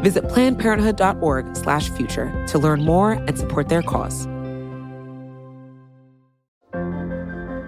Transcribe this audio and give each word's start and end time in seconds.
Visit 0.00 0.24
plannedparenthood.org/future 0.24 2.46
to 2.46 2.58
learn 2.58 2.84
more 2.84 3.12
and 3.12 3.38
support 3.38 3.68
their 3.68 3.82
cause. 3.82 4.26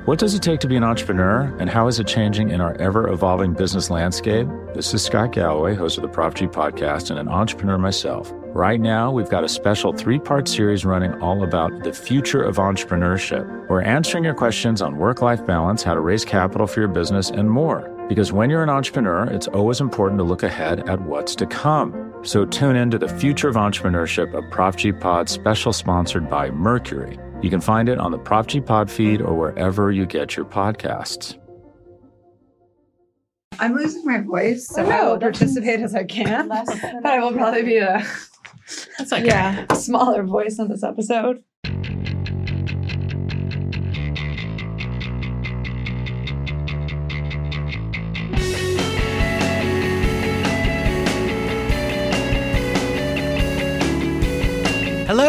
What 0.05 0.19
does 0.19 0.35
it 0.35 0.43
take 0.43 0.59
to 0.61 0.67
be 0.67 0.77
an 0.77 0.83
entrepreneur, 0.83 1.55
and 1.61 1.71
how 1.71 1.87
is 1.87 2.01
it 2.01 2.09
changing 2.09 2.51
in 2.51 2.61
our 2.61 2.75
ever 2.75 3.09
evolving 3.09 3.53
business 3.53 3.89
landscape? 3.89 4.49
This 4.75 4.93
is 4.93 5.05
Scott 5.05 5.31
Galloway, 5.31 5.77
host 5.77 5.97
of 5.97 6.03
the 6.03 6.09
Prop 6.09 6.35
G 6.35 6.49
podcast, 6.49 7.11
and 7.11 7.21
an 7.21 7.29
entrepreneur 7.29 7.79
myself. 7.79 8.33
Right 8.47 8.81
now, 8.81 9.13
we've 9.13 9.31
got 9.31 9.45
a 9.45 9.49
special 9.49 9.93
three 9.93 10.19
part 10.19 10.49
series 10.49 10.85
running 10.85 11.15
all 11.23 11.45
about 11.45 11.85
the 11.85 11.93
future 11.93 12.43
of 12.43 12.57
entrepreneurship. 12.57 13.47
We're 13.69 13.83
answering 13.83 14.25
your 14.25 14.35
questions 14.35 14.83
on 14.83 14.99
work 14.99 15.23
life 15.23 15.47
balance, 15.47 15.85
how 15.85 15.95
to 15.95 16.01
raise 16.01 16.25
capital 16.25 16.67
for 16.67 16.81
your 16.81 16.89
business, 16.89 17.31
and 17.31 17.49
more. 17.49 17.89
Because 18.09 18.33
when 18.33 18.51
you're 18.51 18.65
an 18.65 18.71
entrepreneur, 18.71 19.27
it's 19.27 19.47
always 19.47 19.81
important 19.81 20.19
to 20.19 20.25
look 20.25 20.43
ahead 20.43 20.89
at 20.89 21.01
what's 21.03 21.37
to 21.37 21.47
come. 21.47 22.12
So 22.23 22.45
tune 22.45 22.77
in 22.77 22.91
to 22.93 22.99
the 22.99 23.09
future 23.09 23.49
of 23.49 23.57
entrepreneurship, 23.57 24.33
a 24.33 24.43
Prop 24.51 24.77
G 24.77 24.93
pod 24.93 25.29
special 25.29 25.73
sponsored 25.73 26.31
by 26.31 26.51
Mercury. 26.51 27.19
You 27.43 27.51
can 27.51 27.61
find 27.61 27.89
it 27.89 27.99
on 27.99 28.13
the 28.13 28.19
Prop 28.19 28.47
G 28.47 28.61
Pod 28.61 28.89
feed 28.89 29.21
or 29.21 29.35
wherever 29.35 29.91
you 29.91 30.07
get 30.07 30.37
your 30.37 30.47
podcasts. 30.47 31.37
I'm 33.59 33.75
losing 33.75 34.05
my 34.05 34.21
voice, 34.21 34.69
so 34.69 34.85
I 34.89 35.05
will 35.05 35.19
participate 35.19 35.81
as 35.81 35.95
I 35.95 36.05
can. 36.05 36.49
But 37.03 37.07
I 37.07 37.19
will 37.19 37.33
probably 37.33 37.63
be 37.63 37.79
a 37.79 38.07
okay. 39.01 39.25
yeah 39.25 39.67
a 39.69 39.77
smaller 39.77 40.23
voice 40.23 40.61
on 40.61 40.69
this 40.69 40.85
episode. 40.85 41.43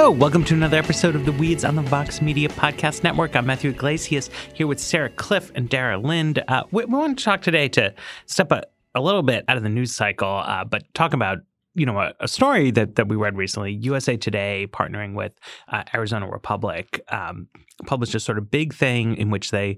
Hello, 0.03 0.11
welcome 0.11 0.43
to 0.43 0.53
another 0.53 0.77
episode 0.77 1.15
of 1.15 1.23
the 1.23 1.31
Weeds 1.31 1.63
on 1.63 1.77
the 1.77 1.81
Vox 1.81 2.21
Media 2.21 2.49
Podcast 2.49 3.05
Network. 3.05 3.37
I'm 3.37 3.45
Matthew 3.45 3.69
Yglesias 3.69 4.29
here 4.53 4.67
with 4.67 4.77
Sarah 4.77 5.09
Kliff 5.09 5.49
and 5.55 5.69
Dara 5.69 5.97
Lind. 5.97 6.43
Uh, 6.49 6.65
we, 6.71 6.83
we 6.83 6.93
want 6.93 7.17
to 7.17 7.23
talk 7.23 7.41
today 7.41 7.69
to 7.69 7.93
step 8.25 8.51
a, 8.51 8.65
a 8.95 8.99
little 8.99 9.23
bit 9.23 9.45
out 9.47 9.55
of 9.55 9.63
the 9.63 9.69
news 9.69 9.95
cycle, 9.95 10.27
uh, 10.27 10.65
but 10.65 10.93
talk 10.93 11.13
about 11.13 11.37
you 11.73 11.85
know 11.85 11.97
a, 12.01 12.13
a, 12.19 12.27
story 12.27 12.69
that 12.71 12.97
that 12.97 13.07
we 13.07 13.15
read 13.15 13.37
recently. 13.37 13.75
USA 13.75 14.17
Today 14.17 14.67
partnering 14.69 15.13
with 15.15 15.31
uh, 15.69 15.83
Arizona 15.93 16.29
Republic 16.29 16.99
um, 17.07 17.47
published 17.85 18.13
a 18.13 18.19
sort 18.19 18.37
of 18.37 18.51
big 18.51 18.73
thing 18.73 19.15
in 19.15 19.29
which 19.29 19.51
they 19.51 19.77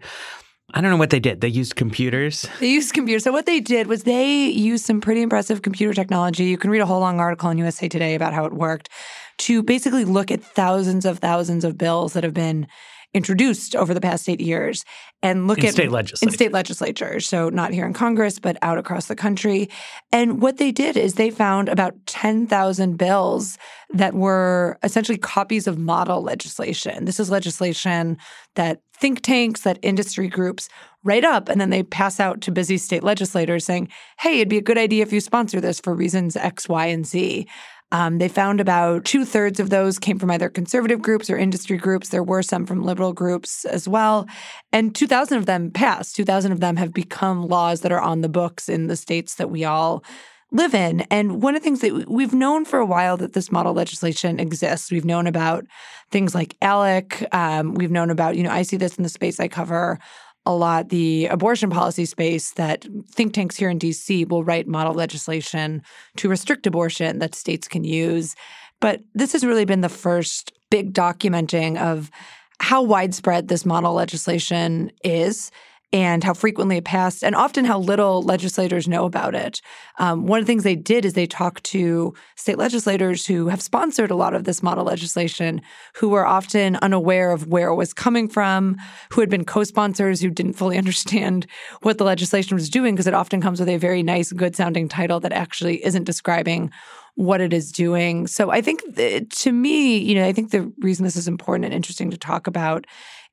I 0.73 0.82
don't 0.82 0.89
know 0.89 0.98
what 0.98 1.12
they 1.12 1.20
did. 1.20 1.42
They 1.42 1.50
used 1.50 1.76
computers. 1.76 2.48
They 2.60 2.72
used 2.72 2.95
computers. 2.95 3.23
So 3.23 3.32
what 3.32 3.45
they 3.45 3.60
did 3.60 3.86
was 3.86 4.04
they 4.04 4.48
used 4.48 4.86
some 4.86 5.02
pretty 5.02 5.22
impressive 5.22 5.62
computer 5.62 5.94
technology. 5.94 6.45
You 6.45 6.58
can 6.58 6.72
read 6.72 6.82
a 6.82 6.88
whole 6.88 7.00
long 7.00 7.20
article 7.20 7.52
in 7.52 7.60
USA 7.60 7.88
Today 7.88 8.16
about 8.16 8.34
how 8.34 8.45
it 8.45 8.54
worked 8.54 8.89
to 9.38 9.64
basically 9.64 10.05
look 10.05 10.31
at 10.31 10.44
thousands 10.44 11.05
of 11.05 11.19
thousands 11.19 11.64
of 11.64 11.78
bills 11.78 12.14
that 12.14 12.23
have 12.23 12.33
been 12.33 12.67
introduced 13.16 13.77
over 13.77 13.94
the 13.94 14.02
past 14.02 14.27
eight 14.27 14.42
years 14.42 14.83
and 15.23 15.47
look 15.47 15.59
in 15.59 15.67
at 15.67 15.72
state 15.72 15.89
legislatures. 15.89 16.21
in 16.21 16.32
state 16.32 16.52
legislatures. 16.52 17.27
So 17.27 17.48
not 17.48 17.71
here 17.71 17.86
in 17.86 17.93
Congress, 17.93 18.39
but 18.39 18.58
out 18.61 18.77
across 18.77 19.05
the 19.05 19.15
country. 19.15 19.70
And 20.11 20.42
what 20.42 20.58
they 20.58 20.71
did 20.73 20.98
is 20.98 21.14
they 21.14 21.32
found 21.32 21.70
about 21.70 21.95
10,000 22.08 22.98
bills 22.98 23.58
that 23.93 24.14
were 24.14 24.77
essentially 24.83 25.17
copies 25.17 25.65
of 25.65 25.80
model 25.80 26.21
legislation. 26.21 27.05
This 27.05 27.20
is 27.20 27.31
legislation 27.31 28.17
that 28.55 28.81
think 28.93 29.21
tanks, 29.21 29.61
that 29.61 29.80
industry 29.81 30.27
groups 30.27 30.67
write 31.05 31.23
up, 31.23 31.48
and 31.48 31.61
then 31.61 31.70
they 31.70 31.83
pass 31.83 32.20
out 32.20 32.42
to 32.42 32.52
busy 32.52 32.77
state 32.77 33.04
legislators 33.04 33.64
saying, 33.64 33.87
hey, 34.20 34.37
it'd 34.37 34.49
be 34.49 34.58
a 34.58 34.61
good 34.61 34.77
idea 34.77 35.04
if 35.04 35.14
you 35.14 35.21
sponsor 35.21 35.61
this 35.61 35.80
for 35.80 35.93
reasons 35.93 36.36
X, 36.36 36.67
Y, 36.67 36.86
and 36.87 37.05
Z. 37.05 37.48
Um, 37.95 38.17
they 38.17 38.28
found 38.28 38.60
about 38.60 39.06
two 39.06 39.23
thirds 39.23 39.58
of 39.58 39.70
those 39.70 40.00
came 40.00 40.20
from 40.20 40.30
either 40.30 40.50
conservative 40.50 41.02
groups 41.02 41.30
or 41.30 41.38
industry 41.38 41.78
groups. 41.78 42.10
There 42.10 42.23
were 42.23 42.44
some 42.44 42.66
from 42.66 42.83
liberal 42.83 43.14
groups 43.14 43.64
as 43.64 43.88
well. 43.88 44.28
And 44.73 44.94
2,000 44.94 45.38
of 45.38 45.45
them 45.45 45.72
passed. 45.72 46.14
2,000 46.17 46.52
of 46.52 46.60
them 46.60 46.76
have 46.76 46.94
become 46.94 47.48
laws 47.48 47.80
that 47.82 47.94
are 47.94 48.02
on 48.02 48.20
the 48.20 48.28
books 48.28 48.67
in 48.67 48.88
the 48.88 48.98
states 48.98 49.36
that 49.36 49.50
we 49.50 49.64
all 49.64 50.04
live 50.52 50.76
in. 50.76 51.02
And 51.10 51.42
one 51.42 51.55
of 51.55 51.61
the 51.61 51.64
things 51.64 51.80
that 51.80 52.10
we've 52.10 52.34
known 52.34 52.66
for 52.66 52.80
a 52.80 52.86
while 52.86 53.16
that 53.16 53.32
this 53.32 53.50
model 53.50 53.73
legislation 53.73 54.42
exists. 54.42 54.92
We've 54.92 55.05
known 55.05 55.26
about 55.26 55.64
things 56.11 56.36
like 56.36 56.58
ALEC. 56.61 57.34
Um, 57.34 57.76
we've 57.76 57.92
known 57.92 58.10
about, 58.10 58.36
you 58.36 58.44
know, 58.44 58.52
I 58.52 58.64
see 58.64 58.76
this 58.76 58.98
in 58.98 59.04
the 59.04 59.10
space 59.10 59.39
I 59.39 59.48
cover 59.48 60.00
a 60.45 60.54
lot 60.54 60.89
the 60.89 61.26
abortion 61.28 61.70
policy 61.70 62.06
space 62.06 62.52
that 62.52 62.86
think 63.10 63.33
tanks 63.33 63.56
here 63.56 63.70
in 63.70 63.80
DC 63.80 64.30
will 64.30 64.44
write 64.44 64.67
model 64.67 64.94
legislation 64.94 65.82
to 66.17 66.30
restrict 66.30 66.67
abortion 66.67 67.20
that 67.20 67.36
states 67.36 67.67
can 67.67 67.83
use. 67.83 68.36
But 68.80 69.02
this 69.14 69.34
has 69.34 69.45
really 69.45 69.66
been 69.66 69.82
the 69.82 69.89
first 69.89 70.54
big 70.70 70.94
documenting 70.94 71.78
of 71.78 72.11
how 72.60 72.82
widespread 72.84 73.48
this 73.48 73.66
model 73.66 73.94
legislation 73.94 74.92
is 75.04 75.52
and 75.94 76.23
how 76.23 76.34
frequently 76.34 76.78
it 76.78 76.86
passed, 76.86 77.23
and 77.23 77.36
often 77.36 77.66
how 77.66 77.80
little 77.80 78.22
legislators 78.22 78.88
know 78.88 79.06
about 79.06 79.36
it. 79.36 79.62
Um, 79.98 80.26
one 80.26 80.40
of 80.40 80.46
the 80.46 80.52
things 80.52 80.64
they 80.64 80.76
did 80.76 81.06
is 81.06 81.14
they 81.14 81.28
talked 81.28 81.64
to 81.66 82.14
state 82.36 82.58
legislators 82.58 83.26
who 83.26 83.48
have 83.48 83.62
sponsored 83.62 84.12
a 84.12 84.16
lot 84.16 84.34
of 84.34 84.44
this 84.44 84.62
model 84.62 84.84
legislation, 84.84 85.62
who 85.96 86.10
were 86.10 86.26
often 86.26 86.76
unaware 86.78 87.32
of 87.32 87.48
where 87.48 87.70
it 87.70 87.76
was 87.76 87.94
coming 87.94 88.28
from, 88.28 88.78
who 89.12 89.22
had 89.22 89.30
been 89.30 89.46
co 89.46 89.64
sponsors 89.64 90.22
who 90.22 90.30
didn't 90.30 90.54
fully 90.54 90.78
understand 90.86 91.48
what 91.82 91.98
the 91.98 92.04
legislation 92.04 92.56
was 92.56 92.70
doing, 92.70 92.96
because 92.96 93.08
it 93.08 93.14
often 93.14 93.42
comes 93.42 93.60
with 93.60 93.70
a 93.70 93.78
very 93.78 94.04
nice, 94.04 94.32
good 94.32 94.56
sounding 94.56 94.90
title 94.90 95.20
that 95.20 95.32
actually 95.32 95.84
isn't 95.86 96.04
describing 96.04 96.72
what 97.16 97.42
it 97.42 97.54
is 97.54 97.72
doing. 97.72 98.28
So 98.28 98.52
I 98.52 98.62
think 98.62 98.82
th- 98.96 99.30
to 99.44 99.52
me, 99.52 99.98
you 99.98 100.16
know, 100.16 100.26
I 100.26 100.34
think 100.34 100.52
the 100.52 100.72
reason 100.80 101.06
this 101.06 101.16
is 101.16 101.28
important 101.28 101.66
and 101.66 101.73
interesting 101.73 102.12
to 102.12 102.17
talk 102.17 102.48
about 102.48 102.86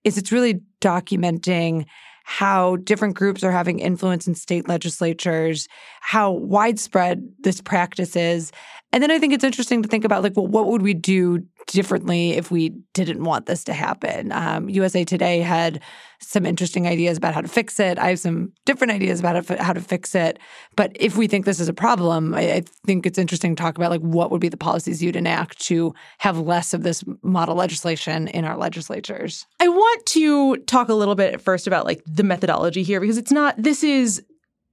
is 0.04 0.16
it's 0.16 0.32
really 0.32 0.60
documenting 0.80 1.86
how 2.24 2.76
different 2.76 3.14
groups 3.14 3.42
are 3.42 3.52
having 3.52 3.78
influence 3.78 4.26
in 4.26 4.34
state 4.34 4.68
legislatures, 4.68 5.68
how 6.00 6.30
widespread 6.32 7.26
this 7.40 7.60
practice 7.60 8.16
is. 8.16 8.52
And 8.92 9.02
then 9.02 9.10
I 9.10 9.18
think 9.18 9.32
it's 9.32 9.44
interesting 9.44 9.82
to 9.82 9.88
think 9.88 10.04
about 10.04 10.22
like, 10.22 10.36
well, 10.36 10.46
what 10.46 10.66
would 10.66 10.82
we 10.82 10.92
do 10.92 11.42
differently 11.66 12.32
if 12.32 12.50
we 12.50 12.70
didn't 12.92 13.24
want 13.24 13.46
this 13.46 13.64
to 13.64 13.72
happen? 13.72 14.32
Um, 14.32 14.68
USA 14.68 15.02
Today 15.04 15.40
had 15.40 15.80
some 16.20 16.44
interesting 16.44 16.86
ideas 16.86 17.16
about 17.16 17.32
how 17.32 17.40
to 17.40 17.48
fix 17.48 17.80
it. 17.80 17.98
I 17.98 18.10
have 18.10 18.20
some 18.20 18.52
different 18.66 18.92
ideas 18.92 19.20
about 19.20 19.46
how 19.58 19.72
to 19.72 19.80
fix 19.80 20.14
it. 20.14 20.38
But 20.76 20.92
if 20.94 21.16
we 21.16 21.26
think 21.26 21.46
this 21.46 21.58
is 21.58 21.68
a 21.68 21.72
problem, 21.72 22.34
I, 22.34 22.52
I 22.52 22.62
think 22.86 23.06
it's 23.06 23.18
interesting 23.18 23.56
to 23.56 23.62
talk 23.62 23.76
about 23.76 23.90
like 23.90 24.02
what 24.02 24.30
would 24.30 24.40
be 24.40 24.50
the 24.50 24.58
policies 24.58 25.02
you'd 25.02 25.16
enact 25.16 25.58
to 25.62 25.94
have 26.18 26.38
less 26.38 26.74
of 26.74 26.82
this 26.82 27.02
model 27.22 27.54
legislation 27.54 28.28
in 28.28 28.44
our 28.44 28.58
legislatures. 28.58 29.46
I 29.58 29.68
want 29.68 30.06
to 30.06 30.58
talk 30.58 30.90
a 30.90 30.94
little 30.94 31.14
bit 31.14 31.32
at 31.32 31.40
first 31.40 31.66
about 31.66 31.86
like 31.86 32.02
the 32.06 32.22
methodology 32.22 32.82
here 32.82 33.00
because 33.00 33.18
it's 33.18 33.32
not 33.32 33.54
this 33.56 33.82
is 33.82 34.22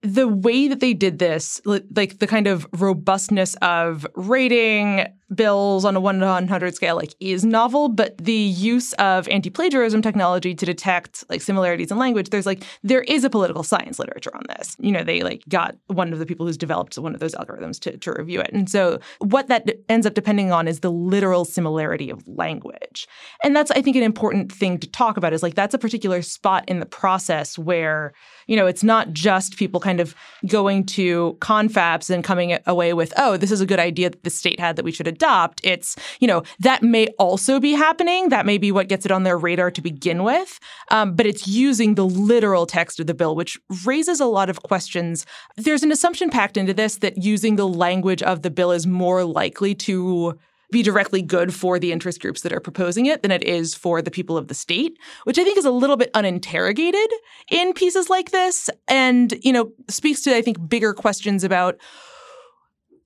the 0.01 0.27
way 0.27 0.67
that 0.67 0.79
they 0.79 0.93
did 0.93 1.19
this, 1.19 1.61
like 1.65 2.19
the 2.19 2.27
kind 2.27 2.47
of 2.47 2.65
robustness 2.73 3.55
of 3.61 4.07
rating 4.15 5.05
bills 5.33 5.85
on 5.85 5.95
a 5.95 5.99
1 5.99 6.19
to 6.19 6.25
100 6.25 6.75
scale 6.75 6.95
like 6.95 7.13
is 7.19 7.45
novel 7.45 7.87
but 7.89 8.17
the 8.17 8.33
use 8.33 8.93
of 8.93 9.27
anti-plagiarism 9.29 10.01
technology 10.01 10.55
to 10.55 10.65
detect 10.65 11.23
like 11.29 11.41
similarities 11.41 11.91
in 11.91 11.97
language 11.97 12.29
there's 12.29 12.45
like 12.45 12.63
there 12.83 13.01
is 13.01 13.23
a 13.23 13.29
political 13.29 13.63
science 13.63 13.99
literature 13.99 14.35
on 14.35 14.43
this. 14.57 14.75
You 14.79 14.91
know 14.91 15.03
they 15.03 15.21
like 15.21 15.43
got 15.47 15.75
one 15.87 16.13
of 16.13 16.19
the 16.19 16.25
people 16.25 16.45
who's 16.45 16.57
developed 16.57 16.97
one 16.97 17.13
of 17.13 17.19
those 17.19 17.35
algorithms 17.35 17.79
to, 17.81 17.97
to 17.97 18.13
review 18.13 18.39
it. 18.39 18.49
And 18.51 18.69
so 18.69 18.99
what 19.19 19.47
that 19.47 19.69
ends 19.87 20.05
up 20.05 20.13
depending 20.13 20.51
on 20.51 20.67
is 20.67 20.79
the 20.79 20.91
literal 20.91 21.45
similarity 21.45 22.09
of 22.09 22.27
language. 22.27 23.07
And 23.43 23.55
that's 23.55 23.71
i 23.71 23.81
think 23.81 23.95
an 23.95 24.03
important 24.03 24.51
thing 24.51 24.77
to 24.79 24.87
talk 24.87 25.17
about 25.17 25.33
is 25.33 25.43
like 25.43 25.55
that's 25.55 25.73
a 25.73 25.79
particular 25.79 26.21
spot 26.21 26.63
in 26.67 26.79
the 26.79 26.85
process 26.85 27.57
where 27.57 28.13
you 28.47 28.55
know 28.55 28.67
it's 28.67 28.83
not 28.83 29.11
just 29.13 29.57
people 29.57 29.79
kind 29.79 29.99
of 29.99 30.15
going 30.47 30.85
to 30.85 31.37
confabs 31.39 32.09
and 32.09 32.23
coming 32.23 32.57
away 32.65 32.93
with 32.93 33.13
oh 33.17 33.37
this 33.37 33.51
is 33.51 33.61
a 33.61 33.65
good 33.65 33.79
idea 33.79 34.09
that 34.09 34.23
the 34.23 34.29
state 34.29 34.59
had 34.59 34.75
that 34.75 34.85
we 34.85 34.91
should 34.91 35.07
adopt. 35.19 35.59
It's, 35.65 35.97
you 36.21 36.27
know, 36.27 36.43
that 36.59 36.81
may 36.81 37.07
also 37.19 37.59
be 37.59 37.73
happening. 37.73 38.29
That 38.29 38.45
may 38.45 38.57
be 38.57 38.71
what 38.71 38.87
gets 38.87 39.05
it 39.05 39.11
on 39.11 39.23
their 39.23 39.37
radar 39.37 39.69
to 39.71 39.81
begin 39.81 40.23
with. 40.23 40.59
Um, 40.91 41.15
but 41.15 41.25
it's 41.25 41.45
using 41.45 41.95
the 41.95 42.05
literal 42.05 42.65
text 42.65 43.01
of 43.01 43.07
the 43.07 43.13
bill, 43.13 43.35
which 43.35 43.59
raises 43.85 44.21
a 44.21 44.25
lot 44.25 44.49
of 44.49 44.63
questions. 44.63 45.25
There's 45.57 45.83
an 45.83 45.91
assumption 45.91 46.29
packed 46.29 46.55
into 46.55 46.73
this 46.73 46.97
that 46.97 47.21
using 47.21 47.57
the 47.57 47.67
language 47.67 48.23
of 48.23 48.43
the 48.43 48.49
bill 48.49 48.71
is 48.71 48.87
more 48.87 49.25
likely 49.25 49.75
to 49.75 50.39
be 50.71 50.83
directly 50.83 51.21
good 51.21 51.53
for 51.53 51.79
the 51.79 51.91
interest 51.91 52.21
groups 52.21 52.41
that 52.41 52.53
are 52.53 52.59
proposing 52.59 53.07
it 53.07 53.21
than 53.21 53.31
it 53.31 53.43
is 53.43 53.73
for 53.73 54.01
the 54.01 54.11
people 54.11 54.37
of 54.37 54.47
the 54.47 54.53
state, 54.53 54.97
which 55.23 55.39
I 55.39 55.43
think 55.43 55.57
is 55.57 55.65
a 55.65 55.71
little 55.71 55.97
bit 55.97 56.11
uninterrogated 56.13 57.09
in 57.49 57.73
pieces 57.73 58.09
like 58.09 58.31
this 58.31 58.69
and, 58.87 59.33
you 59.41 59.51
know, 59.51 59.71
speaks 59.89 60.21
to 60.21 60.35
I 60.35 60.41
think 60.41 60.69
bigger 60.69 60.93
questions 60.93 61.43
about 61.43 61.77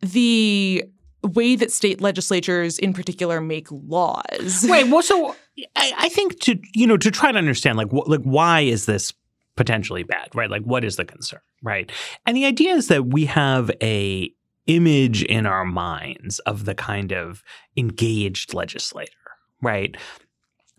the 0.01 0.83
way 1.23 1.55
that 1.55 1.71
state 1.71 2.01
legislatures 2.01 2.77
in 2.79 2.93
particular 2.93 3.41
make 3.41 3.67
laws. 3.71 4.67
Right. 4.69 4.87
Well, 4.87 5.01
so 5.01 5.35
I, 5.75 5.93
I 5.97 6.09
think 6.09 6.39
to 6.41 6.59
you 6.73 6.87
know 6.87 6.97
to 6.97 7.11
try 7.11 7.31
to 7.31 7.37
understand 7.37 7.77
like 7.77 7.91
what 7.91 8.09
like 8.09 8.21
why 8.21 8.61
is 8.61 8.85
this 8.85 9.13
potentially 9.55 10.03
bad, 10.03 10.29
right? 10.33 10.49
Like 10.49 10.63
what 10.63 10.83
is 10.83 10.95
the 10.95 11.05
concern, 11.05 11.41
right? 11.61 11.91
And 12.25 12.35
the 12.35 12.45
idea 12.45 12.73
is 12.73 12.87
that 12.87 13.07
we 13.07 13.25
have 13.25 13.71
a 13.81 14.31
image 14.67 15.23
in 15.23 15.45
our 15.45 15.65
minds 15.65 16.39
of 16.39 16.65
the 16.65 16.73
kind 16.73 17.11
of 17.11 17.43
engaged 17.75 18.53
legislator, 18.53 19.11
right? 19.61 19.95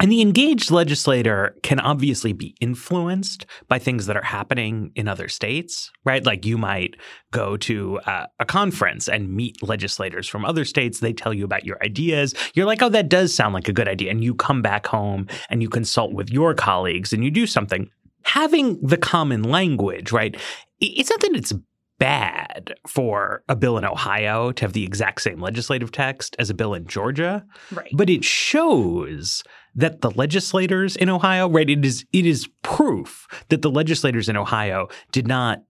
And 0.05 0.13
the 0.13 0.21
engaged 0.21 0.71
legislator 0.71 1.57
can 1.63 1.81
obviously 1.81 2.35
be 2.35 2.55
influenced 2.61 3.47
by 3.69 3.79
things 3.79 4.05
that 4.05 4.19
are 4.19 4.23
happening 4.23 4.93
in 4.95 5.09
other 5.09 5.29
states, 5.29 5.91
right? 6.05 6.23
Like 6.23 6.45
you 6.45 6.59
might 6.59 6.97
go 7.31 7.57
to 7.57 8.01
uh, 8.01 8.27
a 8.39 8.45
conference 8.45 9.09
and 9.09 9.35
meet 9.35 9.63
legislators 9.63 10.29
from 10.29 10.45
other 10.45 10.67
states. 10.67 11.01
They 11.01 11.15
tell 11.15 11.33
you 11.33 11.43
about 11.43 11.65
your 11.65 11.83
ideas. 11.83 12.35
You're 12.53 12.67
like, 12.67 12.83
oh, 12.83 12.91
that 12.91 13.09
does 13.09 13.35
sound 13.35 13.55
like 13.55 13.67
a 13.67 13.73
good 13.73 13.89
idea. 13.89 14.11
And 14.11 14.23
you 14.23 14.35
come 14.35 14.61
back 14.61 14.87
home 14.87 15.27
and 15.49 15.63
you 15.63 15.71
consult 15.71 16.13
with 16.13 16.29
your 16.29 16.53
colleagues 16.53 17.15
and 17.15 17.25
you 17.25 17.31
do 17.31 17.47
something. 17.47 17.89
Having 18.25 18.83
the 18.83 18.99
common 18.99 19.43
language, 19.43 20.13
right? 20.13 20.37
It's 20.81 21.09
not 21.09 21.21
that 21.21 21.35
it's 21.35 21.55
bad 21.99 22.75
for 22.87 23.43
a 23.49 23.57
bill 23.57 23.79
in 23.79 23.87
Ohio 23.87 24.53
to 24.53 24.65
have 24.65 24.75
the 24.75 24.85
exact 24.85 25.23
same 25.23 25.41
legislative 25.41 25.93
text 25.93 26.37
as 26.39 26.51
a 26.51 26.55
bill 26.55 26.75
in 26.75 26.87
Georgia. 26.87 27.43
Right. 27.73 27.91
But 27.95 28.11
it 28.11 28.23
shows 28.23 29.43
that 29.75 30.01
the 30.01 30.11
legislators 30.11 30.97
in 30.97 31.09
Ohio, 31.09 31.49
right, 31.49 31.69
it 31.69 31.85
is 31.85 32.05
it 32.13 32.27
is 32.27 32.49
proof 32.63 33.27
that 33.49 33.63
the 33.63 33.71
legislators 33.71 34.29
in 34.29 34.37
Ohio 34.37 34.89
did 35.13 35.27
not 35.27 35.63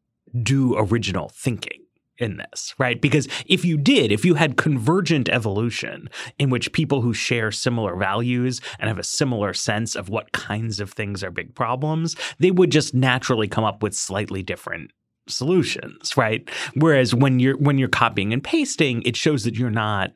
do 0.42 0.76
original 0.76 1.28
thinking 1.28 1.80
in 2.18 2.36
this, 2.36 2.74
right? 2.78 3.00
Because 3.00 3.28
if 3.46 3.64
you 3.64 3.76
did, 3.76 4.12
if 4.12 4.24
you 4.24 4.34
had 4.34 4.56
convergent 4.56 5.28
evolution 5.28 6.08
in 6.38 6.48
which 6.48 6.72
people 6.72 7.00
who 7.00 7.12
share 7.12 7.50
similar 7.50 7.96
values 7.96 8.60
and 8.78 8.88
have 8.88 8.98
a 8.98 9.04
similar 9.04 9.52
sense 9.52 9.96
of 9.96 10.08
what 10.08 10.32
kinds 10.32 10.78
of 10.80 10.92
things 10.92 11.24
are 11.24 11.30
big 11.30 11.54
problems, 11.54 12.14
they 12.38 12.50
would 12.50 12.70
just 12.70 12.94
naturally 12.94 13.48
come 13.48 13.64
up 13.64 13.82
with 13.82 13.94
slightly 13.94 14.42
different 14.42 14.92
solutions, 15.26 16.16
right? 16.16 16.48
Whereas 16.74 17.14
when 17.14 17.40
you're 17.40 17.56
when 17.56 17.78
you're 17.78 17.88
copying 17.88 18.32
and 18.32 18.44
pasting, 18.44 19.02
it 19.02 19.16
shows 19.16 19.44
that 19.44 19.56
you're 19.56 19.70
not 19.70 20.10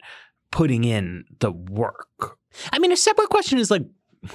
putting 0.50 0.84
in 0.84 1.24
the 1.40 1.50
work. 1.50 2.37
I 2.72 2.78
mean, 2.78 2.92
a 2.92 2.96
separate 2.96 3.28
question 3.28 3.58
is 3.58 3.70
like 3.70 3.82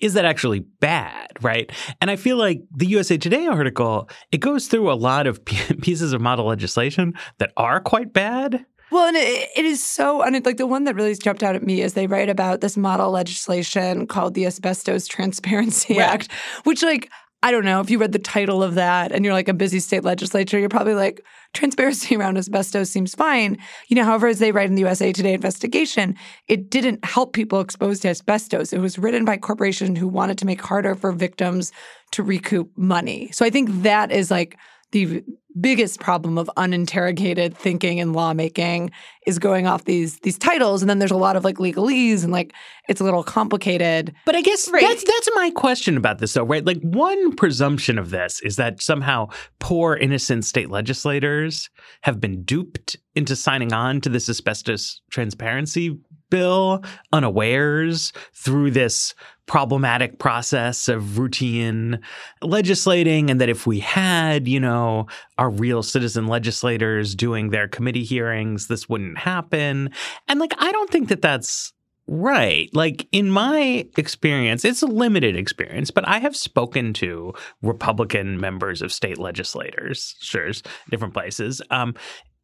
is 0.00 0.14
that 0.14 0.24
actually 0.24 0.60
bad, 0.60 1.30
right? 1.42 1.70
And 2.00 2.10
I 2.10 2.16
feel 2.16 2.36
like 2.36 2.62
the 2.74 2.86
USA 2.86 3.16
Today 3.16 3.46
article, 3.46 4.08
it 4.32 4.38
goes 4.38 4.66
through 4.66 4.90
a 4.90 4.94
lot 4.94 5.26
of 5.26 5.44
pieces 5.44 6.12
of 6.12 6.20
model 6.20 6.46
legislation 6.46 7.14
that 7.38 7.52
are 7.56 7.80
quite 7.80 8.12
bad. 8.12 8.64
Well, 8.90 9.06
and 9.06 9.16
it, 9.16 9.48
it 9.56 9.64
is 9.64 9.82
so, 9.82 10.20
and 10.20 10.44
like 10.44 10.58
the 10.58 10.66
one 10.66 10.84
that 10.84 10.94
really 10.94 11.14
jumped 11.14 11.42
out 11.42 11.56
at 11.56 11.62
me 11.62 11.80
is 11.80 11.94
they 11.94 12.06
write 12.06 12.28
about 12.28 12.60
this 12.60 12.76
model 12.76 13.10
legislation 13.10 14.06
called 14.06 14.34
the 14.34 14.44
Asbestos 14.44 15.06
Transparency 15.06 15.96
Right. 15.96 16.10
Act, 16.10 16.32
which, 16.64 16.82
like, 16.82 17.10
I 17.42 17.50
don't 17.50 17.64
know 17.64 17.80
if 17.80 17.90
you 17.90 17.98
read 17.98 18.12
the 18.12 18.18
title 18.18 18.62
of 18.62 18.74
that 18.74 19.12
and 19.12 19.24
you're 19.24 19.34
like 19.34 19.48
a 19.48 19.54
busy 19.54 19.80
state 19.80 20.04
legislature, 20.04 20.58
you're 20.58 20.68
probably 20.68 20.94
like, 20.94 21.24
transparency 21.54 22.16
around 22.16 22.38
asbestos 22.38 22.90
seems 22.90 23.14
fine. 23.14 23.58
You 23.88 23.96
know, 23.96 24.04
however, 24.04 24.26
as 24.28 24.38
they 24.38 24.52
write 24.52 24.68
in 24.68 24.74
the 24.74 24.82
USA 24.82 25.12
Today 25.12 25.34
investigation, 25.34 26.16
it 26.48 26.70
didn't 26.70 27.04
help 27.04 27.32
people 27.32 27.60
exposed 27.60 28.02
to 28.02 28.08
asbestos. 28.08 28.72
It 28.72 28.78
was 28.78 28.98
written 28.98 29.24
by 29.24 29.36
corporations 29.36 29.98
who 29.98 30.08
wanted 30.08 30.38
to 30.38 30.46
make 30.46 30.60
harder 30.60 30.94
for 30.94 31.12
victims 31.12 31.72
to 32.12 32.22
recoup 32.22 32.70
money. 32.76 33.30
So 33.32 33.44
I 33.44 33.50
think 33.50 33.82
that 33.82 34.10
is 34.10 34.30
like 34.30 34.56
the 34.92 35.24
biggest 35.60 36.00
problem 36.00 36.38
of 36.38 36.50
uninterrogated 36.56 37.56
thinking 37.56 38.00
and 38.00 38.12
lawmaking 38.14 38.90
is 39.26 39.38
going 39.38 39.66
off 39.66 39.84
these 39.84 40.18
these 40.20 40.38
titles 40.38 40.82
and 40.82 40.88
then 40.90 40.98
there's 40.98 41.10
a 41.10 41.16
lot 41.16 41.36
of 41.36 41.44
like 41.44 41.56
legalese 41.56 42.24
and 42.24 42.32
like 42.32 42.52
it's 42.88 43.00
a 43.00 43.04
little 43.04 43.22
complicated 43.22 44.12
But 44.24 44.34
I 44.34 44.40
guess 44.42 44.68
Right. 44.72 44.82
that's 44.82 45.04
that's 45.04 45.28
my 45.34 45.50
question 45.54 45.96
about 45.96 46.18
this 46.18 46.32
though, 46.32 46.42
right? 46.44 46.64
Like 46.64 46.80
one 46.82 47.34
presumption 47.36 47.98
of 47.98 48.10
this 48.10 48.40
is 48.42 48.56
that 48.56 48.82
somehow 48.82 49.28
poor 49.60 49.96
innocent 49.96 50.44
state 50.44 50.70
legislators 50.70 51.70
have 52.02 52.20
been 52.20 52.42
duped 52.42 52.96
into 53.14 53.36
signing 53.36 53.72
on 53.72 54.00
to 54.00 54.08
this 54.08 54.28
asbestos 54.28 55.00
transparency 55.10 55.98
bill 56.30 56.82
unawares 57.12 58.12
through 58.34 58.70
this 58.70 59.14
problematic 59.46 60.18
process 60.18 60.88
of 60.88 61.18
routine 61.18 62.00
legislating 62.42 63.30
and 63.30 63.40
that 63.40 63.48
if 63.48 63.66
we 63.66 63.80
had, 63.80 64.46
you 64.46 64.60
know, 64.60 65.06
our 65.38 65.50
real 65.50 65.82
citizen 65.82 66.26
legislators 66.26 67.14
doing 67.14 67.50
their 67.50 67.68
committee 67.68 68.04
hearings, 68.04 68.68
this 68.68 68.88
wouldn't 68.88 69.18
happen. 69.18 69.90
And 70.28 70.40
like 70.40 70.54
I 70.58 70.72
don't 70.72 70.90
think 70.90 71.08
that 71.08 71.22
that's 71.22 71.72
Right. 72.08 72.68
Like 72.74 73.06
in 73.12 73.30
my 73.30 73.86
experience, 73.96 74.64
it's 74.64 74.82
a 74.82 74.86
limited 74.86 75.36
experience, 75.36 75.92
but 75.92 76.06
I 76.06 76.18
have 76.18 76.36
spoken 76.36 76.92
to 76.94 77.32
Republican 77.62 78.40
members 78.40 78.82
of 78.82 78.92
state 78.92 79.18
legislators, 79.18 80.16
sure, 80.20 80.50
different 80.90 81.14
places. 81.14 81.62
Um, 81.70 81.94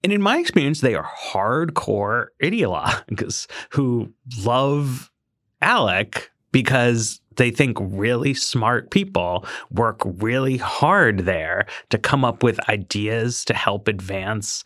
and 0.04 0.12
in 0.12 0.22
my 0.22 0.38
experience, 0.38 0.80
they 0.80 0.94
are 0.94 1.10
hardcore 1.32 2.28
ideologues 2.40 3.48
who 3.70 4.12
love 4.44 5.10
ALEC 5.60 6.28
because 6.52 7.20
they 7.36 7.50
think 7.50 7.76
really 7.80 8.34
smart 8.34 8.90
people 8.90 9.46
work 9.70 10.02
really 10.04 10.56
hard 10.56 11.20
there 11.20 11.66
to 11.90 11.98
come 11.98 12.24
up 12.24 12.42
with 12.42 12.68
ideas 12.68 13.44
to 13.44 13.54
help 13.54 13.88
advance 13.88 14.64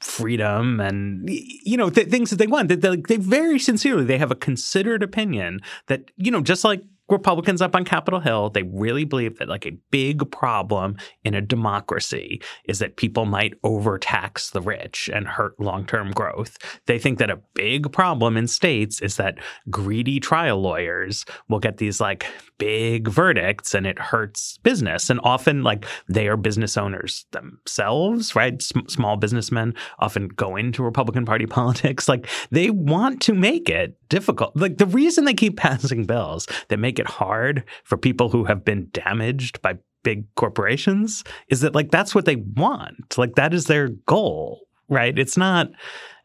freedom 0.00 0.80
and 0.80 1.28
you 1.28 1.76
know 1.76 1.90
th- 1.90 2.08
things 2.08 2.30
that 2.30 2.36
they 2.36 2.46
want. 2.46 2.68
That 2.68 2.80
they, 2.80 2.96
they 2.96 3.16
very 3.16 3.58
sincerely 3.58 4.04
they 4.04 4.18
have 4.18 4.30
a 4.30 4.36
considered 4.36 5.02
opinion 5.02 5.60
that 5.86 6.10
you 6.16 6.30
know 6.30 6.40
just 6.40 6.64
like 6.64 6.82
Republicans 7.08 7.62
up 7.62 7.76
on 7.76 7.84
Capitol 7.84 8.20
Hill, 8.20 8.50
they 8.50 8.64
really 8.64 9.04
believe 9.04 9.38
that 9.38 9.48
like 9.48 9.66
a 9.66 9.78
big 9.90 10.30
problem 10.30 10.96
in 11.24 11.34
a 11.34 11.40
democracy 11.40 12.40
is 12.64 12.78
that 12.80 12.96
people 12.96 13.26
might 13.26 13.54
overtax 13.62 14.50
the 14.50 14.60
rich 14.60 15.08
and 15.12 15.28
hurt 15.28 15.58
long-term 15.60 16.10
growth. 16.12 16.58
They 16.86 16.98
think 16.98 17.18
that 17.18 17.30
a 17.30 17.40
big 17.54 17.92
problem 17.92 18.36
in 18.36 18.46
states 18.48 19.00
is 19.00 19.16
that 19.16 19.38
greedy 19.70 20.18
trial 20.20 20.60
lawyers 20.60 21.24
will 21.48 21.60
get 21.60 21.78
these 21.78 22.00
like 22.00 22.26
big 22.58 23.08
verdicts 23.08 23.74
and 23.74 23.86
it 23.86 23.98
hurts 23.98 24.58
business. 24.62 25.10
And 25.10 25.20
often 25.22 25.62
like 25.62 25.84
they 26.08 26.28
are 26.28 26.36
business 26.36 26.76
owners 26.76 27.26
themselves, 27.32 28.34
right? 28.34 28.54
S- 28.54 28.72
small 28.88 29.16
businessmen 29.16 29.74
often 29.98 30.28
go 30.28 30.56
into 30.56 30.82
Republican 30.82 31.24
Party 31.24 31.46
politics. 31.46 32.08
Like 32.08 32.26
they 32.50 32.70
want 32.70 33.20
to 33.22 33.34
make 33.34 33.68
it 33.68 33.96
difficult. 34.08 34.56
Like 34.56 34.78
the 34.78 34.86
reason 34.86 35.24
they 35.24 35.34
keep 35.34 35.56
passing 35.58 36.04
bills 36.04 36.46
that 36.68 36.78
make 36.78 36.98
it 36.98 37.08
hard 37.08 37.64
for 37.84 37.96
people 37.96 38.28
who 38.28 38.44
have 38.44 38.64
been 38.64 38.88
damaged 38.92 39.60
by 39.62 39.78
big 40.02 40.24
corporations 40.36 41.24
is 41.48 41.60
that 41.60 41.74
like 41.74 41.90
that's 41.90 42.14
what 42.14 42.24
they 42.24 42.36
want. 42.36 43.18
Like 43.18 43.34
that 43.34 43.52
is 43.52 43.64
their 43.64 43.88
goal, 43.88 44.60
right? 44.88 45.18
It's 45.18 45.36
not 45.36 45.68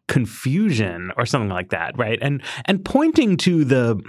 confusion 0.08 1.12
or 1.18 1.26
something 1.26 1.50
like 1.50 1.70
that, 1.70 1.98
right? 1.98 2.20
And 2.22 2.44
and 2.66 2.84
pointing 2.84 3.38
to 3.38 3.64
the 3.64 4.02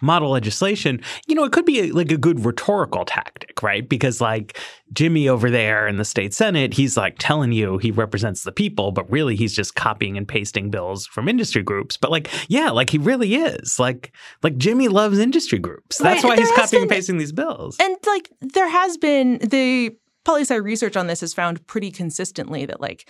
model 0.00 0.30
legislation, 0.30 1.00
you 1.26 1.34
know, 1.34 1.44
it 1.44 1.52
could 1.52 1.64
be 1.64 1.80
a, 1.80 1.92
like 1.92 2.10
a 2.10 2.16
good 2.16 2.44
rhetorical 2.44 3.04
tactic, 3.04 3.62
right? 3.62 3.88
Because 3.88 4.20
like 4.20 4.58
Jimmy 4.92 5.28
over 5.28 5.50
there 5.50 5.86
in 5.86 5.96
the 5.96 6.04
state 6.04 6.34
senate, 6.34 6.74
he's 6.74 6.96
like 6.96 7.16
telling 7.18 7.52
you 7.52 7.78
he 7.78 7.90
represents 7.90 8.42
the 8.42 8.52
people, 8.52 8.92
but 8.92 9.10
really 9.10 9.36
he's 9.36 9.54
just 9.54 9.74
copying 9.74 10.16
and 10.16 10.26
pasting 10.26 10.70
bills 10.70 11.06
from 11.06 11.28
industry 11.28 11.62
groups. 11.62 11.96
But 11.96 12.10
like, 12.10 12.28
yeah, 12.48 12.70
like 12.70 12.90
he 12.90 12.98
really 12.98 13.34
is. 13.34 13.78
Like 13.78 14.12
like 14.42 14.56
Jimmy 14.56 14.88
loves 14.88 15.18
industry 15.18 15.58
groups. 15.58 15.98
That's 15.98 16.24
Right, 16.24 16.30
why 16.30 16.36
he's 16.36 16.48
there 16.48 16.56
has 16.56 16.66
copying 16.66 16.82
and 16.82 16.90
pasting 16.90 17.18
these 17.18 17.32
bills. 17.32 17.76
And 17.80 17.96
like 18.06 18.30
there 18.40 18.68
has 18.68 18.96
been 18.96 19.38
the 19.38 19.96
poli 20.24 20.42
sci 20.42 20.54
research 20.56 20.96
on 20.96 21.06
this 21.06 21.20
has 21.20 21.32
found 21.32 21.66
pretty 21.66 21.90
consistently 21.90 22.66
that 22.66 22.80
like 22.80 23.08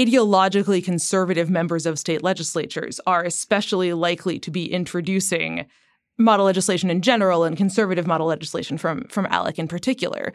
ideologically 0.00 0.82
conservative 0.82 1.50
members 1.50 1.86
of 1.86 1.98
state 1.98 2.22
legislatures 2.22 3.00
are 3.06 3.24
especially 3.24 3.92
likely 3.92 4.38
to 4.38 4.50
be 4.50 4.72
introducing 4.72 5.66
model 6.18 6.46
legislation 6.46 6.90
in 6.90 7.00
general 7.02 7.44
and 7.44 7.56
conservative 7.56 8.06
model 8.06 8.26
legislation 8.26 8.78
from 8.78 9.04
from 9.08 9.26
ALEC 9.26 9.58
in 9.58 9.68
particular. 9.68 10.32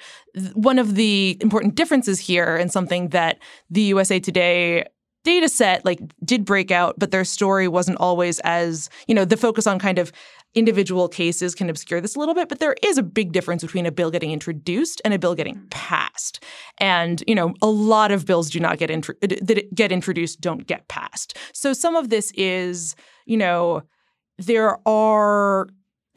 One 0.54 0.80
of 0.80 0.96
the 0.96 1.38
important 1.42 1.76
differences 1.76 2.20
here 2.20 2.56
and 2.56 2.72
something 2.72 3.10
that 3.10 3.40
the 3.70 3.82
USA 3.82 4.20
Today 4.20 4.86
data 5.24 5.50
set 5.50 5.84
like 5.86 6.00
did 6.24 6.46
break 6.46 6.72
out, 6.72 6.96
but 6.98 7.12
their 7.12 7.26
story 7.26 7.68
wasn't 7.68 7.98
always 8.00 8.40
as, 8.42 8.90
you 9.08 9.16
know, 9.16 9.26
the 9.26 9.38
focus 9.38 9.68
on 9.68 9.80
kind 9.80 10.00
of 10.00 10.12
individual 10.56 11.08
cases 11.10 11.54
can 11.54 11.70
obscure 11.70 12.02
this 12.02 12.16
a 12.16 12.20
little 12.20 12.34
bit, 12.34 12.50
but 12.50 12.60
there 12.60 12.76
is 12.82 12.98
a 12.98 13.04
big 13.04 13.34
difference 13.34 13.62
between 13.62 13.86
a 13.86 13.92
bill 13.92 14.10
getting 14.10 14.32
introduced 14.32 15.02
and 15.04 15.14
a 15.14 15.20
bill 15.20 15.36
getting 15.36 15.56
mm. 15.56 15.70
passed. 15.70 16.44
And, 16.80 17.24
you 17.28 17.36
know, 17.36 17.54
a 17.62 17.68
lot 17.68 18.12
of 18.12 18.26
bills 18.26 18.50
do 18.50 18.60
not 18.60 18.78
get 18.78 18.90
intro- 18.90 19.16
uh, 19.22 19.28
that 19.42 19.76
get 19.76 19.92
introduced 19.92 20.42
don't 20.42 20.66
get 20.66 20.88
passed. 20.88 21.38
So 21.54 21.74
some 21.74 21.96
of 21.96 22.10
this 22.10 22.32
is, 22.36 22.96
you 23.26 23.38
know, 23.38 23.84
there 24.38 24.80
are 24.88 25.68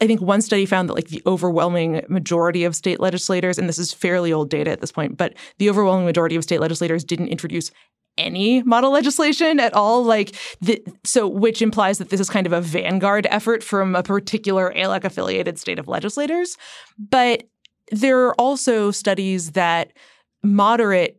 I 0.01 0.07
think 0.07 0.21
one 0.21 0.41
study 0.41 0.65
found 0.65 0.87
that 0.87 0.93
like 0.93 1.09
the 1.09 1.21
overwhelming 1.25 2.05
majority 2.07 2.63
of 2.63 2.73
state 2.73 3.01
legislators, 3.01 3.57
and 3.57 3.67
this 3.67 3.77
is 3.77 3.91
fairly 3.91 4.31
old 4.31 4.49
data 4.49 4.71
at 4.71 4.79
this 4.79 4.93
point, 4.93 5.17
but 5.17 5.33
the 5.57 5.69
overwhelming 5.69 6.05
majority 6.05 6.37
of 6.37 6.43
state 6.43 6.61
legislators 6.61 7.03
didn't 7.03 7.27
introduce 7.27 7.71
any 8.19 8.61
model 8.63 8.91
legislation 8.91 9.59
at 9.59 9.73
all 9.73 10.03
like 10.03 10.35
so 11.03 11.27
which 11.27 11.61
implies 11.61 11.97
that 11.97 12.09
this 12.09 12.19
is 12.19 12.29
kind 12.29 12.45
of 12.45 12.53
a 12.53 12.61
vanguard 12.61 13.25
effort 13.31 13.63
from 13.63 13.95
a 13.95 14.03
particular 14.03 14.71
eh, 14.75 14.83
ALEC 14.83 15.03
affiliated 15.05 15.57
state 15.57 15.79
of 15.79 15.87
legislators. 15.87 16.57
But 16.97 17.43
there 17.91 18.27
are 18.27 18.35
also 18.35 18.91
studies 18.91 19.51
that 19.51 19.93
moderate 20.43 21.18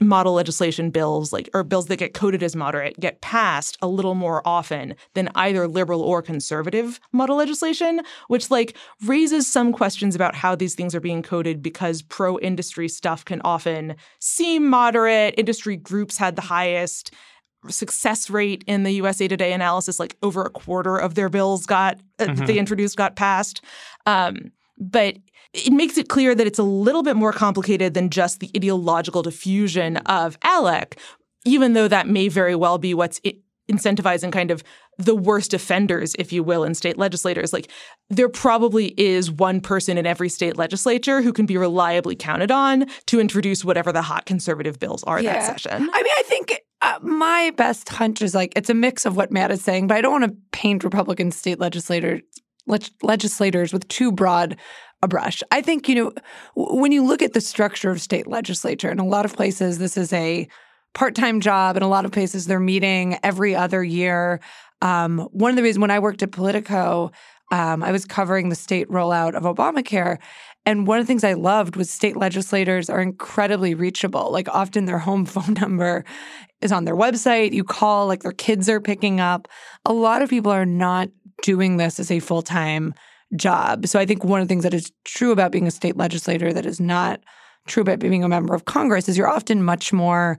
model 0.00 0.34
legislation 0.34 0.90
bills 0.90 1.32
like 1.32 1.48
or 1.54 1.64
bills 1.64 1.86
that 1.86 1.96
get 1.96 2.14
coded 2.14 2.42
as 2.42 2.54
moderate 2.54 2.98
get 3.00 3.20
passed 3.20 3.76
a 3.82 3.88
little 3.88 4.14
more 4.14 4.46
often 4.46 4.94
than 5.14 5.28
either 5.34 5.66
liberal 5.66 6.00
or 6.00 6.22
conservative 6.22 7.00
model 7.12 7.36
legislation 7.36 8.00
which 8.28 8.50
like 8.50 8.76
raises 9.04 9.50
some 9.50 9.72
questions 9.72 10.14
about 10.14 10.34
how 10.34 10.54
these 10.54 10.74
things 10.74 10.94
are 10.94 11.00
being 11.00 11.22
coded 11.22 11.62
because 11.62 12.02
pro 12.02 12.38
industry 12.38 12.88
stuff 12.88 13.24
can 13.24 13.40
often 13.44 13.96
seem 14.20 14.68
moderate 14.68 15.34
industry 15.36 15.76
groups 15.76 16.16
had 16.16 16.36
the 16.36 16.42
highest 16.42 17.12
success 17.68 18.30
rate 18.30 18.62
in 18.68 18.84
the 18.84 18.92
USA 18.92 19.26
Today 19.26 19.52
analysis 19.52 19.98
like 19.98 20.16
over 20.22 20.42
a 20.42 20.50
quarter 20.50 20.96
of 20.96 21.16
their 21.16 21.28
bills 21.28 21.66
got 21.66 21.98
uh, 22.20 22.26
mm-hmm. 22.26 22.46
they 22.46 22.58
introduced 22.58 22.96
got 22.96 23.16
passed 23.16 23.62
um, 24.06 24.52
but 24.78 25.16
it 25.52 25.72
makes 25.72 25.96
it 25.96 26.08
clear 26.08 26.34
that 26.34 26.46
it's 26.46 26.58
a 26.58 26.64
little 26.64 27.02
bit 27.02 27.16
more 27.16 27.32
complicated 27.32 27.94
than 27.94 28.10
just 28.10 28.40
the 28.40 28.50
ideological 28.56 29.22
diffusion 29.22 29.96
of 29.98 30.38
ALEC, 30.40 30.98
even 31.44 31.72
though 31.72 31.88
that 31.88 32.06
may 32.06 32.28
very 32.28 32.54
well 32.54 32.78
be 32.78 32.94
what's 32.94 33.20
incentivizing 33.70 34.32
kind 34.32 34.50
of 34.50 34.62
the 34.98 35.14
worst 35.14 35.54
offenders, 35.54 36.14
if 36.18 36.32
you 36.32 36.42
will, 36.42 36.64
in 36.64 36.74
state 36.74 36.98
legislators. 36.98 37.52
Like, 37.52 37.70
there 38.08 38.28
probably 38.28 38.88
is 39.00 39.30
one 39.30 39.60
person 39.60 39.96
in 39.96 40.06
every 40.06 40.28
state 40.28 40.56
legislature 40.56 41.22
who 41.22 41.32
can 41.32 41.46
be 41.46 41.56
reliably 41.56 42.16
counted 42.16 42.50
on 42.50 42.86
to 43.06 43.20
introduce 43.20 43.64
whatever 43.64 43.92
the 43.92 44.02
hot 44.02 44.26
conservative 44.26 44.78
bills 44.78 45.04
are 45.04 45.20
yeah. 45.20 45.34
that 45.34 45.46
session. 45.46 45.88
I 45.92 46.02
mean, 46.02 46.12
I 46.18 46.22
think 46.24 46.60
uh, 46.82 46.98
my 47.02 47.52
best 47.56 47.88
hunch 47.88 48.22
is 48.22 48.34
like 48.34 48.52
it's 48.56 48.70
a 48.70 48.74
mix 48.74 49.06
of 49.06 49.16
what 49.16 49.30
Matt 49.30 49.50
is 49.50 49.62
saying, 49.62 49.86
but 49.86 49.96
I 49.96 50.00
don't 50.00 50.20
want 50.20 50.24
to 50.24 50.36
paint 50.52 50.84
Republican 50.84 51.30
state 51.30 51.60
legislators 51.60 52.22
legislators 53.02 53.72
with 53.72 53.88
too 53.88 54.12
broad 54.12 54.56
a 55.02 55.08
brush. 55.08 55.42
I 55.50 55.62
think, 55.62 55.88
you 55.88 55.94
know, 55.94 56.12
when 56.54 56.92
you 56.92 57.04
look 57.04 57.22
at 57.22 57.32
the 57.32 57.40
structure 57.40 57.90
of 57.90 58.00
state 58.00 58.26
legislature, 58.26 58.90
in 58.90 58.98
a 58.98 59.06
lot 59.06 59.24
of 59.24 59.34
places, 59.34 59.78
this 59.78 59.96
is 59.96 60.12
a 60.12 60.48
part 60.94 61.14
time 61.14 61.40
job. 61.40 61.76
In 61.76 61.82
a 61.82 61.88
lot 61.88 62.04
of 62.04 62.12
places, 62.12 62.46
they're 62.46 62.60
meeting 62.60 63.18
every 63.22 63.54
other 63.54 63.84
year. 63.84 64.40
Um, 64.82 65.20
one 65.32 65.50
of 65.50 65.56
the 65.56 65.62
reasons 65.62 65.80
when 65.80 65.90
I 65.90 65.98
worked 65.98 66.22
at 66.22 66.32
Politico, 66.32 67.12
um, 67.52 67.82
I 67.82 67.92
was 67.92 68.04
covering 68.04 68.48
the 68.48 68.54
state 68.54 68.88
rollout 68.88 69.34
of 69.34 69.44
Obamacare. 69.44 70.18
And 70.66 70.86
one 70.86 70.98
of 70.98 71.04
the 71.04 71.08
things 71.08 71.24
I 71.24 71.32
loved 71.32 71.76
was 71.76 71.90
state 71.90 72.16
legislators 72.16 72.90
are 72.90 73.00
incredibly 73.00 73.74
reachable. 73.74 74.30
Like 74.30 74.48
often 74.48 74.84
their 74.84 74.98
home 74.98 75.24
phone 75.26 75.54
number 75.54 76.04
is 76.60 76.72
on 76.72 76.84
their 76.84 76.96
website. 76.96 77.52
You 77.52 77.64
call, 77.64 78.06
like 78.06 78.22
their 78.22 78.32
kids 78.32 78.68
are 78.68 78.80
picking 78.80 79.20
up. 79.20 79.48
A 79.84 79.92
lot 79.92 80.22
of 80.22 80.28
people 80.28 80.52
are 80.52 80.66
not 80.66 81.08
doing 81.42 81.76
this 81.76 82.00
as 82.00 82.10
a 82.10 82.18
full 82.18 82.42
time 82.42 82.94
job. 83.36 83.86
So 83.86 83.98
I 83.98 84.06
think 84.06 84.24
one 84.24 84.40
of 84.40 84.48
the 84.48 84.52
things 84.52 84.64
that 84.64 84.74
is 84.74 84.92
true 85.04 85.32
about 85.32 85.52
being 85.52 85.66
a 85.66 85.70
state 85.70 85.96
legislator 85.96 86.52
that 86.52 86.66
is 86.66 86.80
not 86.80 87.20
true 87.66 87.82
about 87.82 87.98
being 87.98 88.24
a 88.24 88.28
member 88.28 88.54
of 88.54 88.64
Congress 88.64 89.08
is 89.08 89.18
you're 89.18 89.28
often 89.28 89.62
much 89.62 89.92
more 89.92 90.38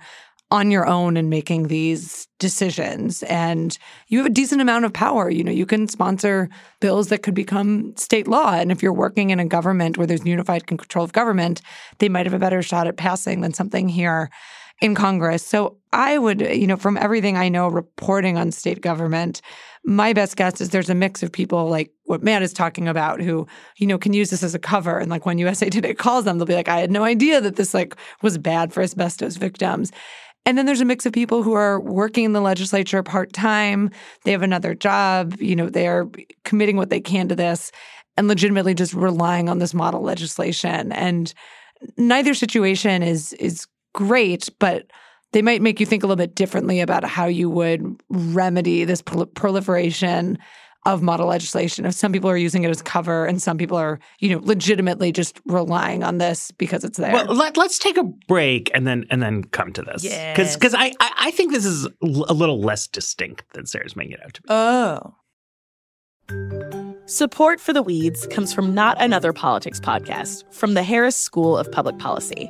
on 0.51 0.72
your 0.72 0.88
own 0.88 1.15
in 1.15 1.29
making 1.29 1.67
these 1.67 2.27
decisions. 2.39 3.22
And 3.24 3.77
you 4.08 4.17
have 4.17 4.25
a 4.25 4.31
decent 4.31 4.62
amount 4.62 4.86
of 4.86 4.93
power. 4.93 5.29
You 5.29 5.43
know 5.43 5.51
you 5.51 5.65
can 5.65 5.88
sponsor 5.88 6.50
bills 6.79 7.10
that 7.10 7.22
could 7.22 7.36
become 7.36 7.96
state 7.96 8.27
law. 8.27 8.53
And 8.53 8.72
if 8.72 8.81
you're 8.81 8.93
working 8.93 9.29
in 9.29 9.39
a 9.39 9.46
government 9.46 9.98
where 9.98 10.08
there's 10.08 10.25
unified 10.25 10.65
control 10.65 11.05
of 11.05 11.13
government 11.13 11.62
they 12.00 12.10
might 12.10 12.25
have 12.25 12.34
a 12.34 12.39
better 12.39 12.62
shot 12.62 12.88
at 12.88 12.98
passing 12.98 13.41
than 13.41 13.53
something 13.53 13.89
here 13.89 14.29
in 14.81 14.95
Congress. 14.95 15.45
So 15.45 15.77
I 15.91 16.17
would, 16.17 16.41
you 16.41 16.67
know, 16.67 16.77
from 16.77 16.98
everything 16.98 17.38
I 17.38 17.50
know 17.50 17.67
reporting 17.67 18.38
on 18.38 18.51
state 18.51 18.81
government, 18.81 19.41
my 19.83 20.13
best 20.13 20.36
guess 20.36 20.62
is 20.62 20.69
there's 20.69 20.89
a 20.89 20.95
mix 20.95 21.24
of 21.24 21.31
people 21.31 21.67
like 21.69 21.91
what 22.05 22.24
Matt 22.24 22.41
is 22.41 22.53
talking 22.53 22.88
about 22.88 23.21
who, 23.21 23.48
you 23.77 23.88
know, 23.88 23.98
can 23.98 24.13
use 24.13 24.29
this 24.29 24.43
as 24.43 24.55
a 24.55 24.59
cover. 24.59 25.00
And 25.00 25.09
like 25.09 25.25
when 25.25 25.38
USA 25.38 25.69
Today 25.69 25.93
calls 25.93 26.25
them, 26.25 26.38
they'll 26.38 26.45
be 26.45 26.55
like, 26.55 26.69
I 26.69 26.79
had 26.79 26.91
no 26.91 27.03
idea 27.03 27.41
that 27.41 27.55
this 27.55 27.74
like 27.74 27.95
was 28.21 28.38
bad 28.38 28.74
for 28.74 28.81
asbestos 28.81 29.38
victims. 29.38 29.91
And 30.45 30.57
then 30.57 30.65
there's 30.65 30.81
a 30.81 30.86
mix 30.86 31.05
of 31.05 31.13
people 31.13 31.43
who 31.43 31.53
are 31.53 31.79
working 31.79 32.24
in 32.24 32.33
the 32.33 32.41
legislature 32.41 33.03
part 33.03 33.33
time. 33.33 33.91
They 34.24 34.31
have 34.31 34.41
another 34.41 34.74
job. 34.74 35.36
You 35.39 35.55
know, 35.55 35.69
they 35.69 35.88
are 35.88 36.09
committing 36.45 36.77
what 36.77 36.89
they 36.89 37.01
can 37.01 37.27
to 37.29 37.36
this 37.36 37.71
and 38.15 38.27
legitimately 38.27 38.74
just 38.74 38.93
relying 38.93 39.50
on 39.50 39.59
this 39.59 39.74
model 39.74 40.01
legislation. 40.01 40.91
And 40.91 41.33
neither 41.98 42.33
situation 42.33 43.03
is 43.03 43.33
is 43.33 43.67
great, 43.93 44.50
but 44.60 44.86
they 45.31 45.41
might 45.41 45.62
make 45.62 45.79
you 45.79 45.86
think 45.86 46.03
a 46.03 46.08
little 46.08 46.17
bit 46.17 46.36
differently 46.36 46.79
about 46.79 47.03
how 47.03 47.25
you 47.25 47.50
would 47.50 48.01
remedy 48.10 48.84
this 48.84 49.01
proliferation 49.01 50.38
of 50.86 51.01
model 51.01 51.27
legislation. 51.27 51.86
If 51.86 51.93
some 51.93 52.12
people 52.12 52.29
are 52.29 52.38
using 52.38 52.63
it 52.63 52.69
as 52.69 52.81
cover 52.81 53.25
and 53.25 53.41
some 53.41 53.58
people 53.58 53.77
are, 53.77 54.00
you 54.19 54.29
know, 54.29 54.39
legitimately 54.43 55.12
just 55.12 55.39
relying 55.46 56.03
on 56.03 56.17
this 56.17 56.51
because 56.51 56.84
it's 56.84 56.98
there. 56.98 57.13
Well, 57.13 57.36
let, 57.36 57.58
us 57.58 57.77
take 57.77 57.98
a 57.98 58.03
break 58.03 58.72
and 58.74 58.88
then 58.88 59.05
and 59.10 59.22
then 59.22 59.43
come 59.43 59.74
to 59.74 59.81
this. 59.81 60.03
Yes. 60.03 60.36
Because 60.36 60.55
because 60.55 60.74
I, 60.74 60.93
I, 61.00 61.12
I 61.17 61.31
think 61.31 61.51
this 61.51 61.65
is 61.65 61.86
a 62.01 62.34
little 62.34 62.62
less 62.62 62.88
distinct 62.88 63.43
than 63.53 63.65
Sarah's 63.65 63.96
making 63.96 64.13
it 64.13 64.22
out 64.24 64.34
to 64.36 64.41
be. 64.41 64.48
Oh. 64.50 65.15
Support 67.05 67.60
for 67.60 67.74
the 67.74 67.81
Weeds 67.81 68.27
comes 68.27 68.53
from 68.53 68.74
Not 68.74 69.01
Another 69.01 69.34
Politics 69.34 69.79
podcast 69.79 70.43
from 70.53 70.75
the 70.75 70.84
Harris 70.84 71.15
School 71.15 71.58
of 71.58 71.72
Public 71.72 71.98
Policy. 71.98 72.50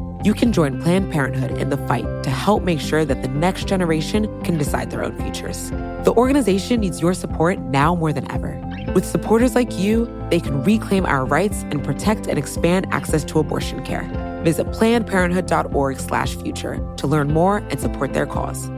You 0.23 0.35
can 0.35 0.53
join 0.53 0.79
Planned 0.79 1.11
Parenthood 1.11 1.57
in 1.57 1.71
the 1.71 1.77
fight 1.87 2.05
to 2.21 2.29
help 2.29 2.61
make 2.61 2.79
sure 2.79 3.03
that 3.05 3.23
the 3.23 3.27
next 3.27 3.67
generation 3.67 4.27
can 4.43 4.55
decide 4.55 4.91
their 4.91 5.03
own 5.03 5.17
futures. 5.17 5.71
The 6.03 6.13
organization 6.15 6.81
needs 6.81 7.01
your 7.01 7.15
support 7.15 7.57
now 7.57 7.95
more 7.95 8.13
than 8.13 8.31
ever. 8.31 8.55
With 8.93 9.03
supporters 9.03 9.55
like 9.55 9.79
you, 9.79 10.07
they 10.29 10.39
can 10.39 10.63
reclaim 10.63 11.07
our 11.07 11.25
rights 11.25 11.63
and 11.71 11.83
protect 11.83 12.27
and 12.27 12.37
expand 12.37 12.85
access 12.91 13.23
to 13.23 13.39
abortion 13.39 13.83
care. 13.83 14.03
Visit 14.43 14.67
plannedparenthood.org/future 14.67 16.93
to 16.97 17.07
learn 17.07 17.33
more 17.33 17.57
and 17.57 17.79
support 17.79 18.13
their 18.13 18.27
cause. 18.27 18.69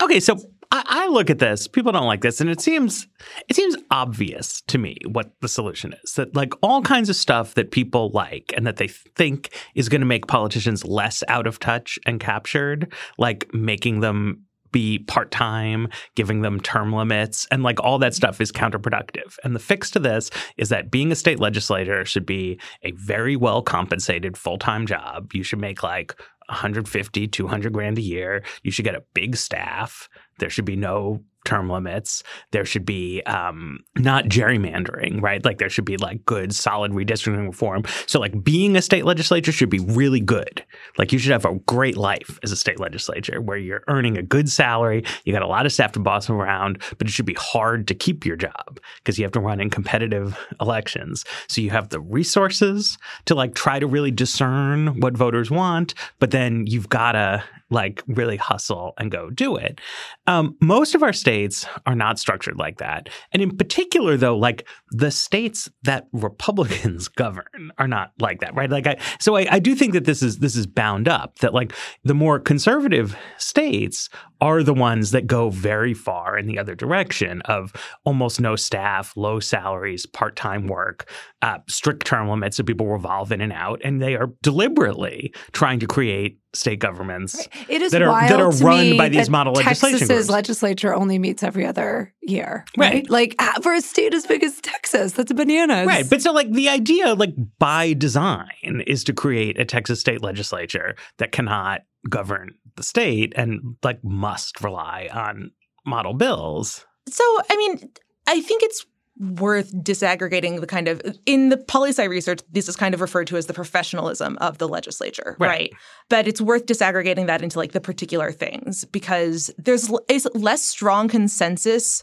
Okay, 0.00 0.20
so 0.20 0.38
I, 0.72 0.84
I, 0.86 1.08
look 1.08 1.30
at 1.30 1.40
this. 1.40 1.66
People 1.66 1.90
don't 1.90 2.06
like 2.06 2.20
this, 2.20 2.40
and 2.40 2.48
it 2.48 2.60
seems 2.60 3.08
it 3.48 3.56
seems 3.56 3.76
obvious 3.90 4.60
to 4.68 4.78
me 4.78 4.96
what 5.10 5.32
the 5.40 5.48
solution 5.48 5.94
is. 6.04 6.14
That 6.14 6.36
like 6.36 6.52
all 6.62 6.82
kinds 6.82 7.08
of 7.08 7.16
stuff 7.16 7.54
that 7.54 7.72
people 7.72 8.10
like 8.10 8.52
and 8.56 8.66
that 8.66 8.76
they 8.76 8.88
think 8.88 9.50
is 9.74 9.88
going 9.88 10.00
to 10.00 10.06
make 10.06 10.28
politicians 10.28 10.84
less 10.84 11.24
out 11.28 11.46
of 11.46 11.58
touch 11.58 11.98
and 12.06 12.20
captured, 12.20 12.92
like 13.18 13.52
making 13.52 14.00
them 14.00 14.44
be 14.72 15.00
part 15.00 15.30
time, 15.30 15.88
giving 16.14 16.42
them 16.42 16.60
term 16.60 16.92
limits, 16.92 17.46
and 17.50 17.62
like 17.62 17.80
all 17.80 17.98
that 17.98 18.14
stuff 18.14 18.40
is 18.40 18.52
counterproductive. 18.52 19.36
And 19.42 19.54
the 19.54 19.60
fix 19.60 19.90
to 19.92 19.98
this 19.98 20.30
is 20.56 20.68
that 20.68 20.90
being 20.90 21.10
a 21.10 21.16
state 21.16 21.40
legislator 21.40 22.04
should 22.04 22.26
be 22.26 22.60
a 22.82 22.92
very 22.92 23.36
well 23.36 23.62
compensated 23.62 24.36
full 24.36 24.58
time 24.58 24.86
job. 24.86 25.32
You 25.34 25.42
should 25.42 25.60
make 25.60 25.82
like 25.82 26.14
150, 26.50 27.28
200 27.28 27.72
grand 27.72 27.98
a 27.98 28.02
year. 28.02 28.42
You 28.62 28.70
should 28.70 28.84
get 28.84 28.94
a 28.94 29.04
big 29.14 29.36
staff. 29.36 30.08
There 30.40 30.50
should 30.50 30.64
be 30.64 30.76
no 30.76 31.22
term 31.44 31.70
limits. 31.70 32.22
There 32.50 32.64
should 32.64 32.84
be 32.84 33.22
um, 33.22 33.80
not 33.96 34.26
gerrymandering, 34.26 35.22
right? 35.22 35.44
Like 35.44 35.58
there 35.58 35.70
should 35.70 35.84
be 35.84 35.96
like 35.96 36.24
good, 36.26 36.54
solid 36.54 36.92
redistricting 36.92 37.46
reform. 37.46 37.84
So 38.06 38.20
like 38.20 38.44
being 38.44 38.76
a 38.76 38.82
state 38.82 39.04
legislature 39.04 39.52
should 39.52 39.70
be 39.70 39.78
really 39.78 40.20
good. 40.20 40.64
Like 40.98 41.12
you 41.12 41.18
should 41.18 41.32
have 41.32 41.44
a 41.44 41.54
great 41.66 41.96
life 41.96 42.38
as 42.42 42.52
a 42.52 42.56
state 42.56 42.78
legislature 42.78 43.40
where 43.40 43.56
you're 43.56 43.84
earning 43.88 44.18
a 44.18 44.22
good 44.22 44.50
salary. 44.50 45.04
You 45.24 45.32
got 45.32 45.42
a 45.42 45.46
lot 45.46 45.66
of 45.66 45.72
staff 45.72 45.92
to 45.92 46.00
boss 46.00 46.28
around, 46.28 46.82
but 46.98 47.06
it 47.06 47.10
should 47.10 47.26
be 47.26 47.36
hard 47.38 47.88
to 47.88 47.94
keep 47.94 48.26
your 48.26 48.36
job 48.36 48.80
because 48.96 49.18
you 49.18 49.24
have 49.24 49.32
to 49.32 49.40
run 49.40 49.60
in 49.60 49.70
competitive 49.70 50.38
elections. 50.60 51.24
So 51.48 51.62
you 51.62 51.70
have 51.70 51.88
the 51.88 52.00
resources 52.00 52.98
to 53.26 53.34
like 53.34 53.54
try 53.54 53.78
to 53.78 53.86
really 53.86 54.10
discern 54.10 55.00
what 55.00 55.16
voters 55.16 55.50
want, 55.50 55.94
but 56.18 56.32
then 56.32 56.66
you've 56.66 56.88
got 56.88 57.12
to 57.12 57.42
like 57.70 58.02
really 58.06 58.36
hustle 58.36 58.94
and 58.98 59.10
go 59.10 59.30
do 59.30 59.56
it. 59.56 59.80
Um, 60.26 60.56
most 60.60 60.94
of 60.94 61.02
our 61.02 61.12
states 61.12 61.66
are 61.86 61.94
not 61.94 62.18
structured 62.18 62.58
like 62.58 62.78
that. 62.78 63.08
And 63.32 63.42
in 63.42 63.56
particular, 63.56 64.16
though, 64.16 64.36
like 64.36 64.66
the 64.90 65.10
states 65.10 65.70
that 65.82 66.08
Republicans 66.12 67.08
govern 67.20 67.72
are 67.78 67.88
not 67.88 68.12
like 68.18 68.40
that, 68.40 68.54
right? 68.54 68.70
Like, 68.70 68.86
I, 68.86 68.96
so 69.20 69.36
I, 69.36 69.46
I 69.50 69.58
do 69.58 69.74
think 69.74 69.92
that 69.92 70.04
this 70.04 70.22
is 70.22 70.38
this 70.38 70.56
is 70.56 70.66
bound 70.66 71.08
up. 71.08 71.38
That 71.38 71.54
like 71.54 71.72
the 72.04 72.14
more 72.14 72.38
conservative 72.38 73.16
states 73.38 74.08
are 74.40 74.62
the 74.62 74.74
ones 74.74 75.10
that 75.10 75.26
go 75.26 75.50
very 75.50 75.94
far 75.94 76.38
in 76.38 76.46
the 76.46 76.58
other 76.58 76.74
direction 76.74 77.42
of 77.42 77.72
almost 78.04 78.40
no 78.40 78.56
staff, 78.56 79.16
low 79.16 79.40
salaries, 79.40 80.06
part 80.06 80.36
time 80.36 80.66
work, 80.66 81.10
uh, 81.42 81.58
strict 81.68 82.06
term 82.06 82.28
limits 82.28 82.56
that 82.56 82.64
people 82.64 82.86
revolve 82.86 83.32
in 83.32 83.40
and 83.40 83.52
out, 83.52 83.80
and 83.84 84.00
they 84.00 84.16
are 84.16 84.30
deliberately 84.42 85.32
trying 85.52 85.80
to 85.80 85.86
create 85.86 86.38
state 86.52 86.80
governments 86.80 87.48
it 87.68 87.80
is 87.80 87.92
that 87.92 88.02
are 88.02 88.28
that 88.28 88.40
are 88.40 88.50
run 88.50 88.96
by 88.96 89.08
these 89.08 89.30
model 89.30 89.52
legislation 89.52 90.00
Texas's 90.00 90.28
legislature 90.28 90.92
only 90.92 91.16
meets 91.16 91.44
every 91.44 91.64
other 91.64 92.12
year, 92.22 92.64
right? 92.76 92.94
right? 92.94 93.10
Like 93.10 93.36
uh, 93.38 93.60
for 93.60 93.72
a 93.72 93.80
state 93.80 94.14
as 94.14 94.26
big 94.26 94.42
as 94.42 94.60
Texas, 94.60 95.12
that's 95.12 95.32
bananas, 95.32 95.86
right? 95.86 96.08
But 96.08 96.22
so 96.22 96.32
like 96.32 96.50
the 96.50 96.68
idea, 96.68 97.14
like 97.14 97.34
by 97.58 97.92
design, 97.92 98.82
is 98.86 99.04
to 99.04 99.12
create 99.12 99.60
a 99.60 99.64
Texas 99.64 100.00
state 100.00 100.22
legislature 100.22 100.96
that 101.18 101.30
cannot 101.30 101.82
govern 102.08 102.54
the 102.80 102.84
state 102.84 103.34
and 103.36 103.76
like 103.82 104.02
must 104.02 104.62
rely 104.62 105.08
on 105.12 105.50
model 105.84 106.14
bills. 106.14 106.86
So 107.08 107.22
I 107.50 107.56
mean, 107.56 107.90
I 108.26 108.40
think 108.40 108.62
it's 108.62 108.86
worth 109.18 109.70
disaggregating 109.74 110.60
the 110.60 110.66
kind 110.66 110.88
of 110.88 111.02
in 111.26 111.50
the 111.50 111.58
poli 111.58 111.90
sci 111.90 112.04
research 112.04 112.40
this 112.50 112.70
is 112.70 112.76
kind 112.76 112.94
of 112.94 113.02
referred 113.02 113.26
to 113.26 113.36
as 113.36 113.44
the 113.44 113.52
professionalism 113.52 114.38
of 114.40 114.56
the 114.56 114.66
legislature 114.66 115.36
right. 115.38 115.48
right. 115.48 115.72
but 116.08 116.26
it's 116.26 116.40
worth 116.40 116.64
disaggregating 116.64 117.26
that 117.26 117.42
into 117.42 117.58
like 117.58 117.72
the 117.72 117.82
particular 117.82 118.32
things 118.32 118.86
because 118.86 119.50
there's 119.58 119.92
is 120.08 120.26
less 120.34 120.62
strong 120.62 121.06
consensus 121.06 122.02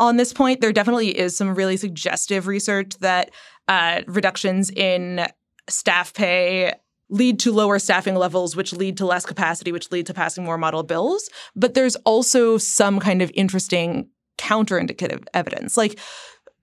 on 0.00 0.18
this 0.18 0.34
point 0.34 0.60
there 0.60 0.72
definitely 0.72 1.18
is 1.18 1.34
some 1.34 1.54
really 1.54 1.78
suggestive 1.78 2.46
research 2.46 2.90
that 2.98 3.30
uh, 3.68 4.02
reductions 4.06 4.68
in 4.70 5.26
staff 5.66 6.12
pay 6.12 6.74
lead 7.10 7.38
to 7.40 7.52
lower 7.52 7.78
staffing 7.78 8.14
levels, 8.14 8.56
which 8.56 8.72
lead 8.72 8.96
to 8.96 9.06
less 9.06 9.26
capacity, 9.26 9.72
which 9.72 9.90
lead 9.90 10.06
to 10.06 10.14
passing 10.14 10.44
more 10.44 10.56
model 10.56 10.82
bills. 10.82 11.28
But 11.54 11.74
there's 11.74 11.96
also 11.96 12.56
some 12.56 12.98
kind 13.00 13.20
of 13.20 13.30
interesting 13.34 14.08
counterindicative 14.38 15.24
evidence. 15.34 15.76
Like 15.76 15.98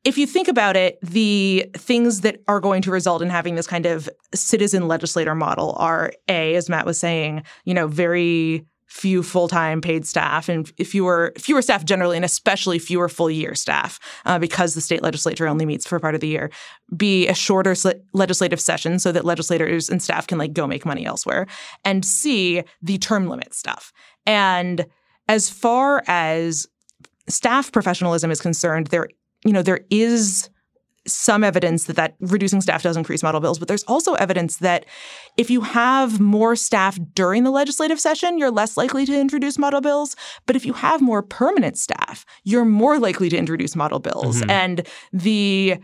if 0.04 0.18
you 0.18 0.26
think 0.26 0.48
about 0.48 0.76
it, 0.78 0.98
the 1.02 1.70
things 1.76 2.22
that 2.22 2.42
are 2.48 2.60
going 2.60 2.82
to 2.84 2.92
result 2.92 3.22
in 3.22 3.30
having 3.30 3.56
this 3.56 3.68
kind 3.68 3.86
of 3.86 4.10
citizen 4.34 4.88
legislator 4.88 5.36
model 5.36 5.76
are 5.78 6.14
A, 6.30 6.56
as 6.56 6.70
Matt 6.70 6.86
was 6.86 7.00
saying, 7.00 7.44
you 7.66 7.74
know, 7.74 7.88
very 7.88 8.66
few 8.88 9.22
full-time 9.22 9.82
paid 9.82 10.06
staff 10.06 10.48
and 10.50 10.70
fewer 10.86 11.34
fewer 11.38 11.62
staff 11.62 11.84
generally 11.84 12.16
and 12.16 12.26
especially 12.26 12.80
fewer 12.80 13.10
full 13.10 13.30
year 13.30 13.54
staff 13.54 14.00
uh, 14.26 14.40
because 14.40 14.74
the 14.74 14.82
state 14.82 15.04
legislature 15.04 15.48
only 15.48 15.66
meets 15.66 15.86
for 15.86 16.00
part 16.00 16.16
of 16.16 16.22
the 16.22 16.28
year 16.28 16.50
b 16.96 17.28
a 17.28 17.34
shorter 17.34 17.76
legislative 18.14 18.62
session 18.62 18.98
so 18.98 19.12
that 19.12 19.26
legislators 19.26 19.90
and 19.90 20.02
staff 20.02 20.26
can 20.26 20.38
like 20.38 20.54
go 20.54 20.66
make 20.66 20.86
money 20.86 21.06
elsewhere 21.06 21.46
and 21.84 22.06
c 22.06 22.64
the 22.82 22.98
term 22.98 23.28
limit 23.28 23.54
stuff. 23.54 23.92
And 24.26 24.86
as 25.28 25.50
far 25.50 26.04
as 26.08 26.68
staff 27.28 27.72
professionalism 27.72 28.32
is 28.32 28.40
concerned 28.40 28.88
there 28.88 29.10
you 29.46 29.54
know, 29.54 29.62
there 29.62 29.82
is 29.90 30.50
some 31.08 31.44
evidence 31.44 31.86
that 31.86 31.96
that 31.96 32.16
reducing 32.20 32.62
staff 32.62 32.84
does 32.84 32.98
increase 32.98 33.24
model 33.24 33.42
bills, 33.42 33.60
but 33.60 33.68
there's 33.68 33.84
also 33.84 34.14
evidence 34.16 34.58
that 34.58 34.86
if 35.38 35.50
you 35.50 35.62
have 35.62 36.20
more 36.20 36.56
staff 36.56 36.98
during 37.14 37.44
the 37.44 37.52
legislative 37.52 38.00
session, 38.00 38.38
you're 38.38 38.52
less 38.52 38.78
likely 38.78 39.06
to 39.06 39.20
introduce 39.20 39.58
model 39.58 39.82
bills. 39.82 40.16
But 40.46 40.56
if 40.56 40.66
you 40.66 40.74
have 40.74 41.02
more 41.02 41.22
permanent 41.22 41.78
staff, 41.78 42.26
you're 42.44 42.66
more 42.66 43.00
likely 43.00 43.30
to 43.30 43.38
introduce 43.38 43.76
model 43.76 44.00
bills. 44.00 44.42
Mm-hmm. 44.42 44.50
And 44.50 44.88
the 45.12 45.80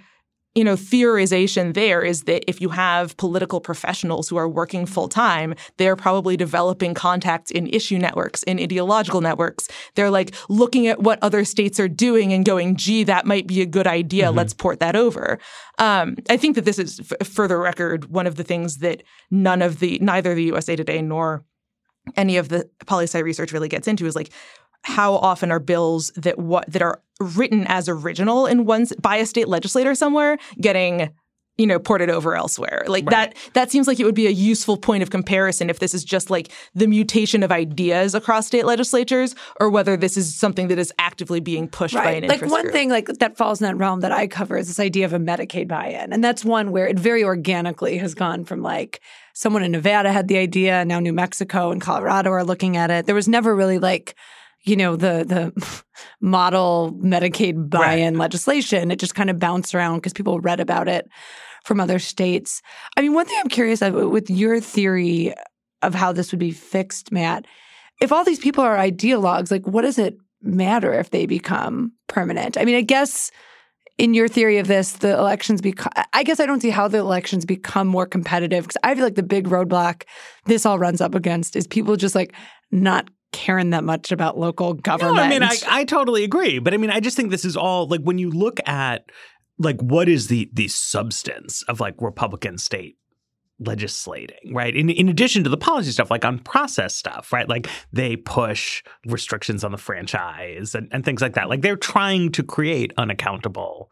you 0.56 0.64
know, 0.64 0.76
theorization 0.76 1.74
there 1.74 2.02
is 2.04 2.24
that 2.24 2.48
if 2.48 2.62
you 2.62 2.70
have 2.70 3.18
political 3.18 3.60
professionals 3.60 4.30
who 4.30 4.38
are 4.38 4.48
working 4.48 4.86
full 4.86 5.08
time, 5.08 5.56
they're 5.78 5.96
probably 5.96 6.38
developing 6.38 6.94
contacts 6.94 7.50
in 7.50 7.68
issue 7.68 7.98
networks, 7.98 8.44
in 8.44 8.60
ideological 8.60 9.22
networks. 9.22 9.68
They're 9.96 10.12
like 10.12 10.36
looking 10.50 10.86
at 10.88 11.02
what 11.02 11.18
other 11.24 11.44
states 11.44 11.80
are 11.80 11.88
doing 11.88 12.34
and 12.34 12.46
going, 12.46 12.76
gee, 12.76 13.04
that 13.04 13.26
might 13.26 13.48
be 13.48 13.62
a 13.62 13.66
good 13.66 13.88
idea. 13.88 14.28
Mm-hmm. 14.28 14.38
Let's 14.38 14.54
port 14.54 14.80
that 14.80 14.96
over. 14.96 15.40
Um, 15.80 16.18
I 16.30 16.38
think 16.38 16.56
that 16.56 16.66
this 16.66 16.78
is, 16.78 17.00
f- 17.00 17.28
for 17.28 17.48
the 17.48 17.58
record, 17.58 18.06
one 18.12 18.28
of 18.28 18.36
the 18.36 18.44
things 18.44 18.78
that 18.78 19.02
none 19.32 19.64
of 19.64 19.80
the, 19.80 19.98
neither 20.00 20.36
the 20.36 20.44
USA 20.44 20.76
Today 20.76 21.02
nor 21.02 21.44
any 22.16 22.38
of 22.38 22.50
the 22.50 22.70
poli 22.86 23.06
sci 23.06 23.20
research 23.20 23.54
really 23.54 23.70
gets 23.70 23.88
into 23.88 24.06
is 24.06 24.16
like 24.16 24.30
how 24.84 25.14
often 25.16 25.52
are 25.52 25.60
bills 25.60 26.12
that 26.16 26.38
what 26.38 26.70
that 26.72 26.82
are 26.82 27.02
written 27.24 27.66
as 27.68 27.90
original 27.90 28.46
in 28.46 28.66
one 28.66 28.88
by 29.02 29.18
a 29.18 29.26
state 29.26 29.48
legislator 29.48 29.96
somewhere 29.96 30.38
getting 30.60 31.10
you 31.58 31.68
know 31.68 31.78
ported 31.78 32.10
over 32.10 32.36
elsewhere 32.36 32.84
like 32.88 33.06
right. 33.06 33.12
that 33.12 33.54
that 33.54 33.72
seems 33.72 33.88
like 33.88 34.00
it 34.00 34.06
would 34.06 34.16
be 34.16 34.26
a 34.26 34.32
useful 34.32 34.76
point 34.76 35.04
of 35.04 35.12
comparison 35.12 35.70
if 35.70 35.80
this 35.80 35.94
is 35.94 36.04
just 36.04 36.30
like 36.30 36.52
the 36.74 36.88
mutation 36.88 37.44
of 37.44 37.52
ideas 37.52 38.16
across 38.16 38.48
state 38.48 38.66
legislatures 38.66 39.36
or 39.60 39.70
whether 39.70 39.96
this 39.96 40.18
is 40.18 40.36
something 40.36 40.68
that 40.68 40.80
is 40.80 40.92
actively 40.98 41.40
being 41.40 41.68
pushed 41.68 41.94
right. 41.94 42.04
by 42.06 42.12
an 42.12 42.24
industry. 42.24 42.48
like 42.48 42.52
one 42.52 42.62
group. 42.64 42.74
thing 42.74 42.90
like 42.90 43.06
that 43.06 43.38
falls 43.38 43.62
in 43.62 43.66
that 43.66 43.76
realm 43.76 44.00
that 44.00 44.12
i 44.12 44.26
cover 44.26 44.58
is 44.58 44.68
this 44.68 44.80
idea 44.80 45.06
of 45.06 45.14
a 45.14 45.20
medicaid 45.20 45.68
buy-in 45.68 46.12
and 46.12 46.24
that's 46.24 46.44
one 46.44 46.72
where 46.72 46.88
it 46.88 46.98
very 46.98 47.24
organically 47.24 47.98
has 47.98 48.16
gone 48.16 48.44
from 48.44 48.64
like 48.64 49.00
someone 49.34 49.62
in 49.64 49.72
nevada 49.72 50.12
had 50.12 50.28
the 50.28 50.38
idea 50.38 50.74
and 50.74 50.90
now 50.90 51.00
new 51.00 51.14
mexico 51.14 51.72
and 51.72 51.82
colorado 51.82 52.32
are 52.32 52.44
looking 52.44 52.78
at 52.78 52.90
it 52.90 53.06
there 53.06 53.16
was 53.16 53.28
never 53.28 53.56
really 53.56 53.78
like 53.78 54.16
you 54.64 54.76
know 54.76 54.96
the 54.96 55.24
the 55.26 55.84
model 56.22 56.98
Medicaid 57.02 57.70
buy-in 57.70 58.14
right. 58.14 58.20
legislation. 58.20 58.92
It 58.92 59.00
just 59.00 59.16
kind 59.16 59.30
of 59.30 59.40
bounced 59.40 59.76
around 59.76 59.98
because 59.98 60.14
people 60.14 60.40
read 60.40 60.60
about 60.60 60.88
it 60.88 61.10
from 61.64 61.80
other 61.80 62.00
states. 62.00 62.62
I 62.98 63.02
mean, 63.02 63.14
one 63.14 63.26
thing 63.26 63.38
I'm 63.40 63.50
curious 63.50 63.82
of 63.82 63.94
with 63.94 64.30
your 64.30 64.60
theory 64.60 65.34
of 65.82 65.94
how 65.94 66.12
this 66.12 66.32
would 66.32 66.40
be 66.40 66.52
fixed, 66.52 67.12
Matt. 67.12 67.46
If 68.02 68.12
all 68.12 68.24
these 68.24 68.40
people 68.40 68.64
are 68.64 68.78
ideologues, 68.78 69.52
like 69.52 69.68
what 69.68 69.84
does 69.84 69.98
it 69.98 70.18
matter 70.42 70.94
if 70.94 71.12
they 71.12 71.26
become 71.26 71.94
permanent? 72.08 72.58
I 72.58 72.66
mean, 72.66 72.76
I 72.76 72.82
guess 72.82 73.32
in 73.98 74.14
your 74.14 74.28
theory 74.28 74.58
of 74.58 74.68
this, 74.68 74.94
the 74.94 75.14
elections 75.18 75.62
become, 75.62 75.92
I 76.14 76.24
guess 76.24 76.40
I 76.40 76.46
don't 76.46 76.62
see 76.62 76.72
how 76.72 76.88
the 76.88 76.98
elections 76.98 77.46
become 77.46 77.88
more 77.88 78.06
competitive 78.06 78.64
because 78.64 78.78
I 78.84 78.96
feel 78.96 79.04
like 79.04 79.16
the 79.16 79.24
big 79.24 79.48
roadblock 79.48 80.04
this 80.46 80.66
all 80.66 80.80
runs 80.80 81.00
up 81.00 81.14
against 81.14 81.56
is 81.56 81.68
people 81.68 81.96
just 81.96 82.16
like 82.16 82.34
not 82.72 83.10
caring 83.34 83.72
that 83.72 83.84
much 83.84 84.12
about 84.12 84.38
local 84.38 84.74
government. 84.74 85.18
No, 85.18 85.24
I 85.24 85.30
mean, 85.30 85.44
I, 85.44 85.58
I 85.68 85.84
totally 85.84 86.24
agree. 86.24 86.60
But 86.60 86.74
I 86.74 86.78
mean, 86.78 86.90
I 86.90 87.00
just 87.00 87.18
think 87.18 87.32
this 87.32 87.44
is 87.44 87.58
all 87.58 87.88
like 87.88 88.02
when 88.02 88.18
you 88.18 88.30
look 88.30 88.60
at 88.66 89.10
like 89.60 89.82
what 89.82 90.08
is 90.08 90.28
the 90.28 90.50
the 90.54 90.68
substance 90.70 91.64
of 91.64 91.80
like 91.80 91.96
Republican 92.00 92.58
state 92.58 92.98
legislating, 93.60 94.54
right? 94.54 94.76
In, 94.76 94.90
in 94.90 95.10
addition 95.10 95.44
to 95.44 95.50
the 95.50 95.58
policy 95.58 95.92
stuff, 95.92 96.12
like 96.12 96.26
on 96.26 96.40
process 96.40 96.96
stuff, 96.96 97.32
right? 97.32 97.48
Like 97.48 97.68
they 97.92 98.16
push 98.16 98.84
restrictions 99.06 99.64
on 99.64 99.72
the 99.72 99.78
franchise 99.78 100.76
and, 100.76 100.90
and 100.92 101.06
things 101.06 101.22
like 101.22 101.34
that. 101.34 101.50
Like 101.50 101.62
they're 101.62 101.76
trying 101.76 102.32
to 102.34 102.44
create 102.44 102.94
unaccountable 102.98 103.92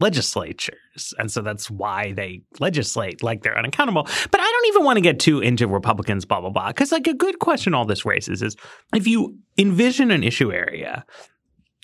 legislatures. 0.00 1.12
And 1.18 1.30
so 1.30 1.42
that's 1.42 1.70
why 1.70 2.12
they 2.12 2.42
legislate 2.60 3.22
like 3.22 3.42
they're 3.42 3.58
unaccountable. 3.58 4.04
But 4.30 4.40
I 4.40 4.44
don't 4.44 4.66
even 4.68 4.84
want 4.84 4.96
to 4.96 5.00
get 5.00 5.18
too 5.18 5.40
into 5.40 5.66
Republicans, 5.66 6.24
blah, 6.24 6.40
blah, 6.40 6.50
blah. 6.50 6.68
Because 6.68 6.92
like 6.92 7.06
a 7.06 7.14
good 7.14 7.38
question 7.40 7.74
all 7.74 7.84
this 7.84 8.04
raises 8.04 8.42
is 8.42 8.56
if 8.94 9.06
you 9.06 9.36
envision 9.56 10.10
an 10.10 10.22
issue 10.22 10.52
area 10.52 11.04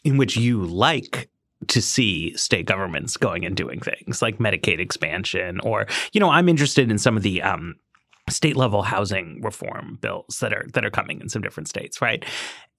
in 0.04 0.16
which 0.16 0.36
you 0.36 0.64
like 0.64 1.28
to 1.68 1.80
see 1.80 2.36
state 2.36 2.66
governments 2.66 3.16
going 3.16 3.44
and 3.44 3.56
doing 3.56 3.80
things 3.80 4.22
like 4.22 4.38
Medicaid 4.38 4.78
expansion, 4.78 5.60
or 5.60 5.86
you 6.12 6.20
know, 6.20 6.30
I'm 6.30 6.48
interested 6.48 6.90
in 6.90 6.98
some 6.98 7.16
of 7.16 7.22
the 7.22 7.42
um, 7.42 7.76
state 8.28 8.56
level 8.56 8.82
housing 8.82 9.40
reform 9.42 9.98
bills 10.00 10.38
that 10.40 10.52
are 10.52 10.66
that 10.74 10.84
are 10.84 10.90
coming 10.90 11.20
in 11.20 11.28
some 11.28 11.42
different 11.42 11.68
states, 11.68 12.00
right? 12.00 12.24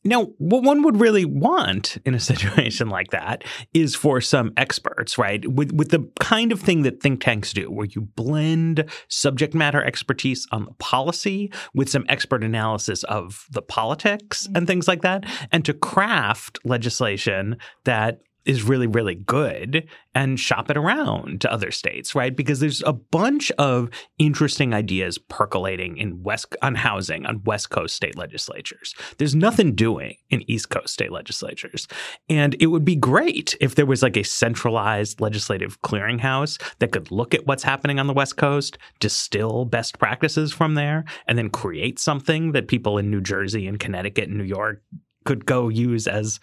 Now, 0.05 0.27
what 0.37 0.63
one 0.63 0.83
would 0.83 1.01
really 1.01 1.25
want 1.25 1.97
in 2.05 2.13
a 2.13 2.19
situation 2.31 2.89
like 2.89 3.09
that 3.09 3.43
is 3.73 3.95
for 3.95 4.21
some 4.21 4.53
experts, 4.55 5.17
right? 5.17 5.45
With 5.51 5.73
with 5.73 5.89
the 5.89 6.09
kind 6.19 6.51
of 6.51 6.61
thing 6.61 6.83
that 6.83 7.01
think 7.01 7.21
tanks 7.21 7.51
do, 7.51 7.69
where 7.71 7.87
you 7.87 8.01
blend 8.01 8.89
subject 9.09 9.53
matter 9.53 9.83
expertise 9.83 10.47
on 10.51 10.65
the 10.65 10.73
policy 10.73 11.51
with 11.73 11.89
some 11.89 12.05
expert 12.07 12.43
analysis 12.43 13.03
of 13.03 13.45
the 13.51 13.61
politics 13.61 14.45
and 14.45 14.55
mm-hmm. 14.55 14.65
things 14.65 14.87
like 14.87 15.01
that, 15.01 15.25
and 15.51 15.65
to 15.65 15.73
craft 15.73 16.59
legislation 16.63 17.57
that 17.83 18.21
is 18.45 18.63
really, 18.63 18.87
really 18.87 19.15
good 19.15 19.87
and 20.13 20.39
shop 20.39 20.69
it 20.69 20.77
around 20.77 21.41
to 21.41 21.51
other 21.51 21.71
states, 21.71 22.15
right? 22.15 22.35
Because 22.35 22.59
there's 22.59 22.83
a 22.83 22.93
bunch 22.93 23.51
of 23.53 23.89
interesting 24.17 24.73
ideas 24.73 25.17
percolating 25.17 25.97
in 25.97 26.23
West 26.23 26.55
on 26.61 26.75
housing 26.75 27.25
on 27.25 27.43
West 27.43 27.69
Coast 27.69 27.95
state 27.95 28.17
legislatures. 28.17 28.93
There's 29.17 29.35
nothing 29.35 29.75
doing 29.75 30.15
in 30.29 30.49
East 30.49 30.69
Coast 30.69 30.93
state 30.93 31.11
legislatures. 31.11 31.87
And 32.29 32.55
it 32.59 32.67
would 32.67 32.85
be 32.85 32.95
great 32.95 33.57
if 33.59 33.75
there 33.75 33.85
was 33.85 34.03
like 34.03 34.17
a 34.17 34.23
centralized 34.23 35.19
legislative 35.19 35.81
clearinghouse 35.81 36.61
that 36.79 36.91
could 36.91 37.11
look 37.11 37.33
at 37.33 37.47
what's 37.47 37.63
happening 37.63 37.99
on 37.99 38.07
the 38.07 38.13
West 38.13 38.37
Coast, 38.37 38.77
distill 38.99 39.65
best 39.65 39.99
practices 39.99 40.53
from 40.53 40.75
there, 40.75 41.03
and 41.27 41.37
then 41.37 41.49
create 41.49 41.99
something 41.99 42.51
that 42.51 42.67
people 42.67 42.97
in 42.97 43.09
New 43.09 43.21
Jersey 43.21 43.67
and 43.67 43.79
Connecticut 43.79 44.29
and 44.29 44.37
New 44.37 44.43
York 44.43 44.81
could 45.25 45.45
go 45.45 45.69
use 45.69 46.07
as 46.07 46.39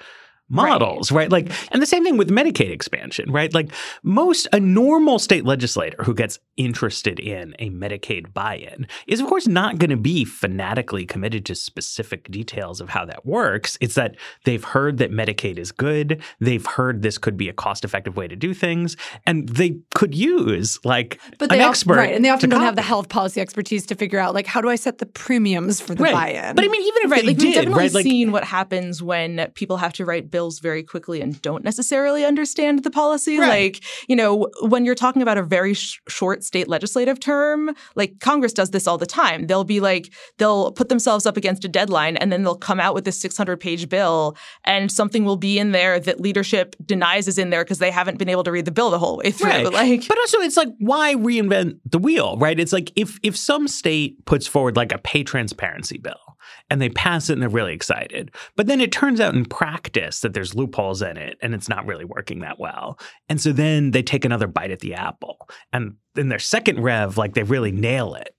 models, 0.49 1.11
right. 1.11 1.31
right. 1.31 1.49
Like, 1.49 1.73
and 1.73 1.81
the 1.81 1.87
same 1.87 2.05
thing 2.05 2.17
with 2.17 2.31
Medicaid 2.31 2.71
expansion, 2.71 3.31
right? 3.33 3.53
Like, 3.55 3.73
most 4.03 4.47
a 4.53 4.61
normal 4.61 5.19
state 5.19 5.45
legislator 5.45 6.03
who 6.05 6.15
gets 6.15 6.39
interested 6.57 7.19
in 7.19 7.55
a 7.59 7.71
Medicaid 7.71 8.35
buy-in 8.35 8.87
is, 9.07 9.21
of 9.21 9.27
course, 9.27 9.47
not 9.47 9.79
going 9.79 9.91
to 9.91 9.97
be 9.97 10.25
fanatically 10.25 11.07
committed 11.07 11.47
to 11.47 11.55
specific 11.55 12.31
details 12.31 12.81
of 12.81 12.91
how 12.91 13.07
that 13.07 13.25
works. 13.25 13.79
It's 13.81 13.95
that 13.95 14.17
they've 14.45 14.63
heard 14.63 14.99
that 14.99 15.11
Medicaid 15.11 15.59
is 15.59 15.73
good, 15.73 16.23
they've 16.41 16.65
heard 16.65 17.03
this 17.03 17.17
could 17.17 17.37
be 17.37 17.49
a 17.49 17.53
cost-effective 17.53 18.17
way 18.17 18.29
to 18.29 18.37
do 18.37 18.53
things, 18.53 18.97
and 19.25 19.49
they 19.49 19.79
could 19.95 20.15
use 20.15 20.79
like 20.85 21.21
but 21.39 21.49
they 21.49 21.57
an 21.57 21.63
expert, 21.63 21.97
right? 21.97 22.15
And 22.15 22.25
they 22.25 22.31
often 22.31 22.51
don't 22.51 22.59
copy. 22.59 22.67
have 22.67 22.77
the 22.77 22.83
health 22.83 23.09
policy 23.09 23.41
expertise 23.41 23.87
to 23.87 23.95
figure 23.95 24.19
out 24.19 24.35
like 24.35 24.47
how 24.47 24.61
do 24.61 24.69
I 24.69 24.77
set 24.77 24.99
the 24.99 25.07
premiums 25.07 25.81
for 25.81 25.95
the 25.95 26.03
right. 26.03 26.13
buy-in. 26.13 26.55
But 26.55 26.65
I 26.65 26.69
mean, 26.69 26.83
even 26.83 27.03
if 27.05 27.11
right, 27.11 27.25
like 27.25 27.37
did, 27.39 27.45
we've 27.45 27.55
definitely 27.55 27.79
right? 27.79 27.95
Like, 27.95 28.03
seen 28.03 28.33
what 28.33 28.45
happens 28.45 29.03
when 29.03 29.51
people 29.55 29.79
have 29.79 29.95
to 29.95 30.05
write 30.05 30.31
bills 30.31 30.42
very 30.51 30.83
quickly 30.83 31.21
and 31.21 31.41
don't 31.43 31.65
necessarily 31.65 32.25
understand 32.25 32.85
the 32.85 32.91
policy. 32.91 33.39
Right. 33.39 33.75
Like, 33.75 33.85
you 34.09 34.17
know, 34.17 34.49
when 34.63 34.85
you're 34.85 34.95
talking 34.95 35.23
about 35.23 35.39
a 35.39 35.43
very 35.43 35.75
sh- 35.75 36.01
short 36.09 36.45
state 36.45 36.69
legislative 36.69 37.21
term, 37.21 37.75
like 37.97 38.21
Congress 38.21 38.53
does 38.53 38.71
this 38.71 38.87
all 38.87 38.99
the 38.99 39.07
time. 39.07 39.47
They'll 39.47 39.65
be 39.65 39.81
like, 39.81 40.13
they'll 40.39 40.73
put 40.73 40.89
themselves 40.89 41.27
up 41.27 41.37
against 41.37 41.65
a 41.65 41.69
deadline 41.69 42.17
and 42.17 42.33
then 42.33 42.43
they'll 42.43 42.57
come 42.57 42.81
out 42.81 42.95
with 42.95 43.05
this 43.05 43.21
600 43.21 43.59
page 43.59 43.89
bill 43.89 44.37
and 44.65 44.91
something 44.91 45.25
will 45.25 45.37
be 45.37 45.59
in 45.59 45.73
there 45.73 46.01
that 46.01 46.21
leadership 46.21 46.77
denies 46.85 47.29
is 47.29 47.39
in 47.39 47.51
there 47.51 47.65
because 47.65 47.79
they 47.79 47.91
haven't 47.91 48.19
been 48.19 48.29
able 48.29 48.45
to 48.45 48.53
read 48.53 48.65
the 48.65 48.73
bill 48.73 48.91
the 48.91 48.99
whole 48.99 49.19
way 49.19 49.31
through. 49.31 49.49
Right. 49.49 49.63
Like, 49.73 50.07
but 50.07 50.19
also 50.19 50.39
it's 50.41 50.57
like 50.57 50.69
why 50.79 51.15
reinvent 51.15 51.79
the 51.85 51.99
wheel, 51.99 52.37
right? 52.37 52.59
It's 52.61 52.73
like 52.73 52.93
if 52.95 53.19
if 53.23 53.37
some 53.37 53.67
state 53.67 54.25
puts 54.27 54.47
forward 54.47 54.77
like 54.77 54.93
a 54.93 54.99
pay 54.99 55.25
transparency 55.25 55.99
bill 55.99 56.32
and 56.71 56.81
they 56.81 56.89
pass 56.89 57.29
it 57.29 57.35
and 57.35 57.43
they're 57.43 57.49
really 57.49 57.75
excited, 57.75 58.31
but 58.57 58.67
then 58.67 58.81
it 58.81 58.93
turns 58.93 59.21
out 59.21 59.35
in 59.35 59.45
practice 59.45 60.21
that 60.21 60.35
there's 60.35 60.55
loopholes 60.55 61.03
in 61.03 61.17
it 61.17 61.39
and 61.43 61.55
it's 61.55 61.69
not 61.69 61.87
really 61.87 62.05
working 62.05 62.41
that 62.41 62.59
well. 62.59 62.99
And 63.29 63.41
so 63.41 63.53
then 63.53 63.91
they 63.91 64.03
take 64.03 64.25
another 64.25 64.47
bite 64.47 64.71
at 64.71 64.81
the 64.81 64.95
apple. 64.95 65.49
And 65.73 65.97
in 66.17 66.29
their 66.29 66.39
second 66.39 66.83
rev, 66.83 67.17
like 67.19 67.35
they 67.35 67.43
really 67.43 67.73
nail 67.73 68.15
it. 68.15 68.35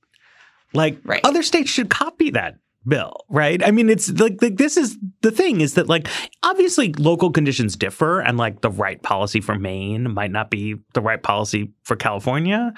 Like 0.74 0.98
Right. 1.04 1.22
other 1.24 1.44
states 1.44 1.70
should 1.70 1.90
copy 1.90 2.32
that 2.32 2.56
bill, 2.86 3.26
right? 3.30 3.64
I 3.66 3.72
mean, 3.72 3.90
it's 3.90 4.10
like, 4.20 4.42
like 4.42 4.58
this 4.58 4.76
is 4.76 4.98
the 5.22 5.32
thing 5.32 5.62
is 5.62 5.76
that 5.76 5.88
like 5.88 6.08
obviously 6.44 6.94
local 6.94 7.32
conditions 7.32 7.76
differ 7.76 8.20
and 8.20 8.38
like 8.38 8.62
the 8.62 8.70
right 8.70 9.02
policy 9.02 9.40
for 9.40 9.56
Maine 9.56 10.14
might 10.14 10.32
not 10.32 10.50
be 10.50 10.76
the 10.94 11.02
right 11.02 11.22
policy 11.22 11.72
for 11.84 11.96
California. 11.96 12.74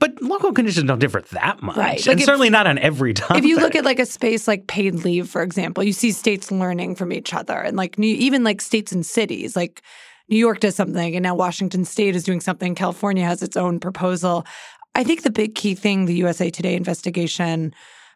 But 0.00 0.22
local 0.22 0.52
conditions 0.52 0.86
don't 0.86 1.00
differ 1.00 1.22
that 1.32 1.60
much. 1.60 1.76
Right. 1.76 2.06
And 2.06 2.20
if- 2.20 2.26
certainly 2.26 2.50
not 2.50 2.66
on 2.66 2.78
every 2.78 3.14
topic. 3.14 3.38
if 3.38 3.44
you 3.44 3.58
look 3.58 3.74
at 3.74 3.84
like 3.84 3.98
a 3.98 4.06
space 4.06 4.46
like 4.46 4.66
paid 4.66 4.94
leave, 5.04 5.28
for 5.28 5.42
example, 5.42 5.82
you 5.82 5.92
see 5.92 6.12
states 6.12 6.50
learning 6.52 6.94
from 6.94 7.12
each 7.12 7.34
other, 7.34 7.54
and 7.58 7.76
like 7.76 7.98
new, 7.98 8.14
even 8.14 8.44
like 8.44 8.60
states 8.60 8.92
and 8.92 9.04
cities, 9.04 9.56
like 9.56 9.82
New 10.28 10.38
York 10.38 10.60
does 10.60 10.76
something, 10.76 11.16
and 11.16 11.22
now 11.22 11.34
Washington 11.34 11.84
State 11.84 12.14
is 12.14 12.22
doing 12.22 12.40
something. 12.40 12.74
California 12.74 13.24
has 13.24 13.42
its 13.42 13.56
own 13.56 13.80
proposal. 13.80 14.46
I 14.94 15.04
think 15.04 15.22
the 15.22 15.30
big 15.30 15.54
key 15.54 15.74
thing 15.74 16.04
the 16.04 16.14
USA 16.14 16.50
Today 16.50 16.74
investigation 16.74 17.74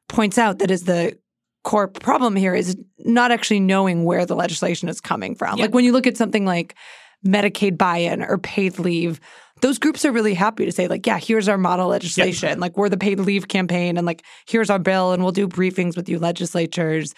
points 0.08 0.38
out 0.38 0.58
that 0.58 0.70
is 0.70 0.84
the 0.84 1.16
core 1.64 1.88
problem 1.88 2.34
here 2.36 2.54
is 2.54 2.76
not 2.98 3.30
actually 3.30 3.60
knowing 3.60 4.04
where 4.04 4.26
the 4.26 4.34
legislation 4.34 4.88
is 4.88 5.00
coming 5.00 5.34
from. 5.34 5.58
Like 5.58 5.72
when 5.72 5.84
you 5.84 5.92
look 5.92 6.06
at 6.06 6.16
something 6.16 6.44
like 6.44 6.74
Medicaid 7.26 7.78
buy-in 7.78 8.22
or 8.22 8.36
paid 8.38 8.78
leave, 8.80 9.20
those 9.62 9.79
groups 9.79 10.05
are 10.05 10.12
really 10.12 10.35
happy 10.35 10.64
to 10.64 10.72
say 10.72 10.88
like, 10.88 11.07
yeah, 11.07 11.18
here's 11.18 11.48
our 11.48 11.57
model 11.57 11.88
legislation. 11.88 12.61
Like 12.61 12.77
we're 12.77 12.88
the 12.88 12.98
paid 12.98 13.20
leave 13.20 13.48
campaign 13.48 13.96
and 13.96 14.07
like 14.07 14.25
here's 14.46 14.68
our 14.68 14.79
bill 14.79 15.12
and 15.12 15.22
we'll 15.22 15.33
do 15.33 15.48
briefings 15.48 15.96
with 15.96 16.09
you 16.09 16.18
legislatures. 16.18 17.14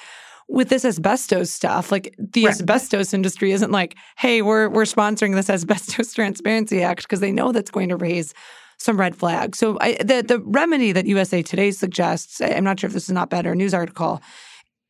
With 0.47 0.69
this 0.69 0.85
asbestos 0.85 1.51
stuff, 1.51 1.91
like 1.91 2.15
the 2.19 2.47
asbestos 2.47 3.15
industry 3.15 3.53
isn't 3.53 3.71
like, 3.71 3.97
hey, 4.19 4.43
we're 4.43 4.69
we're 4.69 4.85
sponsoring 4.85 5.35
this 5.35 5.49
Asbestos 5.49 6.13
Transparency 6.15 6.83
Act 6.83 7.03
because 7.03 7.21
they 7.21 7.33
know 7.33 7.51
that's 7.51 7.71
going 7.71 7.89
to 7.89 7.97
raise 7.97 8.35
some 8.77 9.01
red 9.01 9.17
flags. 9.17 9.59
So 9.59 9.79
I, 9.81 9.95
the 9.95 10.23
the 10.23 10.41
remedy 10.41 10.93
that 10.93 11.07
USA 11.07 11.43
Today 11.43 11.71
suggests, 11.71 12.43
I'm 12.43 12.63
not 12.63 12.79
sure 12.79 12.89
if 12.89 12.93
this 12.93 13.05
is 13.05 13.13
not 13.13 13.31
better 13.31 13.55
news 13.55 13.73
article, 13.73 14.21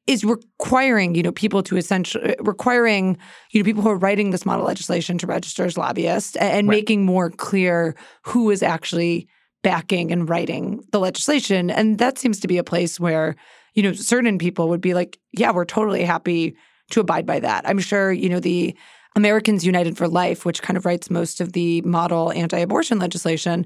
is 0.07 0.25
requiring 0.25 1.15
you 1.15 1.23
know 1.23 1.33
people 1.33 1.63
to 1.63 1.77
essentially 1.77 2.35
requiring 2.41 3.17
you 3.53 3.61
know 3.61 3.65
people 3.65 3.83
who 3.83 3.89
are 3.89 3.97
writing 3.97 4.31
this 4.31 4.45
model 4.45 4.67
legislation 4.67 5.17
to 5.19 5.27
register 5.27 5.65
as 5.65 5.79
lobbyists 5.79 6.37
and 6.37 6.69
Right. 6.69 6.77
making 6.77 7.05
more 7.05 7.31
clear 7.31 7.95
who 8.23 8.51
is 8.51 8.63
actually 8.63 9.27
backing 9.63 10.13
and 10.13 10.29
writing 10.29 10.85
the 10.93 11.01
legislation. 11.01 11.71
And 11.71 11.97
that 11.99 12.19
seems 12.19 12.39
to 12.41 12.49
be 12.49 12.59
a 12.59 12.65
place 12.65 13.01
where 13.01 13.35
you 13.75 13.83
know 13.83 13.93
certain 13.95 14.39
people 14.39 14.69
would 14.69 14.81
be 14.83 14.95
like 14.95 15.19
yeah 15.33 15.51
we're 15.53 15.65
totally 15.65 16.05
happy 16.05 16.55
to 16.91 17.01
abide 17.01 17.25
by 17.27 17.41
that. 17.41 17.67
I'm 17.67 17.79
sure 17.79 18.13
you 18.13 18.29
know 18.29 18.41
the 18.41 18.77
americans 19.17 19.65
united 19.65 19.97
for 19.97 20.09
life 20.09 20.45
which 20.45 20.61
kind 20.61 20.77
of 20.77 20.85
writes 20.85 21.09
most 21.09 21.41
of 21.41 21.53
the 21.53 21.81
model 21.83 22.33
anti-abortion 22.33 22.99
legislation 22.99 23.65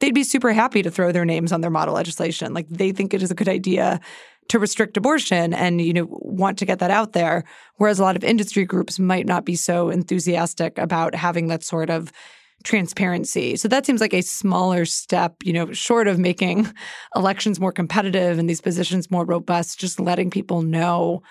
they'd 0.00 0.14
be 0.14 0.24
super 0.24 0.52
happy 0.52 0.82
to 0.82 0.90
throw 0.90 1.12
their 1.12 1.24
names 1.24 1.52
on 1.52 1.60
their 1.62 1.70
model 1.70 1.94
legislation. 1.94 2.52
Like 2.52 2.68
they 2.68 2.92
think 2.92 3.14
it 3.14 3.22
is 3.22 3.30
a 3.30 3.34
good 3.34 3.48
idea 3.48 4.00
to 4.48 4.58
restrict 4.58 4.96
abortion 4.96 5.52
and 5.52 5.80
you 5.80 5.92
know 5.92 6.06
want 6.10 6.58
to 6.58 6.66
get 6.66 6.78
that 6.78 6.90
out 6.90 7.12
there 7.12 7.44
whereas 7.76 7.98
a 7.98 8.02
lot 8.02 8.16
of 8.16 8.24
industry 8.24 8.64
groups 8.64 8.98
might 8.98 9.26
not 9.26 9.44
be 9.44 9.56
so 9.56 9.90
enthusiastic 9.90 10.78
about 10.78 11.14
having 11.14 11.48
that 11.48 11.64
sort 11.64 11.90
of 11.90 12.12
transparency. 12.64 13.56
So 13.56 13.68
that 13.68 13.86
seems 13.86 14.00
like 14.00 14.14
a 14.14 14.22
smaller 14.22 14.84
step 14.84 15.36
you 15.44 15.52
know 15.52 15.72
short 15.72 16.08
of 16.08 16.18
making 16.18 16.72
elections 17.16 17.60
more 17.60 17.72
competitive 17.72 18.38
and 18.38 18.48
these 18.50 18.60
positions 18.60 19.10
more 19.10 19.24
robust 19.24 19.78
just 19.78 20.00
letting 20.00 20.30
people 20.30 20.62
know 20.62 21.22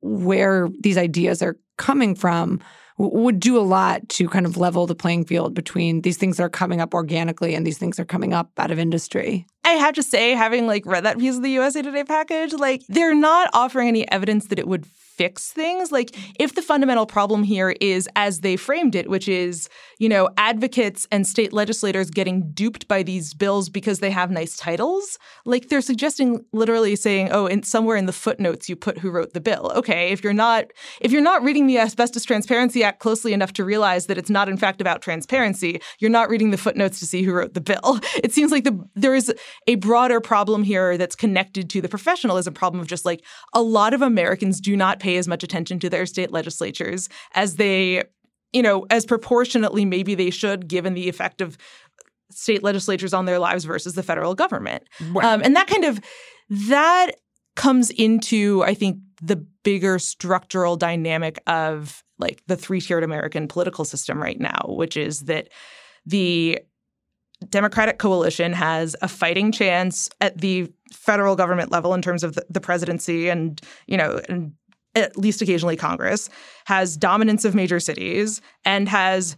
where 0.00 0.68
these 0.80 0.98
ideas 0.98 1.42
are 1.42 1.56
coming 1.78 2.14
from 2.14 2.60
would 2.98 3.40
do 3.40 3.58
a 3.58 3.62
lot 3.62 4.08
to 4.10 4.28
kind 4.28 4.46
of 4.46 4.56
level 4.56 4.86
the 4.86 4.94
playing 4.94 5.24
field 5.24 5.54
between 5.54 6.02
these 6.02 6.16
things 6.16 6.36
that 6.36 6.42
are 6.42 6.50
coming 6.50 6.80
up 6.80 6.94
organically 6.94 7.54
and 7.54 7.66
these 7.66 7.78
things 7.78 7.96
that 7.96 8.02
are 8.02 8.06
coming 8.06 8.32
up 8.32 8.50
out 8.58 8.70
of 8.70 8.78
industry. 8.78 9.46
I 9.64 9.70
have 9.70 9.94
to 9.94 10.02
say, 10.02 10.32
having 10.32 10.66
like 10.66 10.84
read 10.86 11.04
that 11.04 11.18
piece 11.18 11.36
of 11.36 11.42
the 11.42 11.50
USA 11.50 11.82
Today 11.82 12.04
package, 12.04 12.52
like 12.52 12.82
they're 12.88 13.14
not 13.14 13.50
offering 13.54 13.88
any 13.88 14.10
evidence 14.10 14.46
that 14.48 14.58
it 14.58 14.68
would 14.68 14.86
fix 15.22 15.52
things. 15.52 15.92
Like, 15.92 16.16
if 16.40 16.56
the 16.56 16.62
fundamental 16.62 17.06
problem 17.06 17.44
here 17.44 17.76
is 17.80 18.08
as 18.16 18.40
they 18.40 18.56
framed 18.56 18.96
it, 18.96 19.08
which 19.08 19.28
is, 19.28 19.68
you 20.00 20.08
know, 20.08 20.28
advocates 20.36 21.06
and 21.12 21.24
state 21.24 21.52
legislators 21.52 22.10
getting 22.10 22.50
duped 22.50 22.88
by 22.88 23.04
these 23.04 23.32
bills 23.32 23.68
because 23.68 24.00
they 24.00 24.10
have 24.10 24.32
nice 24.32 24.56
titles, 24.56 25.20
like 25.44 25.68
they're 25.68 25.80
suggesting 25.80 26.44
literally 26.52 26.96
saying, 26.96 27.28
oh, 27.30 27.46
in 27.46 27.62
somewhere 27.62 27.96
in 27.96 28.06
the 28.06 28.12
footnotes 28.12 28.68
you 28.68 28.74
put 28.74 28.98
who 28.98 29.12
wrote 29.12 29.32
the 29.32 29.40
bill. 29.40 29.70
Okay, 29.76 30.10
if 30.10 30.24
you're 30.24 30.32
not 30.32 30.64
if 31.00 31.12
you're 31.12 31.22
not 31.22 31.40
reading 31.44 31.68
the 31.68 31.78
Asbestos 31.78 32.24
Transparency 32.24 32.82
Act 32.82 32.98
closely 32.98 33.32
enough 33.32 33.52
to 33.52 33.64
realize 33.64 34.06
that 34.06 34.18
it's 34.18 34.30
not 34.30 34.48
in 34.48 34.56
fact 34.56 34.80
about 34.80 35.02
transparency, 35.02 35.80
you're 36.00 36.10
not 36.10 36.30
reading 36.30 36.50
the 36.50 36.58
footnotes 36.58 36.98
to 36.98 37.06
see 37.06 37.22
who 37.22 37.32
wrote 37.32 37.54
the 37.54 37.60
bill. 37.60 38.00
It 38.22 38.32
seems 38.32 38.52
like 38.52 38.64
the 38.64 38.78
there 38.94 39.14
is 39.14 39.32
a 39.66 39.74
broader 39.76 40.20
problem 40.20 40.62
here 40.62 40.96
that's 40.96 41.16
connected 41.16 41.68
to 41.70 41.80
the 41.80 41.88
professionalism 41.88 42.54
problem 42.54 42.80
of 42.80 42.86
just 42.86 43.04
like 43.04 43.24
a 43.52 43.62
lot 43.62 43.94
of 43.94 44.02
Americans 44.02 44.60
do 44.60 44.76
not 44.76 45.00
pay 45.00 45.11
as 45.16 45.28
much 45.28 45.42
attention 45.42 45.78
to 45.80 45.90
their 45.90 46.06
state 46.06 46.30
legislatures 46.30 47.08
as 47.34 47.56
they, 47.56 48.02
you 48.52 48.62
know, 48.62 48.86
as 48.90 49.04
proportionately 49.06 49.84
maybe 49.84 50.14
they 50.14 50.30
should, 50.30 50.68
given 50.68 50.94
the 50.94 51.08
effect 51.08 51.40
of 51.40 51.56
state 52.30 52.62
legislatures 52.62 53.12
on 53.12 53.26
their 53.26 53.38
lives 53.38 53.64
versus 53.64 53.94
the 53.94 54.02
federal 54.02 54.34
government. 54.34 54.84
Right. 55.10 55.24
Um, 55.24 55.42
and 55.44 55.54
that 55.56 55.66
kind 55.66 55.84
of 55.84 56.00
that 56.48 57.12
comes 57.56 57.90
into, 57.90 58.62
I 58.64 58.74
think, 58.74 58.98
the 59.20 59.36
bigger 59.36 59.98
structural 59.98 60.76
dynamic 60.76 61.40
of 61.46 62.02
like 62.18 62.42
the 62.46 62.56
three-tiered 62.56 63.04
American 63.04 63.48
political 63.48 63.84
system 63.84 64.22
right 64.22 64.40
now, 64.40 64.64
which 64.68 64.96
is 64.96 65.20
that 65.22 65.48
the 66.06 66.60
Democratic 67.48 67.98
coalition 67.98 68.52
has 68.52 68.94
a 69.02 69.08
fighting 69.08 69.52
chance 69.52 70.08
at 70.20 70.38
the 70.40 70.72
federal 70.92 71.36
government 71.36 71.70
level 71.72 71.94
in 71.94 72.02
terms 72.02 72.22
of 72.22 72.34
the, 72.34 72.44
the 72.48 72.60
presidency 72.60 73.28
and 73.28 73.60
you 73.86 73.96
know 73.96 74.20
and 74.28 74.52
at 74.94 75.16
least 75.16 75.42
occasionally 75.42 75.76
Congress 75.76 76.28
has 76.66 76.96
dominance 76.96 77.44
of 77.44 77.54
major 77.54 77.80
cities 77.80 78.40
and 78.64 78.88
has 78.88 79.36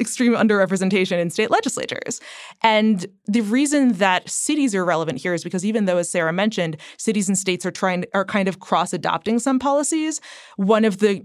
extreme 0.00 0.32
underrepresentation 0.32 1.20
in 1.20 1.30
state 1.30 1.50
legislatures. 1.50 2.20
And 2.62 3.06
the 3.26 3.42
reason 3.42 3.92
that 3.94 4.28
cities 4.28 4.74
are 4.74 4.84
relevant 4.84 5.18
here 5.18 5.34
is 5.34 5.44
because 5.44 5.64
even 5.64 5.84
though 5.84 5.98
as 5.98 6.08
Sarah 6.08 6.32
mentioned, 6.32 6.76
cities 6.96 7.28
and 7.28 7.38
states 7.38 7.64
are 7.64 7.70
trying 7.70 8.04
are 8.12 8.24
kind 8.24 8.48
of 8.48 8.60
cross 8.60 8.92
adopting 8.92 9.38
some 9.38 9.58
policies, 9.58 10.20
one 10.56 10.84
of 10.84 10.98
the 10.98 11.24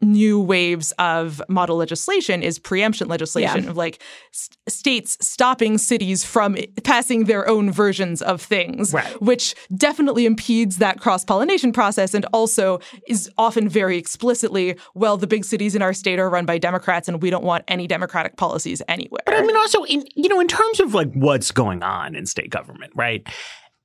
new 0.00 0.40
waves 0.40 0.92
of 0.98 1.42
model 1.48 1.76
legislation 1.76 2.42
is 2.42 2.58
preemption 2.58 3.08
legislation 3.08 3.64
yeah. 3.64 3.70
of 3.70 3.76
like 3.76 4.02
st- 4.32 4.56
states 4.68 5.16
stopping 5.20 5.78
cities 5.78 6.24
from 6.24 6.56
passing 6.84 7.24
their 7.24 7.46
own 7.48 7.70
versions 7.70 8.22
of 8.22 8.40
things, 8.40 8.92
right. 8.92 9.20
which 9.20 9.54
definitely 9.76 10.26
impedes 10.26 10.78
that 10.78 11.00
cross 11.00 11.24
pollination 11.24 11.72
process 11.72 12.14
and 12.14 12.24
also 12.32 12.80
is 13.06 13.30
often 13.36 13.68
very 13.68 13.98
explicitly, 13.98 14.76
well, 14.94 15.16
the 15.16 15.26
big 15.26 15.44
cities 15.44 15.74
in 15.74 15.82
our 15.82 15.92
state 15.92 16.18
are 16.18 16.30
run 16.30 16.46
by 16.46 16.58
Democrats 16.58 17.08
and 17.08 17.22
we 17.22 17.30
don't 17.30 17.44
want 17.44 17.64
any 17.68 17.86
Democratic 17.86 18.36
policies 18.36 18.80
anywhere. 18.88 19.22
But 19.26 19.34
I 19.34 19.42
mean, 19.42 19.56
also, 19.56 19.84
in, 19.84 20.04
you 20.14 20.28
know, 20.28 20.40
in 20.40 20.48
terms 20.48 20.80
of 20.80 20.94
like 20.94 21.12
what's 21.12 21.50
going 21.50 21.82
on 21.82 22.14
in 22.14 22.26
state 22.26 22.50
government, 22.50 22.92
right? 22.94 23.26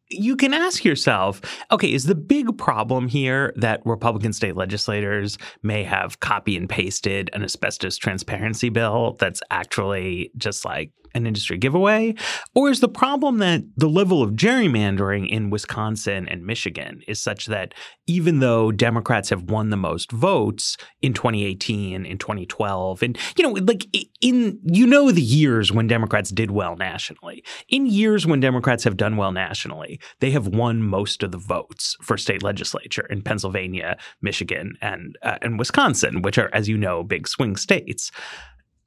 You 0.09 0.35
can 0.35 0.53
ask 0.53 0.83
yourself 0.83 1.41
okay, 1.71 1.91
is 1.91 2.05
the 2.05 2.15
big 2.15 2.57
problem 2.57 3.07
here 3.07 3.53
that 3.55 3.81
Republican 3.85 4.33
state 4.33 4.55
legislators 4.55 5.37
may 5.63 5.83
have 5.83 6.19
copy 6.19 6.55
and 6.57 6.69
pasted 6.69 7.29
an 7.33 7.43
asbestos 7.43 7.97
transparency 7.97 8.69
bill 8.69 9.15
that's 9.19 9.41
actually 9.51 10.31
just 10.37 10.65
like 10.65 10.91
an 11.15 11.25
industry 11.25 11.57
giveaway? 11.57 12.13
Or 12.53 12.69
is 12.69 12.81
the 12.81 12.89
problem 12.89 13.39
that 13.39 13.63
the 13.75 13.89
level 13.89 14.21
of 14.21 14.31
gerrymandering 14.31 15.27
in 15.29 15.49
Wisconsin 15.49 16.27
and 16.27 16.45
Michigan 16.45 17.01
is 17.07 17.19
such 17.19 17.47
that 17.47 17.73
even 18.05 18.39
though 18.39 18.71
Democrats 18.71 19.29
have 19.29 19.43
won 19.43 19.69
the 19.69 19.77
most 19.77 20.11
votes 20.11 20.77
in 21.01 21.13
2018, 21.13 22.05
in 22.05 22.17
2012, 22.17 23.01
and, 23.01 23.17
you 23.37 23.43
know, 23.43 23.51
like 23.63 23.87
in, 24.21 24.59
you 24.63 24.85
know, 24.85 25.09
the 25.11 25.21
years 25.21 25.71
when 25.71 25.87
Democrats 25.87 26.29
did 26.29 26.51
well 26.51 26.75
nationally, 26.75 27.43
in 27.69 27.87
years 27.87 28.27
when 28.27 28.39
Democrats 28.39 28.83
have 28.83 28.97
done 28.97 29.17
well 29.17 29.31
nationally, 29.31 29.99
they 30.19 30.31
have 30.31 30.47
won 30.47 30.83
most 30.83 31.23
of 31.23 31.31
the 31.31 31.37
votes 31.37 31.95
for 32.01 32.17
state 32.17 32.43
legislature 32.43 33.05
in 33.09 33.21
Pennsylvania, 33.21 33.97
Michigan, 34.21 34.73
and, 34.81 35.17
uh, 35.23 35.37
and 35.41 35.57
Wisconsin, 35.57 36.21
which 36.21 36.37
are, 36.37 36.49
as 36.53 36.67
you 36.67 36.77
know, 36.77 37.03
big 37.03 37.27
swing 37.27 37.55
states. 37.55 38.11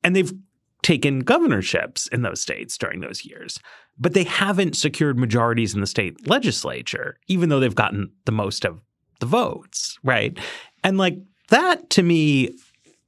And 0.05 0.15
they've 0.15 0.33
taken 0.83 1.21
governorships 1.21 2.07
in 2.09 2.23
those 2.23 2.41
states 2.41 2.79
during 2.79 3.01
those 3.01 3.25
years, 3.25 3.59
but 3.99 4.15
they 4.15 4.25
haven't 4.25 4.77
secured 4.77 5.19
majorities 5.19 5.75
in 5.75 5.81
the 5.81 5.87
state 5.87 6.29
legislature, 6.29 7.19
even 7.27 7.49
though 7.49 7.61
they've 7.61 7.75
gotten 7.75 8.11
the 8.25 8.33
most 8.33 8.65
of 8.65 8.81
the 9.21 9.27
votes, 9.27 9.99
right? 10.05 10.39
And 10.85 10.99
like 10.99 11.19
that 11.49 11.91
to 11.91 12.03
me, 12.03 12.57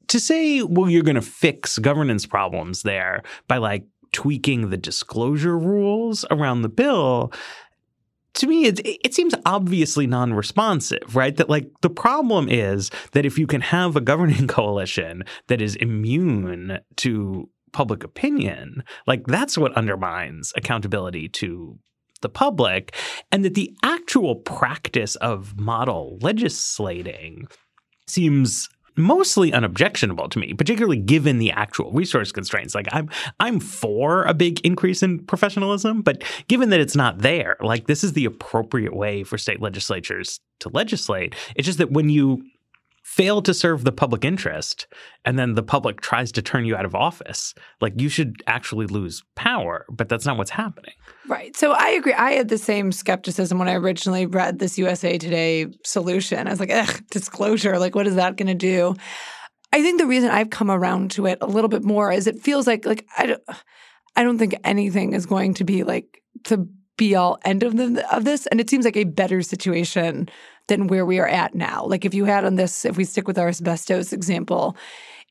to 0.09 0.19
say, 0.19 0.63
well, 0.63 0.91
you're 0.91 1.05
going 1.05 1.15
to 1.15 1.23
fix 1.23 1.79
governance 1.79 2.27
problems 2.27 2.83
there 2.83 3.23
by 3.47 3.59
like 3.59 3.85
tweaking 4.13 4.71
the 4.71 4.77
disclosure 4.77 5.57
rules 5.57 6.25
around 6.31 6.63
the 6.63 6.69
bill 6.69 7.33
to 8.35 8.47
me, 8.47 8.67
it, 8.67 8.81
it 8.85 9.15
seems 9.15 9.35
obviously 9.45 10.07
non 10.07 10.33
responsive, 10.33 11.17
right? 11.17 11.37
That, 11.37 11.51
like, 11.51 11.69
the 11.81 11.91
problem 11.91 12.49
is 12.49 12.91
that 13.13 13.27
if 13.27 13.39
you 13.39 13.47
can 13.47 13.61
have 13.61 13.97
a 13.97 14.01
governing 14.01 14.47
coalition 14.49 15.25
that 15.49 15.61
is 15.61 15.77
immune 15.77 16.79
to 16.97 17.49
public 17.73 18.05
opinion, 18.05 18.85
like 19.07 19.27
that's 19.27 19.59
what 19.59 19.77
undermines 19.77 20.53
accountability 20.57 21.29
to 21.29 21.79
the 22.23 22.29
public, 22.29 22.95
and 23.33 23.45
that 23.45 23.55
the 23.55 23.75
actual 23.83 24.37
practice 24.37 25.17
of 25.17 25.59
model 25.59 26.19
legislating 26.21 27.49
seems 28.07 28.69
mostly 28.97 29.53
unobjectionable 29.53 30.29
to 30.29 30.39
me, 30.39 30.53
particularly 30.53 30.99
given 30.99 31.39
the 31.39 31.51
actual 31.53 31.91
resource 31.93 32.33
constraints. 32.33 32.75
Like 32.75 32.89
I'm 32.93 33.09
I'm 33.39 33.61
for 33.61 34.25
a 34.25 34.35
big 34.35 34.61
increase 34.61 35.03
in 35.03 35.25
professionalism, 35.25 36.03
but 36.03 36.23
given 36.49 36.71
that 36.71 36.81
it's 36.81 36.97
not 36.97 37.19
there, 37.19 37.57
like 37.61 37.87
this 37.87 38.05
is 38.05 38.13
the 38.13 38.25
appropriate 38.25 38.95
way 38.95 39.25
for 39.25 39.39
state 39.39 39.61
legislatures 39.61 40.41
to 40.61 40.69
legislate. 40.69 41.35
It's 41.57 41.67
just 41.67 41.79
that 41.79 41.93
when 41.93 42.09
you 42.09 42.43
fail 43.03 43.43
to 43.43 43.55
serve 43.55 43.85
the 43.85 43.93
public 43.93 44.25
interest 44.25 44.87
and 45.25 45.39
then 45.39 45.55
the 45.55 45.63
public 45.63 46.01
tries 46.01 46.31
to 46.31 46.43
turn 46.43 46.65
you 46.65 46.77
out 46.77 46.85
of 46.85 46.95
office 46.95 47.55
like 47.81 47.93
you 47.97 48.09
should 48.09 48.37
actually 48.47 48.87
lose 48.87 49.23
power 49.35 49.87
but 49.91 50.09
that's 50.09 50.27
not 50.27 50.37
what's 50.37 50.51
happening. 50.51 50.93
Right. 51.27 51.57
So 51.57 51.73
i 51.73 51.89
agree. 51.91 52.13
I 52.13 52.33
had 52.33 52.49
the 52.49 52.59
same 52.59 52.93
skepticism 52.93 53.59
when 53.59 53.69
i 53.69 53.75
originally 53.75 54.27
read 54.27 54.59
this 54.59 54.79
usa 54.79 55.19
today 55.19 55.67
solution. 55.85 56.47
I 56.47 56.51
was 56.51 56.61
like 56.61 56.71
ugh 56.71 57.03
disclosure 57.11 57.79
like 57.79 57.95
what 57.95 58.07
is 58.07 58.17
that 58.17 58.37
going 58.37 58.49
to 58.49 58.55
do? 58.55 58.95
I 59.73 59.83
think 59.83 60.01
the 60.01 60.07
reason 60.07 60.31
i've 60.31 60.51
come 60.51 60.71
around 60.71 61.11
to 61.13 61.27
it 61.27 61.39
a 61.41 61.47
little 61.47 61.69
bit 61.69 61.85
more 61.85 62.13
is 62.13 62.27
it 62.27 62.41
feels 62.41 62.67
like 62.67 62.85
like 62.85 63.07
i 63.17 63.27
don't 63.27 63.43
i 64.17 64.23
don't 64.23 64.39
think 64.39 64.55
anything 64.65 65.15
is 65.15 65.27
going 65.27 65.55
to 65.55 65.65
be 65.65 65.85
like 65.85 66.23
the 66.49 66.69
be 66.97 67.15
all 67.15 67.39
end 67.47 67.63
of 67.63 67.79
the, 67.79 68.07
of 68.15 68.27
this 68.27 68.47
and 68.49 68.61
it 68.61 68.69
seems 68.69 68.85
like 68.85 68.97
a 68.97 69.05
better 69.05 69.41
situation 69.41 70.29
than 70.68 70.87
where 70.87 71.05
we 71.05 71.18
are 71.18 71.29
at 71.29 71.55
now. 71.55 71.85
Like 71.85 72.05
if 72.05 72.14
you 72.14 72.25
had 72.25 72.44
on 72.44 72.57
this, 72.57 72.85
if 72.85 72.96
we 72.96 73.05
stick 73.05 73.27
with 73.27 73.38
our 73.38 73.49
asbestos 73.49 74.12
example, 74.12 74.77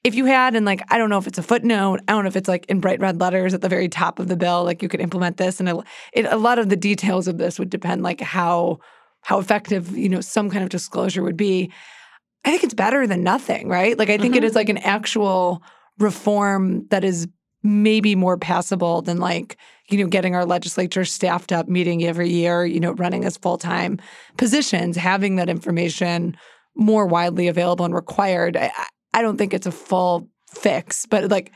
if 0.03 0.15
you 0.15 0.25
had 0.25 0.55
and 0.55 0.65
like 0.65 0.81
I 0.89 0.97
don't 0.97 1.09
know 1.09 1.17
if 1.17 1.27
it's 1.27 1.37
a 1.37 1.43
footnote, 1.43 1.99
I 2.07 2.13
don't 2.13 2.23
know 2.23 2.29
if 2.29 2.35
it's 2.35 2.47
like 2.47 2.65
in 2.67 2.79
bright 2.79 2.99
red 2.99 3.19
letters 3.19 3.53
at 3.53 3.61
the 3.61 3.69
very 3.69 3.89
top 3.89 4.19
of 4.19 4.27
the 4.27 4.35
bill, 4.35 4.63
like 4.63 4.81
you 4.81 4.89
could 4.89 5.01
implement 5.01 5.37
this, 5.37 5.59
and 5.59 5.83
it, 6.13 6.25
a 6.25 6.37
lot 6.37 6.59
of 6.59 6.69
the 6.69 6.77
details 6.77 7.27
of 7.27 7.37
this 7.37 7.59
would 7.59 7.69
depend 7.69 8.01
like 8.01 8.21
how 8.21 8.79
how 9.21 9.39
effective 9.39 9.95
you 9.97 10.09
know 10.09 10.21
some 10.21 10.49
kind 10.49 10.63
of 10.63 10.69
disclosure 10.69 11.23
would 11.23 11.37
be. 11.37 11.71
I 12.45 12.51
think 12.51 12.63
it's 12.63 12.73
better 12.73 13.05
than 13.05 13.23
nothing, 13.23 13.67
right? 13.67 13.97
Like 13.97 14.09
I 14.09 14.17
think 14.17 14.35
mm-hmm. 14.35 14.43
it 14.43 14.47
is 14.47 14.55
like 14.55 14.69
an 14.69 14.77
actual 14.77 15.61
reform 15.97 16.87
that 16.87 17.03
is 17.03 17.27
maybe 17.63 18.15
more 18.15 18.37
passable 18.37 19.01
than 19.01 19.17
like 19.17 19.57
you 19.89 19.97
know 19.97 20.07
getting 20.07 20.35
our 20.35 20.45
legislature 20.45 21.05
staffed 21.05 21.51
up 21.51 21.67
meeting 21.67 22.03
every 22.03 22.29
year 22.29 22.65
you 22.65 22.79
know 22.79 22.93
running 22.93 23.25
as 23.25 23.37
full-time 23.37 23.99
positions 24.37 24.95
having 24.95 25.35
that 25.35 25.49
information 25.49 26.37
more 26.75 27.05
widely 27.05 27.47
available 27.47 27.85
and 27.85 27.93
required 27.93 28.55
i, 28.55 28.71
I 29.13 29.21
don't 29.21 29.37
think 29.37 29.53
it's 29.53 29.67
a 29.67 29.71
full 29.71 30.29
fix 30.47 31.05
but 31.05 31.29
like 31.29 31.51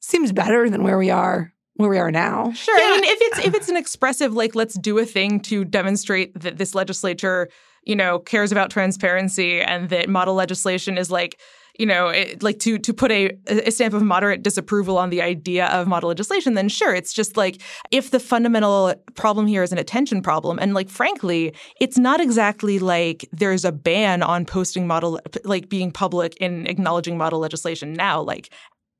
seems 0.00 0.32
better 0.32 0.68
than 0.68 0.82
where 0.82 0.98
we 0.98 1.10
are 1.10 1.52
where 1.76 1.90
we 1.90 1.98
are 1.98 2.10
now. 2.10 2.52
Sure. 2.52 2.78
Yeah. 2.78 2.84
I 2.84 3.00
mean, 3.00 3.04
if 3.04 3.18
it's 3.20 3.38
if 3.46 3.54
it's 3.54 3.68
an 3.68 3.76
expressive 3.76 4.34
like 4.34 4.54
let's 4.54 4.78
do 4.78 4.98
a 4.98 5.04
thing 5.04 5.40
to 5.40 5.64
demonstrate 5.64 6.38
that 6.40 6.56
this 6.56 6.74
legislature, 6.74 7.48
you 7.84 7.94
know, 7.94 8.18
cares 8.18 8.50
about 8.50 8.70
transparency 8.70 9.60
and 9.60 9.88
that 9.90 10.08
model 10.08 10.34
legislation 10.34 10.98
is 10.98 11.10
like 11.10 11.38
you 11.78 11.86
know, 11.86 12.08
it, 12.08 12.42
like 12.42 12.58
to 12.60 12.78
to 12.78 12.92
put 12.94 13.10
a, 13.12 13.36
a 13.48 13.70
stamp 13.70 13.94
of 13.94 14.02
moderate 14.02 14.42
disapproval 14.42 14.98
on 14.98 15.10
the 15.10 15.22
idea 15.22 15.66
of 15.66 15.86
model 15.86 16.08
legislation, 16.08 16.54
then 16.54 16.68
sure, 16.68 16.94
it's 16.94 17.12
just 17.12 17.36
like 17.36 17.60
if 17.90 18.10
the 18.10 18.20
fundamental 18.20 18.94
problem 19.14 19.46
here 19.46 19.62
is 19.62 19.72
an 19.72 19.78
attention 19.78 20.22
problem, 20.22 20.58
and 20.58 20.74
like 20.74 20.88
frankly, 20.88 21.54
it's 21.80 21.98
not 21.98 22.20
exactly 22.20 22.78
like 22.78 23.28
there's 23.32 23.64
a 23.64 23.72
ban 23.72 24.22
on 24.22 24.44
posting 24.44 24.86
model 24.86 25.20
like 25.44 25.68
being 25.68 25.90
public 25.90 26.36
in 26.36 26.66
acknowledging 26.66 27.16
model 27.18 27.38
legislation 27.38 27.92
now. 27.92 28.20
Like 28.20 28.50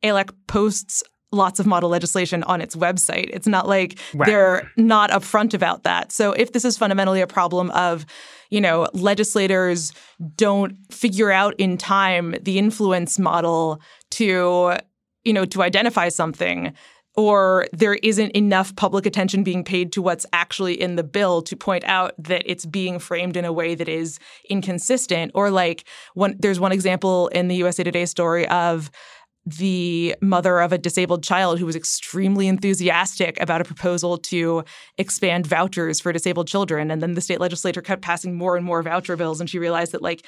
ALEC 0.03 0.31
posts 0.47 1.03
lots 1.33 1.59
of 1.59 1.67
model 1.67 1.91
legislation 1.91 2.43
on 2.45 2.61
its 2.61 2.77
website. 2.77 3.29
It's 3.33 3.49
not 3.49 3.67
like 3.69 3.99
Right. 4.15 4.27
they're 4.27 4.71
not 4.77 5.11
upfront 5.11 5.55
about 5.55 5.83
that. 5.83 6.13
So 6.13 6.33
if 6.33 6.53
this 6.53 6.65
is 6.65 6.79
fundamentally 6.79 7.21
a 7.21 7.27
problem 7.27 7.71
of, 7.73 8.07
you 8.51 8.61
know, 8.61 8.89
legislators 8.93 9.93
don't 10.37 10.77
figure 10.93 11.31
out 11.31 11.55
in 11.59 11.77
time 11.77 12.35
the 12.43 12.59
influence 12.59 13.19
model 13.19 13.81
to, 14.13 14.77
you 15.25 15.33
know, 15.33 15.45
to 15.45 15.63
identify 15.63 16.09
something, 16.09 16.73
or 17.17 17.67
there 17.73 17.95
isn't 17.95 18.31
enough 18.33 18.77
public 18.77 19.07
attention 19.07 19.43
being 19.43 19.65
paid 19.65 19.91
to 19.93 20.03
what's 20.03 20.27
actually 20.33 20.81
in 20.81 20.97
the 20.97 21.03
bill 21.03 21.41
to 21.43 21.57
point 21.57 21.83
out 21.85 22.13
that 22.19 22.43
it's 22.45 22.67
being 22.67 22.99
framed 22.99 23.37
in 23.37 23.45
a 23.45 23.53
way 23.53 23.75
that 23.75 23.89
is 23.89 24.19
inconsistent. 24.51 25.33
Or 25.35 25.51
like 25.51 25.89
one 26.15 26.37
there's 26.39 26.61
one 26.61 26.73
example 26.73 27.29
in 27.29 27.49
the 27.49 27.57
USA 27.57 27.83
Today 27.83 28.05
story 28.05 28.47
of 28.49 28.91
the 29.47 30.15
mother 30.21 30.59
of 30.59 30.73
a 30.73 30.79
disabled 30.79 31.23
child 31.23 31.59
who 31.59 31.67
was 31.67 31.77
extremely 31.77 32.49
enthusiastic 32.49 33.41
about 33.41 33.61
a 33.61 33.65
proposal 33.65 34.19
to 34.19 34.65
expand 34.99 35.47
vouchers 35.47 36.01
for 36.01 36.13
disabled 36.13 36.49
children 36.49 36.91
and 36.91 37.01
then 37.01 37.15
the 37.15 37.21
state 37.21 37.41
legislature 37.41 37.81
kept 37.81 38.03
passing 38.03 38.37
more 38.37 38.57
and 38.57 38.67
more 38.67 38.83
voucher 38.83 39.17
bills 39.17 39.41
and 39.41 39.49
she 39.49 39.61
realized 39.61 39.93
that 39.93 40.03
like 40.03 40.27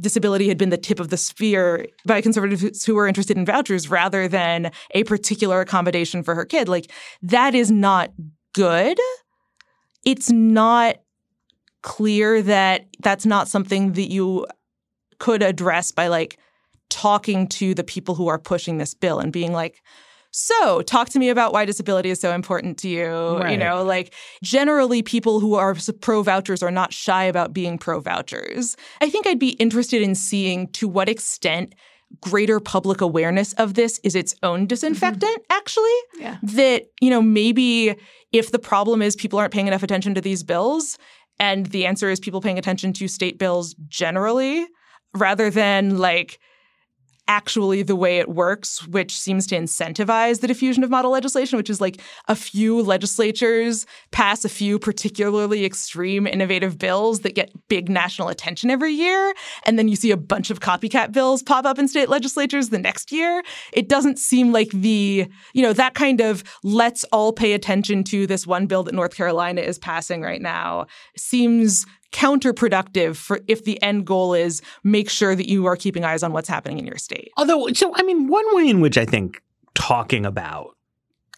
disability 0.00 0.48
had 0.48 0.58
been 0.58 0.70
the 0.70 0.76
tip 0.76 1.00
of 1.00 1.08
the 1.08 1.16
spear 1.16 1.86
by 2.06 2.20
conservatives 2.20 2.84
who 2.84 2.94
were 2.94 3.06
interested 3.06 3.36
in 3.36 3.44
vouchers 3.44 3.88
rather 3.90 4.28
than 4.28 4.70
a 4.92 5.04
particular 5.04 5.60
accommodation 5.60 6.22
for 6.22 6.34
her 6.34 6.44
kid. 6.44 6.68
Like, 6.68 6.90
that 7.22 7.54
is 7.54 7.70
not 7.70 8.12
good. 8.54 8.98
It's 10.04 10.30
not 10.30 10.96
clear 11.82 12.42
that 12.42 12.86
that's 13.00 13.26
not 13.26 13.48
something 13.48 13.92
that 13.92 14.10
you 14.10 14.46
could 15.18 15.42
address 15.42 15.92
by 15.92 16.08
like 16.08 16.38
talking 16.92 17.48
to 17.48 17.74
the 17.74 17.82
people 17.82 18.14
who 18.14 18.28
are 18.28 18.38
pushing 18.38 18.76
this 18.76 18.94
bill 18.94 19.18
and 19.18 19.32
being 19.32 19.52
like, 19.52 19.82
so, 20.34 20.80
talk 20.82 21.10
to 21.10 21.18
me 21.18 21.28
about 21.28 21.52
why 21.52 21.66
disability 21.66 22.08
is 22.08 22.18
so 22.18 22.32
important 22.32 22.78
to 22.78 22.88
you. 22.88 23.46
You 23.50 23.58
know, 23.58 23.84
like 23.84 24.14
generally, 24.42 25.02
people 25.02 25.40
who 25.40 25.56
are 25.56 25.76
pro 26.00 26.22
vouchers 26.22 26.62
are 26.62 26.70
not 26.70 26.94
shy 26.94 27.24
about 27.24 27.52
being 27.52 27.76
pro 27.76 28.00
vouchers. 28.00 28.74
I 29.02 29.10
think 29.10 29.26
I'd 29.26 29.38
be 29.38 29.50
interested 29.50 30.00
in 30.00 30.14
seeing 30.14 30.68
to 30.68 30.88
what 30.88 31.10
extent 31.10 31.74
greater 32.22 32.60
public 32.60 33.02
awareness 33.02 33.52
of 33.54 33.74
this 33.74 34.00
is 34.04 34.14
its 34.14 34.34
own 34.42 34.60
mm-hmm. 34.60 34.66
disinfectant, 34.68 35.36
actually. 35.50 35.98
Yeah. 36.18 36.38
That, 36.42 36.86
you 37.02 37.10
know, 37.10 37.20
maybe 37.20 37.94
if 38.32 38.52
the 38.52 38.58
problem 38.58 39.02
is 39.02 39.14
people 39.14 39.38
aren't 39.38 39.52
paying 39.52 39.66
enough 39.66 39.82
attention 39.82 40.14
to 40.14 40.22
these 40.22 40.42
bills, 40.42 40.96
and 41.38 41.66
the 41.66 41.84
answer 41.84 42.08
is 42.08 42.20
people 42.20 42.40
paying 42.40 42.58
attention 42.58 42.94
to 42.94 43.06
state 43.06 43.38
bills 43.38 43.74
generally, 43.88 44.66
rather 45.14 45.50
than 45.50 45.98
like 45.98 46.38
actually 47.32 47.82
the 47.82 47.96
way 47.96 48.18
it 48.18 48.28
works, 48.28 48.86
which 48.88 49.16
seems 49.18 49.46
to 49.46 49.56
incentivize 49.56 50.40
the 50.40 50.46
diffusion 50.46 50.84
of 50.84 50.90
model 50.90 51.10
legislation, 51.10 51.56
which 51.56 51.70
is 51.70 51.80
like 51.80 51.98
a 52.28 52.36
few 52.36 52.82
legislatures 52.82 53.86
pass 54.10 54.44
a 54.44 54.50
few 54.50 54.78
particularly 54.78 55.64
extreme 55.64 56.26
innovative 56.26 56.76
bills 56.76 57.20
that 57.20 57.34
get 57.34 57.50
big 57.68 57.88
national 57.88 58.28
attention 58.28 58.68
every 58.70 58.92
year. 58.92 59.32
And 59.64 59.78
then 59.78 59.88
you 59.88 59.96
see 59.96 60.10
a 60.10 60.16
bunch 60.18 60.50
of 60.50 60.60
copycat 60.60 61.10
bills 61.12 61.42
pop 61.42 61.64
up 61.64 61.78
in 61.78 61.88
state 61.88 62.10
legislatures 62.10 62.68
the 62.68 62.78
next 62.78 63.10
year. 63.10 63.42
It 63.72 63.88
doesn't 63.88 64.18
seem 64.18 64.52
like 64.52 64.68
the, 64.70 65.26
you 65.54 65.62
know, 65.62 65.72
that 65.72 65.94
kind 65.94 66.20
of 66.20 66.44
let's 66.62 67.02
all 67.12 67.32
pay 67.32 67.54
attention 67.54 68.04
to 68.04 68.26
this 68.26 68.46
one 68.46 68.66
bill 68.66 68.82
that 68.82 68.94
North 68.94 69.16
Carolina 69.16 69.62
is 69.62 69.78
passing 69.78 70.20
right 70.20 70.42
now 70.42 70.86
seems 71.16 71.86
counterproductive 72.12 73.16
for 73.16 73.40
if 73.48 73.64
the 73.64 73.82
end 73.82 74.06
goal 74.06 74.34
is 74.34 74.62
make 74.84 75.10
sure 75.10 75.34
that 75.34 75.48
you 75.48 75.66
are 75.66 75.76
keeping 75.76 76.04
eyes 76.04 76.22
on 76.22 76.32
what's 76.32 76.48
happening 76.48 76.78
in 76.78 76.86
your 76.86 76.98
state. 76.98 77.32
Although, 77.36 77.68
so 77.72 77.92
I 77.96 78.02
mean, 78.02 78.28
one 78.28 78.44
way 78.54 78.68
in 78.68 78.80
which 78.80 78.96
I 78.96 79.04
think 79.04 79.42
talking 79.74 80.24
about 80.24 80.76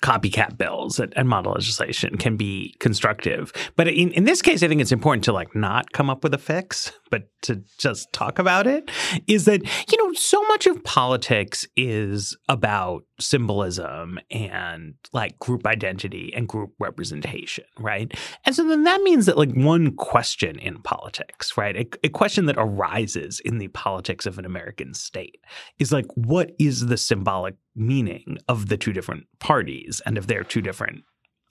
copycat 0.02 0.58
bills 0.58 1.00
and, 1.00 1.12
and 1.16 1.28
model 1.28 1.52
legislation 1.52 2.18
can 2.18 2.36
be 2.36 2.74
constructive, 2.78 3.52
but 3.74 3.88
in, 3.88 4.12
in 4.12 4.24
this 4.24 4.42
case, 4.42 4.62
I 4.62 4.68
think 4.68 4.82
it's 4.82 4.92
important 4.92 5.24
to 5.24 5.32
like 5.32 5.54
not 5.54 5.92
come 5.92 6.10
up 6.10 6.22
with 6.22 6.34
a 6.34 6.38
fix, 6.38 6.92
but 7.14 7.28
to 7.42 7.62
just 7.78 8.12
talk 8.12 8.40
about 8.40 8.66
it. 8.66 8.90
Is 9.28 9.44
that 9.44 9.62
you 9.62 9.98
know 9.98 10.12
so 10.14 10.42
much 10.48 10.66
of 10.66 10.82
politics 10.82 11.64
is 11.76 12.36
about 12.48 13.04
symbolism 13.20 14.18
and 14.32 14.94
like 15.12 15.38
group 15.38 15.64
identity 15.64 16.32
and 16.34 16.48
group 16.48 16.72
representation, 16.80 17.66
right? 17.78 18.12
And 18.44 18.52
so 18.52 18.66
then 18.66 18.82
that 18.82 19.00
means 19.02 19.26
that 19.26 19.38
like 19.38 19.52
one 19.52 19.94
question 19.94 20.58
in 20.58 20.82
politics, 20.82 21.56
right, 21.56 21.76
a, 21.76 21.86
a 22.02 22.08
question 22.08 22.46
that 22.46 22.56
arises 22.58 23.38
in 23.38 23.58
the 23.58 23.68
politics 23.68 24.26
of 24.26 24.36
an 24.40 24.44
American 24.44 24.92
state 24.92 25.38
is 25.78 25.92
like, 25.92 26.06
what 26.16 26.50
is 26.58 26.86
the 26.86 26.96
symbolic 26.96 27.54
meaning 27.76 28.38
of 28.48 28.68
the 28.68 28.76
two 28.76 28.92
different 28.92 29.26
parties 29.38 30.02
and 30.04 30.18
of 30.18 30.26
their 30.26 30.42
two 30.42 30.60
different 30.60 31.04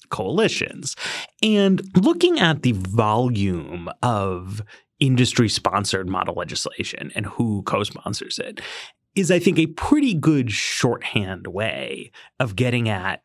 coalitions? 0.09 0.97
And 1.41 1.81
looking 1.95 2.39
at 2.39 2.63
the 2.63 2.73
volume 2.73 3.89
of 4.01 4.61
industry 4.99 5.49
sponsored 5.49 6.07
model 6.07 6.35
legislation 6.35 7.11
and 7.15 7.25
who 7.25 7.63
co 7.63 7.83
sponsors 7.83 8.39
it 8.39 8.61
is, 9.15 9.31
I 9.31 9.39
think, 9.39 9.59
a 9.59 9.67
pretty 9.67 10.13
good 10.13 10.51
shorthand 10.51 11.47
way 11.47 12.11
of 12.39 12.55
getting 12.55 12.89
at 12.89 13.21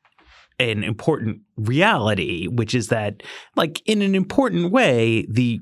an 0.61 0.83
important 0.85 1.41
reality, 1.57 2.47
which 2.47 2.75
is 2.75 2.89
that, 2.89 3.23
like, 3.57 3.81
in 3.87 4.03
an 4.03 4.15
important 4.15 4.73
way, 4.73 5.27
the 5.31 5.61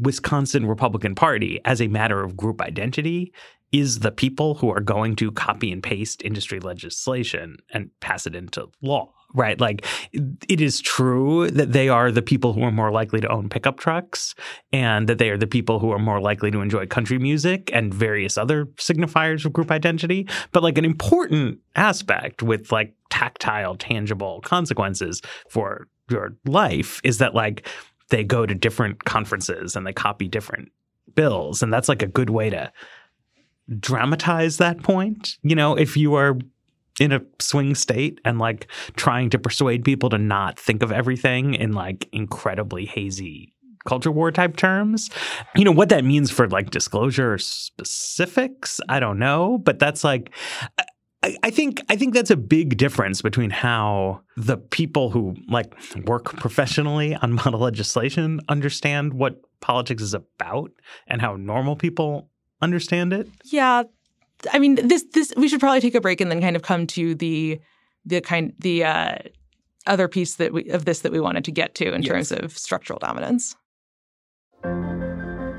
Wisconsin 0.00 0.66
Republican 0.66 1.14
Party, 1.14 1.60
as 1.64 1.82
a 1.82 1.88
matter 1.88 2.22
of 2.22 2.36
group 2.36 2.62
identity, 2.62 3.32
is 3.72 3.98
the 3.98 4.12
people 4.12 4.54
who 4.54 4.70
are 4.70 4.80
going 4.80 5.16
to 5.16 5.30
copy 5.32 5.70
and 5.72 5.82
paste 5.82 6.22
industry 6.22 6.60
legislation 6.60 7.58
and 7.72 7.90
pass 8.00 8.26
it 8.26 8.34
into 8.34 8.68
law, 8.80 9.12
right? 9.34 9.60
Like, 9.60 9.84
it 10.12 10.60
is 10.60 10.80
true 10.80 11.50
that 11.50 11.72
they 11.72 11.88
are 11.88 12.10
the 12.10 12.22
people 12.22 12.52
who 12.54 12.62
are 12.62 12.72
more 12.72 12.90
likely 12.90 13.20
to 13.20 13.28
own 13.28 13.48
pickup 13.48 13.78
trucks 13.78 14.34
and 14.72 15.08
that 15.08 15.18
they 15.18 15.28
are 15.30 15.36
the 15.36 15.46
people 15.46 15.78
who 15.78 15.90
are 15.92 15.98
more 15.98 16.20
likely 16.20 16.50
to 16.50 16.60
enjoy 16.60 16.86
country 16.86 17.18
music 17.18 17.70
and 17.72 17.92
various 17.92 18.38
other 18.38 18.66
signifiers 18.76 19.44
of 19.44 19.52
group 19.52 19.70
identity. 19.70 20.26
But, 20.52 20.62
like, 20.62 20.78
an 20.78 20.84
important 20.84 21.58
aspect 21.76 22.42
with 22.42 22.72
like 22.72 22.94
tactile, 23.10 23.76
tangible 23.76 24.40
consequences 24.42 25.20
for 25.50 25.88
your 26.10 26.36
life 26.46 27.00
is 27.04 27.18
that, 27.18 27.34
like, 27.34 27.68
they 28.08 28.24
go 28.24 28.46
to 28.46 28.54
different 28.54 29.04
conferences 29.04 29.76
and 29.76 29.86
they 29.86 29.92
copy 29.92 30.28
different 30.28 30.70
bills. 31.14 31.62
And 31.62 31.72
that's 31.72 31.88
like 31.88 32.02
a 32.02 32.06
good 32.06 32.30
way 32.30 32.48
to 32.48 32.72
dramatize 33.78 34.56
that 34.56 34.82
point. 34.82 35.36
You 35.42 35.54
know, 35.54 35.74
if 35.76 35.96
you 35.96 36.14
are 36.14 36.38
in 37.00 37.12
a 37.12 37.20
swing 37.38 37.74
state 37.74 38.20
and 38.24 38.38
like 38.38 38.70
trying 38.96 39.30
to 39.30 39.38
persuade 39.38 39.84
people 39.84 40.10
to 40.10 40.18
not 40.18 40.58
think 40.58 40.82
of 40.82 40.92
everything 40.92 41.54
in 41.54 41.72
like 41.72 42.08
incredibly 42.12 42.86
hazy 42.86 43.54
culture 43.86 44.10
war 44.10 44.30
type 44.30 44.56
terms. 44.56 45.08
You 45.56 45.64
know, 45.64 45.72
what 45.72 45.88
that 45.88 46.04
means 46.04 46.30
for 46.30 46.48
like 46.48 46.70
disclosure 46.70 47.38
specifics, 47.38 48.80
I 48.88 49.00
don't 49.00 49.18
know. 49.18 49.58
But 49.58 49.78
that's 49.78 50.04
like 50.04 50.30
I, 51.42 51.50
think 51.50 51.82
I 51.88 51.96
think 51.96 52.14
that's 52.14 52.30
a 52.30 52.36
big 52.36 52.76
difference 52.76 53.22
between 53.22 53.50
how 53.50 54.20
the 54.36 54.56
people 54.56 55.10
who 55.10 55.34
like 55.48 55.74
work 56.06 56.36
professionally 56.36 57.16
on 57.16 57.32
model 57.32 57.60
legislation 57.60 58.40
understand 58.48 59.14
what 59.14 59.40
politics 59.60 60.02
is 60.02 60.14
about 60.14 60.70
and 61.08 61.20
how 61.20 61.34
normal 61.34 61.74
people 61.74 62.30
understand 62.62 63.12
it. 63.12 63.28
Yeah, 63.44 63.84
I 64.52 64.58
mean 64.58 64.76
this 64.86 65.04
this 65.14 65.32
we 65.36 65.48
should 65.48 65.60
probably 65.60 65.80
take 65.80 65.94
a 65.94 66.00
break 66.00 66.20
and 66.20 66.30
then 66.30 66.40
kind 66.40 66.56
of 66.56 66.62
come 66.62 66.86
to 66.88 67.14
the 67.14 67.60
the 68.04 68.20
kind 68.20 68.52
the 68.58 68.84
uh, 68.84 69.16
other 69.86 70.08
piece 70.08 70.36
that 70.36 70.52
we 70.52 70.68
of 70.70 70.84
this 70.84 71.00
that 71.00 71.12
we 71.12 71.20
wanted 71.20 71.44
to 71.44 71.50
get 71.52 71.74
to 71.76 71.92
in 71.92 72.02
Yes. 72.02 72.10
terms 72.10 72.32
of 72.32 72.56
structural 72.56 72.98
dominance. 72.98 73.56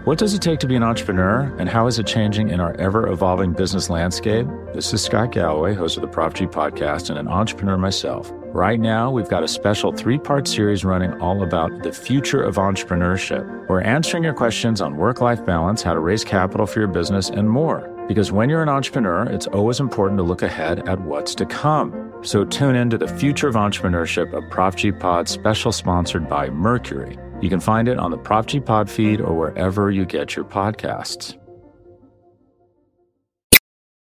What 0.06 0.18
does 0.18 0.34
it 0.34 0.42
take 0.42 0.60
to 0.62 0.68
be 0.68 0.76
an 0.76 0.82
entrepreneur, 0.82 1.54
and 1.60 1.70
how 1.70 1.86
is 1.86 2.00
it 2.00 2.08
changing 2.08 2.50
in 2.50 2.60
our 2.60 2.74
ever 2.78 3.08
evolving 3.10 3.54
business 3.54 3.92
landscape? 3.92 4.48
This 4.74 4.92
is 4.92 5.04
Scott 5.04 5.32
Galloway, 5.32 5.76
host 5.76 5.98
of 5.98 6.02
the 6.02 6.08
Prop 6.08 6.34
G 6.34 6.48
podcast, 6.48 7.10
and 7.12 7.20
an 7.20 7.28
entrepreneur 7.28 7.78
myself. 7.78 8.32
Right 8.46 8.80
now, 8.80 9.12
we've 9.12 9.30
got 9.30 9.44
a 9.44 9.48
special 9.48 9.92
three 9.92 10.18
part 10.18 10.48
series 10.48 10.84
running 10.84 11.14
all 11.22 11.44
about 11.44 11.84
the 11.84 11.92
future 11.92 12.42
of 12.42 12.56
entrepreneurship. 12.56 13.46
We're 13.68 13.82
answering 13.82 14.24
your 14.24 14.34
questions 14.34 14.82
on 14.82 14.96
work 14.98 15.22
life 15.22 15.46
balance, 15.46 15.84
how 15.84 15.94
to 15.94 16.00
raise 16.00 16.24
capital 16.24 16.66
for 16.66 16.80
your 16.80 16.88
business, 16.88 17.30
and 17.30 17.48
more. 17.48 17.88
Because 18.10 18.32
when 18.32 18.50
you're 18.50 18.64
an 18.64 18.70
entrepreneur, 18.70 19.24
it's 19.26 19.46
always 19.46 19.80
important 19.80 20.18
to 20.18 20.24
look 20.24 20.42
ahead 20.42 20.90
at 20.90 21.00
what's 21.02 21.36
to 21.36 21.46
come. 21.46 22.12
So 22.24 22.44
tune 22.44 22.76
in 22.76 22.90
to 22.90 22.98
the 22.98 23.08
Future 23.08 23.48
of 23.48 23.54
Entrepreneurship, 23.54 24.34
a 24.34 24.42
Prop 24.50 24.76
G 24.76 24.92
pod 24.92 25.30
special 25.30 25.72
sponsored 25.72 26.28
by 26.28 26.50
Mercury. 26.50 27.20
You 27.40 27.50
can 27.50 27.60
find 27.60 27.88
it 27.88 28.00
on 28.00 28.10
the 28.10 28.18
Prop 28.18 28.48
G 28.48 28.60
Pod 28.60 28.90
feed 28.90 29.22
or 29.22 29.38
wherever 29.38 29.92
you 29.92 30.06
get 30.06 30.36
your 30.36 30.44
podcasts. 30.44 31.38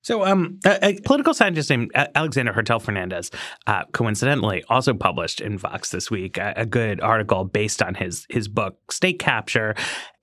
So, 0.00 0.24
um, 0.24 0.58
a, 0.64 0.86
a 0.86 1.00
political 1.02 1.34
scientist 1.34 1.68
named 1.68 1.92
Alexander 1.94 2.54
Hertel 2.54 2.80
Fernandez, 2.80 3.30
uh, 3.66 3.84
coincidentally, 3.92 4.64
also 4.70 4.94
published 4.94 5.42
in 5.42 5.58
Vox 5.58 5.90
this 5.90 6.10
week 6.10 6.38
a, 6.38 6.54
a 6.56 6.64
good 6.64 7.02
article 7.02 7.44
based 7.44 7.82
on 7.82 7.94
his 7.94 8.26
his 8.30 8.48
book 8.48 8.90
State 8.90 9.18
Capture, 9.18 9.74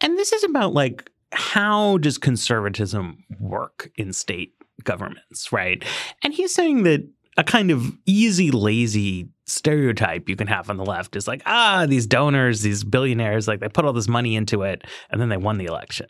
and 0.01 0.17
this 0.17 0.33
is 0.33 0.43
about 0.43 0.73
like 0.73 1.09
how 1.31 1.97
does 1.97 2.17
conservatism 2.17 3.23
work 3.39 3.91
in 3.95 4.13
state 4.13 4.53
governments, 4.83 5.51
right? 5.51 5.83
And 6.23 6.33
he's 6.33 6.53
saying 6.53 6.83
that 6.83 7.07
a 7.37 7.43
kind 7.43 7.71
of 7.71 7.95
easy, 8.05 8.51
lazy 8.51 9.29
stereotype 9.45 10.27
you 10.27 10.35
can 10.35 10.47
have 10.47 10.69
on 10.69 10.77
the 10.77 10.85
left 10.85 11.15
is 11.15 11.27
like, 11.27 11.41
ah, 11.45 11.85
these 11.87 12.05
donors, 12.05 12.61
these 12.61 12.83
billionaires, 12.83 13.47
like 13.47 13.59
they 13.59 13.69
put 13.69 13.85
all 13.85 13.93
this 13.93 14.07
money 14.07 14.35
into 14.35 14.63
it 14.63 14.83
and 15.09 15.21
then 15.21 15.29
they 15.29 15.37
won 15.37 15.57
the 15.57 15.65
election. 15.65 16.07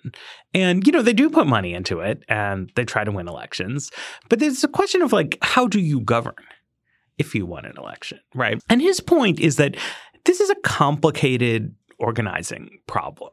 And, 0.53 0.85
you 0.85 0.91
know, 0.91 1.01
they 1.01 1.13
do 1.13 1.29
put 1.29 1.47
money 1.47 1.73
into 1.73 1.99
it 1.99 2.23
and 2.27 2.71
they 2.75 2.83
try 2.83 3.03
to 3.03 3.11
win 3.11 3.27
elections. 3.27 3.91
But 4.27 4.39
there's 4.39 4.63
a 4.63 4.67
question 4.67 5.01
of 5.01 5.13
like, 5.13 5.37
how 5.41 5.67
do 5.67 5.79
you 5.79 6.01
govern 6.01 6.33
if 7.17 7.35
you 7.35 7.45
won 7.45 7.65
an 7.65 7.77
election, 7.77 8.19
right? 8.33 8.59
And 8.69 8.81
his 8.81 8.99
point 8.99 9.39
is 9.39 9.57
that 9.57 9.75
this 10.25 10.39
is 10.39 10.49
a 10.49 10.55
complicated 10.63 11.75
organizing 11.99 12.79
problem. 12.87 13.31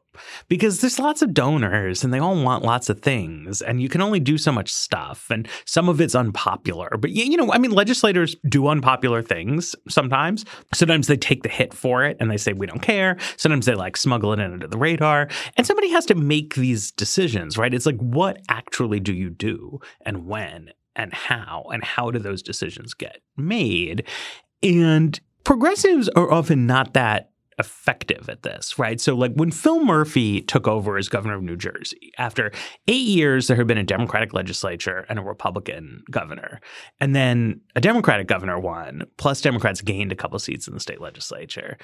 Because 0.48 0.80
there's 0.80 0.98
lots 0.98 1.22
of 1.22 1.34
donors 1.34 2.02
and 2.02 2.12
they 2.12 2.18
all 2.18 2.42
want 2.42 2.64
lots 2.64 2.88
of 2.88 3.00
things 3.00 3.62
and 3.62 3.80
you 3.80 3.88
can 3.88 4.00
only 4.00 4.20
do 4.20 4.38
so 4.38 4.50
much 4.50 4.72
stuff 4.72 5.30
and 5.30 5.48
some 5.64 5.88
of 5.88 6.00
it's 6.00 6.14
unpopular. 6.14 6.90
But 6.98 7.10
you 7.10 7.36
know 7.36 7.52
i 7.52 7.58
mean 7.58 7.70
legislators 7.70 8.36
do 8.48 8.68
unpopular 8.68 9.22
things 9.22 9.74
sometimes. 9.88 10.44
Sometimes 10.72 11.06
they 11.06 11.16
take 11.16 11.42
the 11.42 11.48
hit 11.48 11.72
for 11.72 12.04
it 12.04 12.16
and 12.18 12.30
they 12.30 12.36
say 12.36 12.52
we 12.52 12.66
don't 12.66 12.82
care. 12.82 13.16
Sometimes 13.36 13.66
they 13.66 13.74
like 13.74 13.96
smuggle 13.96 14.32
it 14.32 14.40
in 14.40 14.52
under 14.52 14.66
the 14.66 14.78
radar. 14.78 15.28
And 15.56 15.66
somebody 15.66 15.90
has 15.90 16.06
to 16.06 16.14
make 16.14 16.54
these 16.54 16.90
decisions 16.92 17.56
right? 17.56 17.72
It's 17.74 17.86
like 17.86 17.98
what 17.98 18.40
actually 18.48 19.00
do 19.00 19.12
you 19.12 19.30
do 19.30 19.80
and 20.04 20.26
when 20.26 20.70
and 20.94 21.12
how 21.12 21.66
and 21.72 21.84
how 21.84 22.10
do 22.10 22.18
those 22.18 22.42
decisions 22.42 22.94
get 22.94 23.20
made? 23.36 24.04
And 24.62 25.20
progressives 25.44 26.08
are 26.10 26.32
often 26.32 26.66
not 26.66 26.94
that 26.94 27.30
effective 27.58 28.28
at 28.28 28.42
this, 28.42 28.78
right? 28.78 29.00
So, 29.00 29.14
like 29.14 29.32
when 29.34 29.50
Phil 29.50 29.84
Murphy 29.84 30.42
took 30.42 30.68
over 30.68 30.96
as 30.96 31.08
governor 31.08 31.36
of 31.36 31.42
New 31.42 31.56
Jersey, 31.56 32.12
after 32.18 32.52
eight 32.88 33.06
years, 33.06 33.46
there 33.46 33.56
had 33.56 33.66
been 33.66 33.78
a 33.78 33.84
Democratic 33.84 34.34
legislature 34.34 35.06
and 35.08 35.18
a 35.18 35.22
Republican 35.22 36.02
governor. 36.10 36.60
And 37.00 37.14
then 37.14 37.60
a 37.74 37.80
Democratic 37.80 38.26
governor 38.26 38.58
won, 38.58 39.04
plus 39.16 39.40
Democrats 39.40 39.80
gained 39.80 40.12
a 40.12 40.16
couple 40.16 40.38
seats 40.38 40.68
in 40.68 40.74
the 40.74 40.80
state 40.80 41.00
legislature. 41.00 41.78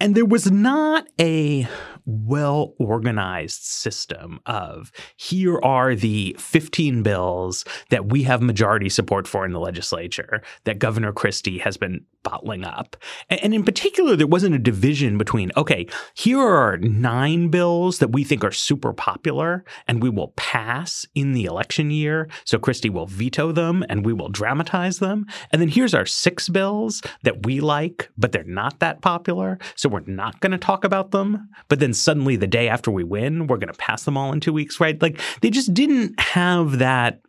And 0.00 0.14
there 0.14 0.24
was 0.24 0.50
not 0.50 1.08
a 1.20 1.66
well 2.08 2.72
organized 2.78 3.62
system 3.62 4.40
of 4.46 4.90
here 5.16 5.60
are 5.62 5.94
the 5.94 6.34
15 6.38 7.02
bills 7.02 7.66
that 7.90 8.10
we 8.10 8.22
have 8.22 8.40
majority 8.40 8.88
support 8.88 9.28
for 9.28 9.44
in 9.44 9.52
the 9.52 9.60
legislature 9.60 10.42
that 10.64 10.78
Governor 10.78 11.12
Christie 11.12 11.58
has 11.58 11.76
been 11.76 12.06
bottling 12.22 12.64
up. 12.64 12.96
And 13.28 13.54
in 13.54 13.62
particular, 13.62 14.16
there 14.16 14.26
wasn't 14.26 14.54
a 14.54 14.58
division 14.58 15.18
between, 15.18 15.52
okay, 15.56 15.86
here 16.14 16.40
are 16.40 16.78
nine 16.78 17.48
bills 17.48 17.98
that 17.98 18.12
we 18.12 18.24
think 18.24 18.42
are 18.42 18.52
super 18.52 18.92
popular 18.92 19.64
and 19.86 20.02
we 20.02 20.10
will 20.10 20.32
pass 20.36 21.06
in 21.14 21.32
the 21.32 21.44
election 21.44 21.90
year. 21.90 22.28
So 22.44 22.58
Christie 22.58 22.90
will 22.90 23.06
veto 23.06 23.52
them 23.52 23.84
and 23.88 24.04
we 24.04 24.12
will 24.12 24.28
dramatize 24.28 24.98
them. 24.98 25.26
And 25.52 25.62
then 25.62 25.68
here's 25.68 25.94
our 25.94 26.06
six 26.06 26.48
bills 26.48 27.02
that 27.22 27.46
we 27.46 27.60
like, 27.60 28.10
but 28.16 28.32
they're 28.32 28.44
not 28.44 28.80
that 28.80 29.00
popular. 29.00 29.58
So 29.76 29.87
we're 29.88 30.00
not 30.00 30.40
going 30.40 30.52
to 30.52 30.58
talk 30.58 30.84
about 30.84 31.10
them. 31.10 31.48
But 31.68 31.80
then 31.80 31.92
suddenly 31.94 32.36
the 32.36 32.46
day 32.46 32.68
after 32.68 32.90
we 32.90 33.04
win, 33.04 33.46
we're 33.46 33.56
going 33.56 33.72
to 33.72 33.78
pass 33.78 34.04
them 34.04 34.16
all 34.16 34.32
in 34.32 34.40
two 34.40 34.52
weeks, 34.52 34.80
right? 34.80 35.00
Like 35.00 35.20
they 35.40 35.50
just 35.50 35.74
didn't 35.74 36.18
have 36.20 36.78
that 36.78 37.20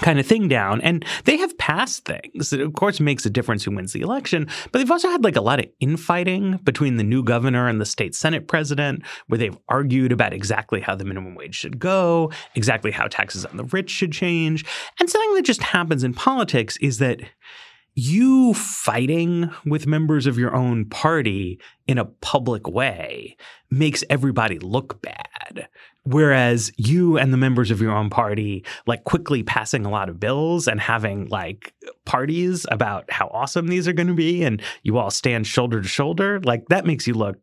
kind 0.00 0.18
of 0.18 0.26
thing 0.26 0.48
down. 0.48 0.80
And 0.82 1.04
they 1.24 1.36
have 1.38 1.56
passed 1.58 2.04
things. 2.04 2.52
It, 2.52 2.60
of 2.60 2.74
course, 2.74 3.00
makes 3.00 3.24
a 3.24 3.30
difference 3.30 3.64
who 3.64 3.70
wins 3.70 3.92
the 3.92 4.02
election, 4.02 4.46
but 4.70 4.78
they've 4.78 4.90
also 4.90 5.08
had 5.08 5.24
like 5.24 5.36
a 5.36 5.40
lot 5.40 5.58
of 5.58 5.66
infighting 5.80 6.58
between 6.64 6.96
the 6.96 7.04
new 7.04 7.22
governor 7.22 7.68
and 7.68 7.80
the 7.80 7.86
state 7.86 8.14
Senate 8.14 8.46
president, 8.46 9.02
where 9.28 9.38
they've 9.38 9.56
argued 9.68 10.12
about 10.12 10.32
exactly 10.32 10.80
how 10.80 10.94
the 10.94 11.04
minimum 11.04 11.34
wage 11.34 11.54
should 11.54 11.78
go, 11.78 12.30
exactly 12.54 12.90
how 12.90 13.06
taxes 13.06 13.44
on 13.46 13.56
the 13.56 13.64
rich 13.64 13.90
should 13.90 14.12
change. 14.12 14.64
And 15.00 15.08
something 15.08 15.34
that 15.34 15.44
just 15.44 15.62
happens 15.62 16.04
in 16.04 16.12
politics 16.12 16.76
is 16.78 16.98
that 16.98 17.20
you 17.96 18.52
fighting 18.52 19.50
with 19.64 19.86
members 19.86 20.26
of 20.26 20.38
your 20.38 20.54
own 20.54 20.84
party 20.84 21.58
in 21.86 21.96
a 21.96 22.04
public 22.04 22.68
way 22.68 23.36
makes 23.70 24.04
everybody 24.10 24.58
look 24.58 25.00
bad. 25.00 25.66
Whereas 26.04 26.70
you 26.76 27.16
and 27.16 27.32
the 27.32 27.38
members 27.38 27.70
of 27.70 27.80
your 27.80 27.92
own 27.92 28.10
party, 28.10 28.64
like 28.86 29.04
quickly 29.04 29.42
passing 29.42 29.86
a 29.86 29.90
lot 29.90 30.10
of 30.10 30.20
bills 30.20 30.68
and 30.68 30.78
having 30.78 31.26
like 31.28 31.72
parties 32.04 32.66
about 32.70 33.10
how 33.10 33.28
awesome 33.32 33.66
these 33.66 33.88
are 33.88 33.94
going 33.94 34.06
to 34.08 34.14
be, 34.14 34.44
and 34.44 34.62
you 34.82 34.98
all 34.98 35.10
stand 35.10 35.46
shoulder 35.46 35.80
to 35.80 35.88
shoulder, 35.88 36.38
like 36.40 36.68
that 36.68 36.84
makes 36.84 37.06
you 37.06 37.14
look 37.14 37.38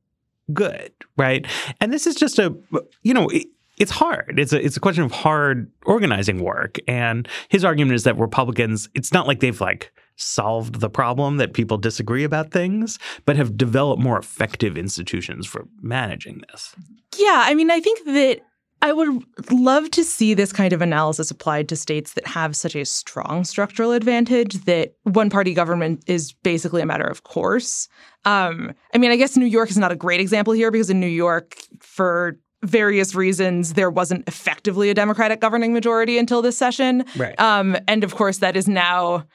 good, 0.53 0.93
right? 1.17 1.47
And 1.81 1.91
this 1.91 2.05
is 2.05 2.15
just 2.15 2.37
a, 2.37 2.55
you 3.01 3.13
know, 3.13 3.27
it, 3.29 3.47
it's 3.79 3.91
hard. 3.91 4.35
It's 4.37 4.53
a 4.53 4.63
it's 4.63 4.77
a 4.77 4.79
question 4.79 5.03
of 5.03 5.11
hard 5.11 5.69
organizing 5.85 6.43
work. 6.43 6.77
And 6.87 7.27
his 7.49 7.65
argument 7.65 7.95
is 7.95 8.03
that 8.03 8.19
Republicans, 8.19 8.87
it's 8.93 9.11
not 9.11 9.27
like 9.27 9.39
they've 9.39 9.59
like 9.59 9.91
solved 10.15 10.79
the 10.79 10.89
problem 10.89 11.37
that 11.37 11.53
people 11.53 11.77
disagree 11.77 12.23
about 12.23 12.51
things, 12.51 12.99
but 13.25 13.35
have 13.35 13.57
developed 13.57 14.01
more 14.01 14.17
effective 14.17 14.77
institutions 14.77 15.45
for 15.45 15.67
managing 15.81 16.41
this. 16.51 16.75
Yeah, 17.17 17.43
I 17.45 17.53
mean, 17.53 17.71
I 17.71 17.79
think 17.79 18.05
that 18.05 18.41
I 18.83 18.91
would 18.91 19.23
love 19.49 19.89
to 19.91 20.03
see 20.03 20.33
this 20.33 20.51
kind 20.51 20.73
of 20.73 20.81
analysis 20.81 21.31
applied 21.31 21.69
to 21.69 21.75
states 21.77 22.13
that 22.13 22.27
have 22.27 22.53
such 22.53 22.75
a 22.75 22.83
strong 22.83 23.45
structural 23.45 23.93
advantage 23.93 24.65
that 24.65 24.95
one 25.03 25.29
party 25.29 25.53
government 25.53 26.03
is 26.05 26.33
basically 26.33 26.81
a 26.81 26.85
matter 26.85 27.05
of 27.05 27.23
course. 27.23 27.87
Um, 28.25 28.73
I 28.93 28.97
mean, 28.97 29.11
I 29.11 29.15
guess 29.15 29.37
New 29.37 29.45
York 29.45 29.69
is 29.69 29.77
not 29.77 29.93
a 29.93 29.95
great 29.95 30.19
example 30.19 30.53
here 30.53 30.69
because 30.69 30.89
in 30.89 30.99
New 30.99 31.07
York, 31.07 31.57
for 31.79 32.37
various 32.61 33.15
reasons, 33.15 33.73
there 33.73 33.89
wasn't 33.89 34.27
effectively 34.27 34.89
a 34.89 34.93
Democratic 34.93 35.39
governing 35.39 35.71
majority 35.71 36.17
until 36.17 36.41
this 36.41 36.57
session. 36.57 37.05
Right. 37.15 37.39
Um, 37.39 37.77
and 37.87 38.03
of 38.03 38.15
course, 38.15 38.39
that 38.39 38.57
is 38.57 38.67
now 38.67 39.25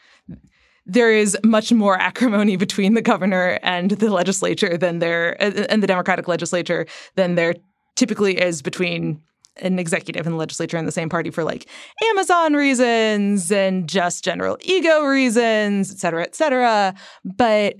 there 0.88 1.12
is 1.12 1.36
much 1.44 1.70
more 1.70 1.96
acrimony 2.00 2.56
between 2.56 2.94
the 2.94 3.02
governor 3.02 3.60
and 3.62 3.92
the 3.92 4.10
legislature 4.10 4.76
than 4.76 4.98
there 4.98 5.40
and 5.40 5.82
the 5.82 5.86
Democratic 5.86 6.26
legislature 6.26 6.86
than 7.14 7.36
there 7.36 7.54
typically 7.94 8.40
is 8.40 8.62
between 8.62 9.20
an 9.60 9.78
executive 9.78 10.24
and 10.26 10.34
the 10.34 10.38
legislature 10.38 10.76
in 10.76 10.86
the 10.86 10.92
same 10.92 11.08
party 11.08 11.30
for 11.30 11.44
like 11.44 11.68
Amazon 12.10 12.54
reasons 12.54 13.50
and 13.50 13.88
just 13.88 14.24
general 14.24 14.56
ego 14.62 15.02
reasons, 15.02 15.90
et 15.90 15.98
cetera, 15.98 16.22
et 16.22 16.34
cetera. 16.34 16.94
But 17.24 17.76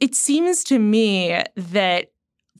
it 0.00 0.14
seems 0.14 0.64
to 0.64 0.78
me 0.78 1.42
that 1.54 2.08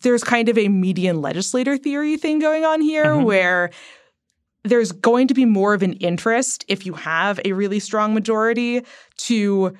there's 0.03 0.23
kind 0.23 0.49
of 0.49 0.59
a 0.59 0.69
median 0.69 1.21
legislator 1.23 1.77
theory 1.77 2.17
thing 2.17 2.39
going 2.39 2.65
on 2.65 2.81
here 2.81 3.07
mm-hmm. 3.07 3.25
where 3.25 3.71
there's 4.67 4.93
going 4.93 5.29
to 5.29 5.35
be 5.35 5.45
more 5.45 5.75
of 5.75 5.83
an 5.83 5.95
interest 5.95 6.65
if 6.69 6.87
you 6.87 6.95
have 6.95 7.41
a 7.45 7.53
really 7.53 7.81
strong 7.81 8.15
majority 8.15 8.85
to 9.19 9.77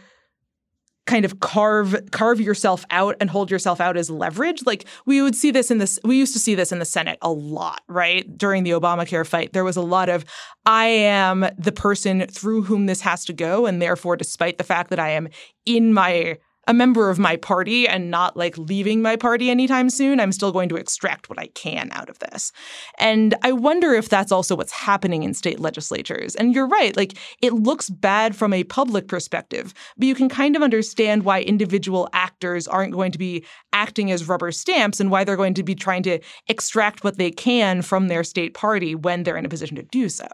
kind 1.07 1.25
of 1.25 1.39
carve 1.41 1.97
carve 2.11 2.41
yourself 2.41 2.85
out 2.91 3.17
and 3.21 3.31
hold 3.31 3.51
yourself 3.51 3.81
out 3.81 3.97
as 3.97 4.11
leverage. 4.11 4.67
Like 4.67 4.85
we 5.07 5.23
would 5.23 5.37
see 5.37 5.51
this 5.51 5.71
in 5.71 5.79
this 5.79 5.99
we 6.05 6.17
used 6.17 6.33
to 6.35 6.39
see 6.39 6.55
this 6.55 6.73
in 6.73 6.79
the 6.79 6.85
Senate 6.85 7.19
a 7.23 7.31
lot, 7.31 7.83
right? 7.89 8.37
During 8.37 8.65
the 8.65 8.73
Obamacare 8.73 9.27
fight, 9.27 9.53
there 9.53 9.65
was 9.65 9.77
a 9.77 9.83
lot 9.83 10.09
of 10.09 10.25
I 10.67 10.87
am 10.87 11.47
the 11.57 11.73
person 11.73 12.27
through 12.27 12.63
whom 12.63 12.87
this 12.87 13.01
has 13.03 13.25
to 13.27 13.33
go 13.33 13.67
and 13.67 13.81
therefore 13.81 14.17
despite 14.17 14.59
the 14.59 14.65
fact 14.65 14.91
that 14.91 14.99
I 14.99 15.11
am 15.11 15.29
in 15.65 15.95
my 15.95 16.39
a 16.67 16.75
member 16.75 17.11
of 17.11 17.19
my 17.19 17.37
party 17.37 17.87
and 17.87 18.11
not 18.11 18.37
like 18.37 18.59
leaving 18.59 19.03
my 19.03 19.17
party 19.17 19.51
anytime 19.51 19.89
soon. 19.89 20.19
I'm 20.19 20.33
still 20.33 20.53
going 20.53 20.69
to 20.71 20.77
extract 20.77 21.29
what 21.29 21.39
I 21.39 21.47
can 21.49 21.91
out 21.93 22.09
of 22.09 22.19
this. 22.19 22.53
And 22.99 23.35
I 23.43 23.53
wonder 23.53 23.95
if 23.95 24.09
that's 24.09 24.33
also 24.33 24.57
what's 24.57 24.73
happening 24.73 25.23
in 25.23 25.35
state 25.35 25.61
legislatures. 25.61 26.35
And 26.35 26.55
you're 26.55 26.67
right, 26.67 26.97
like 26.97 27.17
it 27.43 27.53
looks 27.53 27.89
bad 27.89 28.35
from 28.35 28.53
a 28.53 28.65
public 28.65 29.09
perspective, 29.09 29.75
but 29.97 30.07
you 30.07 30.15
can 30.15 30.29
kind 30.29 30.57
of 30.57 30.63
understand 30.63 31.25
why 31.25 31.43
individual 31.43 32.09
actors 32.13 32.67
aren't 32.67 32.93
going 32.93 33.13
to 33.13 33.19
be 33.19 33.45
acting 33.73 34.11
as 34.11 34.29
rubber 34.29 34.51
stamps 34.51 35.01
and 35.01 35.11
why 35.11 35.25
they're 35.25 35.37
going 35.37 35.55
to 35.55 35.63
be 35.63 35.75
trying 35.75 36.03
to 36.03 36.19
extract 36.49 37.05
what 37.05 37.19
they 37.19 37.31
can 37.31 37.83
from 37.83 38.09
their 38.09 38.25
state 38.25 38.55
party 38.55 38.95
when 38.95 39.23
they're 39.23 39.37
in 39.37 39.47
a 39.47 39.51
position 39.51 39.77
to 39.77 39.83
do 39.83 40.09
so. 40.09 40.27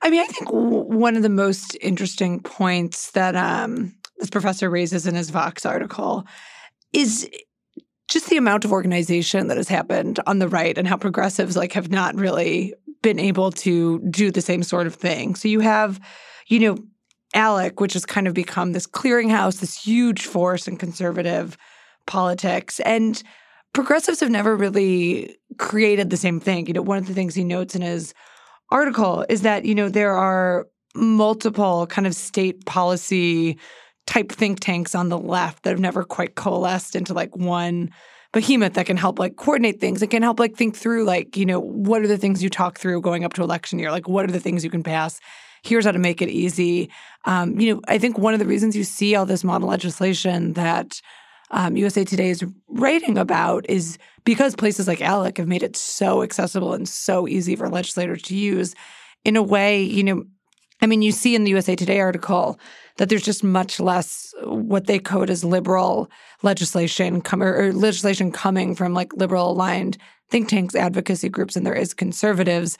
I 0.00 0.10
mean, 0.10 0.20
I 0.20 0.26
think 0.26 0.48
one 0.50 1.16
of 1.16 1.22
the 1.22 1.28
most 1.28 1.76
interesting 1.80 2.40
points 2.40 3.10
that 3.12 3.34
um, 3.34 3.94
this 4.18 4.30
professor 4.30 4.68
raises 4.68 5.06
in 5.06 5.14
his 5.14 5.30
Vox 5.30 5.64
article 5.64 6.26
is 6.92 7.28
just 8.08 8.28
the 8.30 8.36
amount 8.36 8.64
of 8.64 8.72
organization 8.72 9.48
that 9.48 9.56
has 9.56 9.68
happened 9.68 10.18
on 10.26 10.38
the 10.38 10.48
right 10.48 10.78
and 10.78 10.88
how 10.88 10.96
progressives 10.96 11.56
like 11.56 11.72
have 11.74 11.90
not 11.90 12.14
really 12.14 12.74
been 13.02 13.18
able 13.18 13.52
to 13.52 14.00
do 14.10 14.30
the 14.30 14.40
same 14.40 14.62
sort 14.62 14.86
of 14.86 14.94
thing. 14.94 15.34
So 15.34 15.46
you 15.48 15.60
have, 15.60 16.00
you 16.46 16.58
know, 16.58 16.78
ALEC, 17.34 17.80
which 17.80 17.92
has 17.92 18.06
kind 18.06 18.26
of 18.26 18.34
become 18.34 18.72
this 18.72 18.86
clearinghouse, 18.86 19.60
this 19.60 19.80
huge 19.80 20.24
force 20.24 20.66
in 20.66 20.76
conservative 20.76 21.58
politics. 22.06 22.80
And 22.80 23.22
progressives 23.74 24.20
have 24.20 24.30
never 24.30 24.56
really 24.56 25.36
created 25.58 26.08
the 26.08 26.16
same 26.16 26.40
thing. 26.40 26.66
You 26.66 26.72
know, 26.72 26.82
one 26.82 26.98
of 26.98 27.06
the 27.06 27.14
things 27.14 27.34
he 27.34 27.44
notes 27.44 27.76
in 27.76 27.82
his 27.82 28.14
article 28.70 29.26
is 29.28 29.42
that, 29.42 29.66
you 29.66 29.74
know, 29.74 29.90
there 29.90 30.16
are 30.16 30.66
multiple 30.94 31.86
kind 31.86 32.06
of 32.06 32.14
state 32.14 32.64
policy 32.64 33.58
type 34.08 34.32
think 34.32 34.58
tanks 34.58 34.94
on 34.94 35.10
the 35.10 35.18
left 35.18 35.62
that 35.62 35.70
have 35.70 35.78
never 35.78 36.02
quite 36.02 36.34
coalesced 36.34 36.96
into 36.96 37.12
like 37.12 37.36
one 37.36 37.90
behemoth 38.32 38.74
that 38.74 38.86
can 38.86 38.96
help 38.96 39.18
like 39.18 39.36
coordinate 39.36 39.80
things. 39.80 40.02
It 40.02 40.10
can 40.10 40.22
help 40.22 40.40
like 40.40 40.56
think 40.56 40.74
through 40.74 41.04
like, 41.04 41.36
you 41.36 41.46
know, 41.46 41.60
what 41.60 42.02
are 42.02 42.08
the 42.08 42.18
things 42.18 42.42
you 42.42 42.50
talk 42.50 42.78
through 42.78 43.02
going 43.02 43.24
up 43.24 43.34
to 43.34 43.42
election 43.42 43.78
year? 43.78 43.90
Like 43.90 44.08
what 44.08 44.24
are 44.24 44.32
the 44.32 44.40
things 44.40 44.64
you 44.64 44.70
can 44.70 44.82
pass 44.82 45.20
here's 45.62 45.84
how 45.84 45.92
to 45.92 45.98
make 45.98 46.22
it 46.22 46.28
easy. 46.28 46.90
Um, 47.24 47.58
you 47.58 47.74
know, 47.74 47.80
I 47.88 47.98
think 47.98 48.18
one 48.18 48.34
of 48.34 48.40
the 48.40 48.46
reasons 48.46 48.76
you 48.76 48.84
see 48.84 49.14
all 49.14 49.26
this 49.26 49.44
model 49.44 49.68
legislation 49.68 50.54
that 50.54 51.00
um, 51.50 51.76
USA 51.76 52.04
Today 52.04 52.30
is 52.30 52.44
writing 52.68 53.16
about 53.16 53.68
is 53.68 53.98
because 54.24 54.54
places 54.54 54.86
like 54.86 54.98
ALEC 54.98 55.38
have 55.38 55.48
made 55.48 55.62
it 55.62 55.76
so 55.76 56.22
accessible 56.22 56.74
and 56.74 56.88
so 56.88 57.26
easy 57.26 57.56
for 57.56 57.68
legislators 57.68 58.22
to 58.22 58.36
use. 58.36 58.74
In 59.24 59.36
a 59.36 59.42
way, 59.42 59.82
you 59.82 60.04
know, 60.04 60.24
I 60.80 60.86
mean, 60.86 61.02
you 61.02 61.10
see 61.10 61.34
in 61.34 61.44
the 61.44 61.50
USA 61.50 61.74
Today 61.74 62.00
article 62.00 62.60
that 62.98 63.08
there's 63.08 63.24
just 63.24 63.42
much 63.42 63.80
less 63.80 64.34
uh, 64.42 64.54
what 64.54 64.86
they 64.86 64.98
code 64.98 65.30
as 65.30 65.44
liberal 65.44 66.10
legislation 66.42 67.20
com- 67.20 67.42
or 67.42 67.72
legislation 67.72 68.30
coming 68.30 68.74
from 68.74 68.94
like 68.94 69.12
liberal 69.14 69.50
aligned 69.50 69.98
think 70.30 70.48
tanks, 70.48 70.74
advocacy 70.74 71.28
groups, 71.28 71.56
and 71.56 71.64
there 71.64 71.74
is 71.74 71.94
conservatives. 71.94 72.76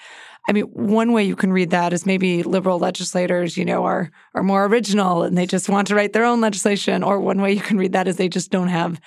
I 0.48 0.52
mean, 0.52 0.64
one 0.64 1.12
way 1.12 1.24
you 1.24 1.36
can 1.36 1.52
read 1.52 1.70
that 1.70 1.92
is 1.92 2.06
maybe 2.06 2.42
liberal 2.42 2.78
legislators, 2.78 3.56
you 3.56 3.64
know, 3.64 3.84
are 3.84 4.10
are 4.34 4.42
more 4.42 4.66
original 4.66 5.22
and 5.22 5.36
they 5.36 5.46
just 5.46 5.68
want 5.68 5.88
to 5.88 5.94
write 5.94 6.12
their 6.12 6.24
own 6.24 6.40
legislation. 6.40 7.02
Or 7.02 7.20
one 7.20 7.40
way 7.40 7.52
you 7.52 7.60
can 7.60 7.78
read 7.78 7.92
that 7.92 8.08
is 8.08 8.16
they 8.16 8.28
just 8.28 8.50
don't 8.50 8.68
have 8.68 9.00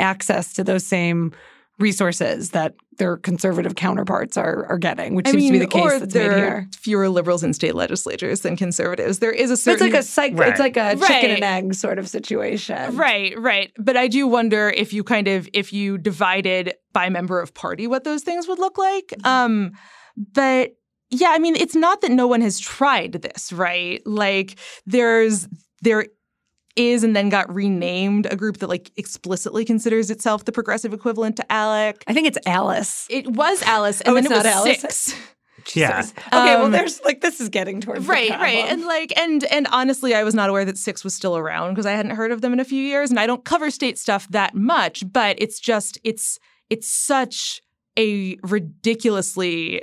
access 0.00 0.52
to 0.54 0.64
those 0.64 0.86
same 0.86 1.32
resources 1.78 2.50
that 2.50 2.74
their 2.98 3.16
conservative 3.16 3.76
counterparts 3.76 4.36
are 4.36 4.66
are 4.66 4.78
getting, 4.78 5.14
which 5.14 5.28
I 5.28 5.30
seems 5.30 5.44
mean, 5.44 5.52
to 5.52 5.58
be 5.60 5.64
the 5.64 5.70
case 5.70 5.84
or 5.84 5.98
that's 6.00 6.12
there 6.12 6.30
made 6.30 6.42
are 6.42 6.60
here. 6.60 6.68
fewer 6.76 7.08
liberals 7.08 7.44
in 7.44 7.52
state 7.54 7.74
legislatures 7.74 8.40
than 8.40 8.56
conservatives. 8.56 9.20
There 9.20 9.32
is 9.32 9.50
a 9.50 9.70
It's 9.70 9.80
like 9.80 9.94
a 9.94 10.02
cycle. 10.02 10.38
Right. 10.38 10.50
It's 10.50 10.58
like 10.58 10.76
a 10.76 10.96
chicken 10.96 11.30
and 11.30 11.44
egg 11.44 11.74
sort 11.74 11.98
of 11.98 12.08
situation. 12.08 12.96
Right, 12.96 13.38
right. 13.38 13.72
But 13.78 13.96
I 13.96 14.08
do 14.08 14.26
wonder 14.26 14.68
if 14.70 14.92
you 14.92 15.04
kind 15.04 15.28
of 15.28 15.48
if 15.52 15.72
you 15.72 15.98
divided 15.98 16.74
by 16.92 17.08
member 17.08 17.40
of 17.40 17.54
party 17.54 17.86
what 17.86 18.04
those 18.04 18.22
things 18.22 18.48
would 18.48 18.58
look 18.58 18.76
like. 18.78 19.14
Um 19.24 19.72
but 20.16 20.72
yeah, 21.10 21.30
I 21.30 21.38
mean 21.38 21.54
it's 21.54 21.76
not 21.76 22.00
that 22.00 22.10
no 22.10 22.26
one 22.26 22.40
has 22.40 22.58
tried 22.58 23.12
this, 23.12 23.52
right? 23.52 24.02
Like 24.04 24.58
there's 24.86 25.48
there 25.82 26.06
is 26.78 27.02
and 27.04 27.14
then 27.16 27.28
got 27.28 27.52
renamed 27.54 28.26
a 28.30 28.36
group 28.36 28.58
that 28.58 28.68
like 28.68 28.90
explicitly 28.96 29.64
considers 29.64 30.10
itself 30.10 30.44
the 30.44 30.52
progressive 30.52 30.92
equivalent 30.94 31.36
to 31.36 31.44
ALEC. 31.50 32.02
I 32.06 32.14
think 32.14 32.26
it's 32.28 32.38
Alice. 32.46 33.06
It 33.10 33.26
was 33.28 33.62
Alice 33.62 34.00
and 34.00 34.10
Oh, 34.10 34.14
then 34.14 34.24
it's 34.26 34.32
it 34.32 34.36
was 34.36 34.46
Alice? 34.46 34.80
six. 34.80 35.14
Yeah. 35.74 36.00
Okay, 36.00 36.14
well, 36.30 36.66
Um, 36.66 36.70
there's 36.70 37.02
like 37.04 37.20
this 37.20 37.40
is 37.40 37.48
getting 37.50 37.80
towards 37.82 38.06
the 38.06 38.10
right 38.12 38.30
right 38.30 38.64
and 38.70 38.84
like 38.86 39.12
and 39.18 39.42
and 39.44 39.66
honestly 39.70 40.14
i 40.14 40.22
was 40.22 40.32
not 40.34 40.48
aware 40.48 40.64
that 40.64 40.78
six 40.78 41.02
was 41.04 41.14
still 41.14 41.36
around 41.36 41.72
because 41.74 41.84
i 41.84 41.90
hadn't 41.92 42.12
heard 42.12 42.30
of 42.32 42.40
them 42.40 42.52
in 42.54 42.60
a 42.60 42.64
few 42.64 42.80
years 42.82 43.10
and 43.10 43.18
i 43.20 43.26
don't 43.26 43.44
cover 43.44 43.70
state 43.70 43.98
stuff 43.98 44.26
that 44.30 44.54
much 44.54 45.02
but 45.12 45.34
it's 45.42 45.58
just 45.60 45.98
it's 46.04 46.38
it's 46.70 46.88
such 46.88 47.60
a 47.98 48.36
ridiculously 48.44 49.82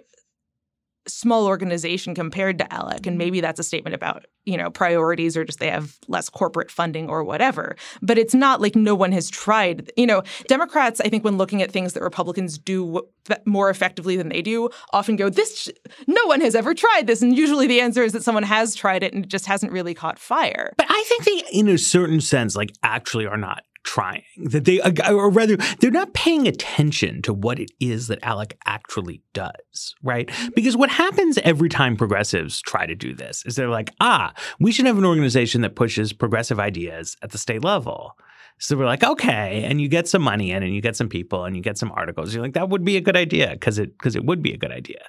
small 1.07 1.45
organization 1.45 2.15
compared 2.15 2.57
to 2.57 2.65
ALEC 2.65 2.95
and 2.97 3.05
mm-hmm. 3.05 3.17
maybe 3.17 3.41
that's 3.41 3.59
a 3.59 3.63
statement 3.63 3.93
about 3.93 4.25
you 4.45 4.57
know 4.57 4.69
priorities 4.69 5.35
or 5.35 5.43
just 5.43 5.59
they 5.59 5.69
have 5.69 5.97
less 6.07 6.29
corporate 6.29 6.71
funding 6.71 7.09
or 7.09 7.23
whatever 7.23 7.75
but 8.01 8.17
it's 8.17 8.33
not 8.33 8.61
like 8.61 8.75
no 8.75 8.95
one 8.95 9.11
has 9.11 9.29
tried. 9.29 9.91
You 9.97 10.05
know 10.05 10.23
democrats 10.47 11.01
i 11.01 11.09
think 11.09 11.23
when 11.23 11.37
looking 11.37 11.61
at 11.61 11.71
things 11.71 11.93
that 11.93 12.03
republicans 12.03 12.57
do 12.57 13.01
more 13.45 13.69
effectively 13.69 14.15
than 14.15 14.29
they 14.29 14.41
do 14.41 14.69
often 14.93 15.15
go 15.15 15.29
this 15.29 15.61
sh- 15.61 15.69
no 16.07 16.25
one 16.25 16.41
has 16.41 16.55
ever 16.55 16.73
tried 16.73 17.07
this 17.07 17.21
and 17.21 17.35
usually 17.35 17.67
the 17.67 17.81
answer 17.81 18.03
is 18.03 18.13
that 18.13 18.23
someone 18.23 18.43
has 18.43 18.75
tried 18.75 19.03
it 19.03 19.13
and 19.13 19.25
it 19.25 19.29
just 19.29 19.45
hasn't 19.45 19.71
really 19.71 19.93
caught 19.93 20.19
fire. 20.19 20.73
But 20.77 20.87
I 20.89 21.03
think 21.07 21.23
they, 21.25 21.43
in 21.51 21.67
a 21.67 21.77
certain 21.77 22.21
sense, 22.21 22.55
like 22.55 22.73
actually 22.83 23.25
are 23.25 23.37
not 23.37 23.63
trying. 23.85 24.23
That 24.37 24.65
they, 24.65 24.81
uh, 24.81 25.13
or 25.13 25.29
rather, 25.29 25.55
they're 25.79 25.91
not 25.91 26.13
paying 26.13 26.47
attention 26.47 27.21
to 27.21 27.33
what 27.33 27.59
it 27.59 27.71
is 27.79 28.07
that 28.07 28.21
ALEC 28.21 28.53
actually 28.65 29.21
does, 29.33 29.95
right? 30.03 30.29
Because 30.55 30.75
what 30.75 30.89
happens 30.89 31.37
every 31.43 31.69
time 31.69 31.95
progressives 31.95 32.61
try 32.61 32.85
to 32.85 32.95
do 32.95 33.13
this 33.13 33.45
is 33.45 33.55
they're 33.55 33.69
like, 33.69 33.91
ah, 34.01 34.33
we 34.59 34.71
should 34.71 34.85
have 34.85 34.97
an 34.97 35.05
organization 35.05 35.61
that 35.61 35.75
pushes 35.75 36.11
progressive 36.11 36.59
ideas 36.59 37.15
at 37.21 37.31
the 37.31 37.37
state 37.37 37.63
level. 37.63 38.17
So 38.57 38.77
we're 38.77 38.85
like, 38.85 39.03
okay, 39.03 39.63
and 39.65 39.81
you 39.81 39.89
get 39.89 40.07
some 40.07 40.21
money 40.21 40.51
in, 40.51 40.63
and 40.63 40.73
you 40.73 40.81
get 40.81 40.95
some 40.95 41.09
people, 41.09 41.43
and 41.43 41.57
you 41.57 41.61
get 41.61 41.77
some 41.77 41.91
articles. 41.91 42.33
You're 42.33 42.43
like, 42.43 42.53
that 42.53 42.69
would 42.69 42.85
be 42.85 42.95
a 42.95 43.01
good 43.01 43.17
idea 43.17 43.49
because 43.51 43.77
it 43.77 43.97
because 43.97 44.15
it 44.15 44.25
would 44.25 44.41
be 44.41 44.53
a 44.53 44.57
good 44.57 44.71
idea. 44.71 45.01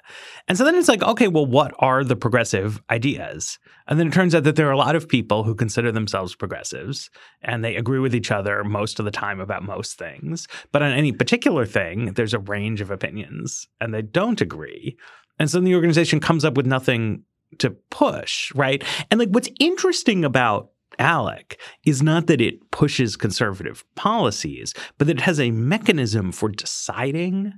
And 0.47 0.57
so 0.57 0.65
then 0.65 0.75
it's 0.75 0.89
like, 0.89 1.01
okay, 1.01 1.27
well, 1.27 1.45
what 1.45 1.73
are 1.79 2.03
the 2.03 2.17
progressive 2.17 2.81
ideas? 2.89 3.57
And 3.87 3.97
then 3.97 4.07
it 4.07 4.13
turns 4.13 4.35
out 4.35 4.43
that 4.43 4.57
there 4.57 4.67
are 4.67 4.73
a 4.73 4.77
lot 4.77 4.97
of 4.97 5.07
people 5.07 5.43
who 5.43 5.55
consider 5.55 5.93
themselves 5.93 6.35
progressives, 6.35 7.09
and 7.41 7.63
they 7.63 7.77
agree 7.77 7.99
with 7.99 8.13
each 8.13 8.31
other 8.31 8.65
most 8.65 8.99
of 8.99 9.05
the 9.05 9.11
time 9.11 9.39
about 9.39 9.63
most 9.63 9.97
things. 9.97 10.47
But 10.73 10.83
on 10.83 10.91
any 10.91 11.13
particular 11.13 11.65
thing, 11.65 12.13
there's 12.13 12.33
a 12.33 12.39
range 12.39 12.81
of 12.81 12.91
opinions, 12.91 13.67
and 13.79 13.93
they 13.93 14.01
don't 14.01 14.41
agree. 14.41 14.97
And 15.39 15.49
so 15.49 15.57
then 15.57 15.65
the 15.65 15.75
organization 15.75 16.19
comes 16.19 16.43
up 16.43 16.57
with 16.57 16.65
nothing 16.65 17.23
to 17.59 17.69
push, 17.89 18.53
right? 18.55 18.83
And 19.09 19.19
like, 19.19 19.29
what's 19.29 19.49
interesting 19.59 20.25
about 20.25 20.71
ALEC 20.99 21.57
is 21.85 22.01
not 22.01 22.27
that 22.27 22.41
it 22.41 22.71
pushes 22.71 23.15
conservative 23.15 23.83
policies, 23.95 24.73
but 24.97 25.07
that 25.07 25.17
it 25.17 25.23
has 25.23 25.39
a 25.39 25.51
mechanism 25.51 26.31
for 26.31 26.49
deciding 26.49 27.53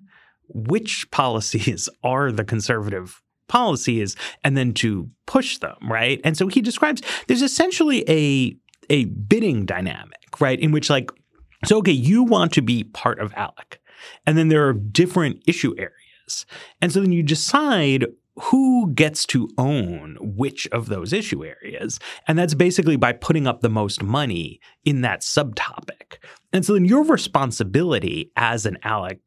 which 0.47 1.09
policies 1.11 1.89
are 2.03 2.31
the 2.31 2.43
conservative 2.43 3.21
policies 3.47 4.15
and 4.43 4.55
then 4.55 4.73
to 4.75 5.09
push 5.25 5.57
them, 5.57 5.77
right? 5.89 6.21
And 6.23 6.37
so 6.37 6.47
he 6.47 6.61
describes 6.61 7.01
there's 7.27 7.41
essentially 7.41 8.03
a 8.09 8.55
a 8.91 9.05
bidding 9.05 9.65
dynamic, 9.65 10.39
right? 10.39 10.59
In 10.59 10.71
which 10.71 10.89
like 10.89 11.11
so 11.65 11.77
okay, 11.79 11.91
you 11.91 12.23
want 12.23 12.53
to 12.53 12.61
be 12.61 12.83
part 12.83 13.19
of 13.19 13.33
ALEC. 13.33 13.77
And 14.25 14.37
then 14.37 14.47
there 14.47 14.67
are 14.67 14.73
different 14.73 15.43
issue 15.45 15.75
areas. 15.77 16.45
And 16.81 16.91
so 16.91 17.01
then 17.01 17.11
you 17.11 17.23
decide 17.23 18.05
who 18.39 18.91
gets 18.93 19.25
to 19.27 19.49
own 19.57 20.17
which 20.21 20.67
of 20.67 20.87
those 20.87 21.13
issue 21.13 21.45
areas. 21.45 21.99
And 22.27 22.37
that's 22.37 22.53
basically 22.53 22.95
by 22.95 23.13
putting 23.13 23.47
up 23.47 23.61
the 23.61 23.69
most 23.69 24.01
money 24.01 24.59
in 24.85 25.01
that 25.01 25.21
subtopic. 25.21 26.17
And 26.53 26.65
so 26.65 26.73
then 26.73 26.85
your 26.85 27.03
responsibility 27.03 28.31
as 28.35 28.65
an 28.65 28.77
ALEC 28.83 29.19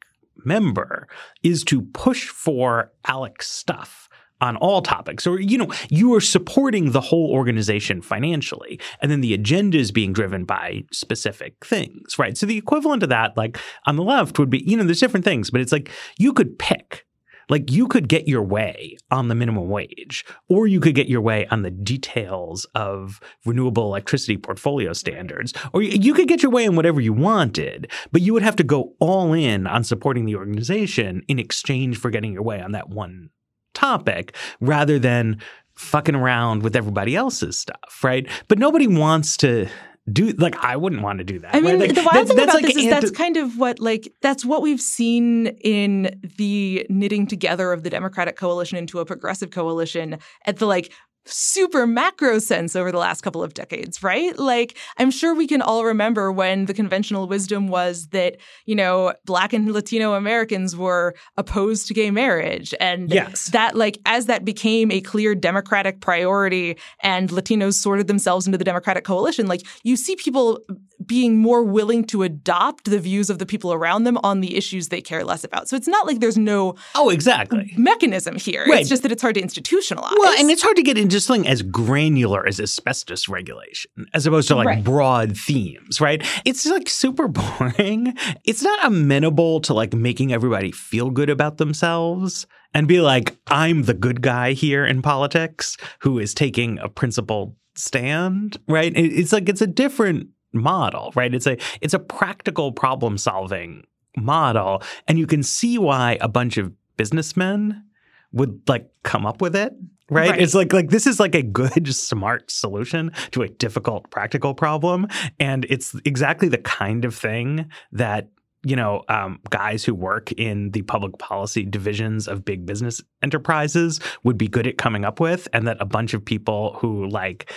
member 0.44 1.08
is 1.42 1.62
to 1.64 1.82
push 1.82 2.28
for 2.28 2.92
ALEC 3.06 3.42
stuff 3.42 4.08
on 4.40 4.56
all 4.56 4.82
topics 4.82 5.24
or 5.24 5.40
you 5.40 5.56
know 5.56 5.72
you 5.88 6.12
are 6.12 6.20
supporting 6.20 6.90
the 6.90 7.00
whole 7.00 7.30
organization 7.30 8.02
financially 8.02 8.80
and 9.00 9.08
then 9.08 9.20
the 9.20 9.32
agenda 9.32 9.78
is 9.78 9.92
being 9.92 10.12
driven 10.12 10.44
by 10.44 10.82
specific 10.90 11.64
things 11.64 12.18
right 12.18 12.36
so 12.36 12.44
the 12.44 12.58
equivalent 12.58 13.04
of 13.04 13.08
that 13.08 13.36
like 13.36 13.56
on 13.86 13.94
the 13.94 14.02
left 14.02 14.40
would 14.40 14.50
be 14.50 14.68
you 14.68 14.76
know 14.76 14.82
there's 14.82 14.98
different 14.98 15.24
things 15.24 15.48
but 15.48 15.60
it's 15.60 15.70
like 15.70 15.88
you 16.18 16.32
could 16.32 16.58
pick 16.58 17.06
like 17.48 17.70
you 17.70 17.86
could 17.88 18.08
get 18.08 18.28
your 18.28 18.42
way 18.42 18.96
on 19.10 19.28
the 19.28 19.34
minimum 19.34 19.68
wage, 19.68 20.24
or 20.48 20.66
you 20.66 20.80
could 20.80 20.94
get 20.94 21.08
your 21.08 21.20
way 21.20 21.46
on 21.46 21.62
the 21.62 21.70
details 21.70 22.66
of 22.74 23.20
renewable 23.44 23.84
electricity 23.84 24.36
portfolio 24.36 24.92
standards, 24.92 25.52
or 25.72 25.82
you- 25.82 26.12
could 26.12 26.28
get 26.28 26.42
your 26.42 26.52
way 26.52 26.64
in 26.64 26.76
whatever 26.76 27.00
you 27.00 27.12
wanted, 27.12 27.90
but 28.12 28.20
you 28.20 28.32
would 28.34 28.42
have 28.42 28.56
to 28.56 28.62
go 28.62 28.92
all 29.00 29.32
in 29.32 29.66
on 29.66 29.82
supporting 29.82 30.26
the 30.26 30.36
organization 30.36 31.22
in 31.26 31.38
exchange 31.38 31.96
for 31.96 32.10
getting 32.10 32.32
your 32.32 32.42
way 32.42 32.60
on 32.60 32.72
that 32.72 32.90
one 32.90 33.30
topic 33.72 34.36
rather 34.60 34.98
than 34.98 35.38
fucking 35.74 36.14
around 36.14 36.62
with 36.62 36.76
everybody 36.76 37.16
else's 37.16 37.58
stuff, 37.58 38.04
right? 38.04 38.28
But 38.48 38.58
nobody 38.58 38.86
wants 38.86 39.38
to 39.38 39.68
do 40.10 40.30
like 40.32 40.56
I 40.64 40.76
wouldn't 40.76 41.02
want 41.02 41.18
to 41.18 41.24
do 41.24 41.38
that. 41.40 41.54
I 41.54 41.60
mean, 41.60 41.78
right? 41.78 41.88
Like, 41.88 41.94
the 41.94 42.02
wild 42.02 42.26
that's- 42.26 42.28
thing 42.28 42.36
that's 42.36 42.50
about 42.52 42.54
like 42.62 42.66
this 42.66 42.76
is 42.76 42.86
anti- 42.86 43.00
that's 43.00 43.10
kind 43.16 43.36
of 43.36 43.58
what 43.58 43.78
like 43.78 44.12
that's 44.20 44.44
what 44.44 44.62
we've 44.62 44.80
seen 44.80 45.46
in 45.62 46.20
the 46.38 46.86
knitting 46.90 47.26
together 47.26 47.72
of 47.72 47.84
the 47.84 47.90
Democratic 47.90 48.36
coalition 48.36 48.78
into 48.78 48.98
a 48.98 49.04
progressive 49.04 49.50
coalition 49.50 50.18
at 50.46 50.56
the 50.56 50.66
like 50.66 50.92
super 51.24 51.86
macro 51.86 52.38
sense 52.38 52.74
over 52.74 52.90
the 52.90 52.98
last 52.98 53.20
couple 53.22 53.42
of 53.42 53.54
decades, 53.54 54.02
right? 54.02 54.38
Like 54.38 54.76
I'm 54.98 55.10
sure 55.10 55.34
we 55.34 55.46
can 55.46 55.62
all 55.62 55.84
remember 55.84 56.32
when 56.32 56.66
the 56.66 56.74
conventional 56.74 57.28
wisdom 57.28 57.68
was 57.68 58.08
that, 58.08 58.36
you 58.66 58.74
know, 58.74 59.14
black 59.24 59.52
and 59.52 59.72
Latino 59.72 60.14
Americans 60.14 60.76
were 60.76 61.14
opposed 61.36 61.86
to 61.88 61.94
gay 61.94 62.10
marriage 62.10 62.74
and 62.80 63.10
Yes. 63.12 63.46
that 63.50 63.76
like 63.76 63.98
as 64.06 64.26
that 64.26 64.44
became 64.44 64.90
a 64.90 65.00
clear 65.00 65.34
democratic 65.34 66.00
priority 66.00 66.76
and 67.02 67.28
Latinos 67.30 67.74
sorted 67.74 68.06
themselves 68.06 68.46
into 68.46 68.58
the 68.58 68.64
Democratic 68.64 69.04
coalition, 69.04 69.46
like 69.46 69.62
you 69.84 69.96
see 69.96 70.16
people 70.16 70.60
being 71.06 71.38
more 71.38 71.62
willing 71.62 72.04
to 72.04 72.22
adopt 72.22 72.84
the 72.90 72.98
views 72.98 73.30
of 73.30 73.38
the 73.38 73.46
people 73.46 73.72
around 73.72 74.04
them 74.04 74.18
on 74.22 74.40
the 74.40 74.56
issues 74.56 74.88
they 74.88 75.00
care 75.00 75.24
less 75.24 75.44
about. 75.44 75.68
So 75.68 75.76
it's 75.76 75.88
not 75.88 76.06
like 76.06 76.20
there's 76.20 76.38
no 76.38 76.74
Oh, 76.94 77.10
exactly. 77.10 77.72
mechanism 77.76 78.36
here. 78.36 78.64
Right. 78.68 78.80
It's 78.80 78.88
just 78.88 79.02
that 79.02 79.12
it's 79.12 79.22
hard 79.22 79.34
to 79.36 79.42
institutionalize. 79.42 80.12
Well, 80.18 80.38
and 80.38 80.50
it's 80.50 80.62
hard 80.62 80.76
to 80.76 80.82
get 80.82 80.98
into 80.98 81.20
something 81.20 81.46
as 81.48 81.62
granular 81.62 82.46
as 82.46 82.60
asbestos 82.60 83.28
regulation, 83.28 83.90
as 84.14 84.26
opposed 84.26 84.48
to 84.48 84.56
like 84.56 84.66
Right. 84.66 84.84
broad 84.84 85.36
themes, 85.36 86.00
right? 86.00 86.24
It's 86.44 86.66
like 86.66 86.88
super 86.88 87.28
boring. 87.28 88.14
It's 88.44 88.62
not 88.62 88.84
amenable 88.84 89.60
to 89.62 89.74
like 89.74 89.92
making 89.94 90.32
everybody 90.32 90.72
feel 90.72 91.10
good 91.10 91.30
about 91.30 91.58
themselves 91.58 92.46
and 92.74 92.88
be 92.88 93.00
like, 93.00 93.36
I'm 93.48 93.82
the 93.82 93.94
good 93.94 94.22
guy 94.22 94.52
here 94.52 94.84
in 94.86 95.02
politics 95.02 95.76
who 96.00 96.18
is 96.18 96.32
taking 96.32 96.78
a 96.78 96.88
principled 96.88 97.54
stand, 97.74 98.56
right? 98.68 98.92
It's 98.94 99.32
like 99.32 99.48
it's 99.48 99.60
a 99.62 99.66
different 99.66 100.28
model, 100.52 101.12
right? 101.14 101.34
It's 101.34 101.46
a 101.46 101.56
it's 101.80 101.94
a 101.94 101.98
practical 101.98 102.72
problem 102.72 103.18
solving 103.18 103.84
model, 104.16 104.82
and 105.08 105.18
you 105.18 105.26
can 105.26 105.42
see 105.42 105.78
why 105.78 106.18
a 106.20 106.28
bunch 106.28 106.56
of 106.56 106.72
businessmen 106.96 107.84
would 108.32 108.62
like 108.68 108.88
come 109.02 109.26
up 109.26 109.40
with 109.40 109.54
it 109.54 109.74
right? 110.12 110.30
Right. 110.30 110.40
It's 110.40 110.54
like 110.54 110.72
like 110.72 110.90
this 110.90 111.06
is 111.06 111.18
like 111.18 111.34
a 111.34 111.42
good, 111.42 111.88
smart 111.94 112.50
solution 112.50 113.12
to 113.32 113.42
a 113.42 113.48
difficult 113.48 114.10
practical 114.10 114.54
problem, 114.54 115.08
and 115.40 115.66
it's 115.68 115.94
exactly 116.04 116.48
the 116.48 116.58
kind 116.58 117.04
of 117.04 117.14
thing 117.14 117.70
that 117.92 118.28
you 118.64 118.76
know 118.76 119.02
um, 119.08 119.40
guys 119.50 119.84
who 119.84 119.94
work 119.94 120.30
in 120.32 120.70
the 120.70 120.82
public 120.82 121.18
policy 121.18 121.64
divisions 121.64 122.28
of 122.28 122.44
big 122.44 122.66
business 122.66 123.00
enterprises 123.22 124.00
would 124.22 124.38
be 124.38 124.48
good 124.48 124.66
at 124.66 124.78
coming 124.78 125.04
up 125.04 125.20
with, 125.20 125.48
and 125.52 125.66
that 125.66 125.78
a 125.80 125.86
bunch 125.86 126.14
of 126.14 126.24
people 126.24 126.76
who 126.80 127.08
like. 127.08 127.52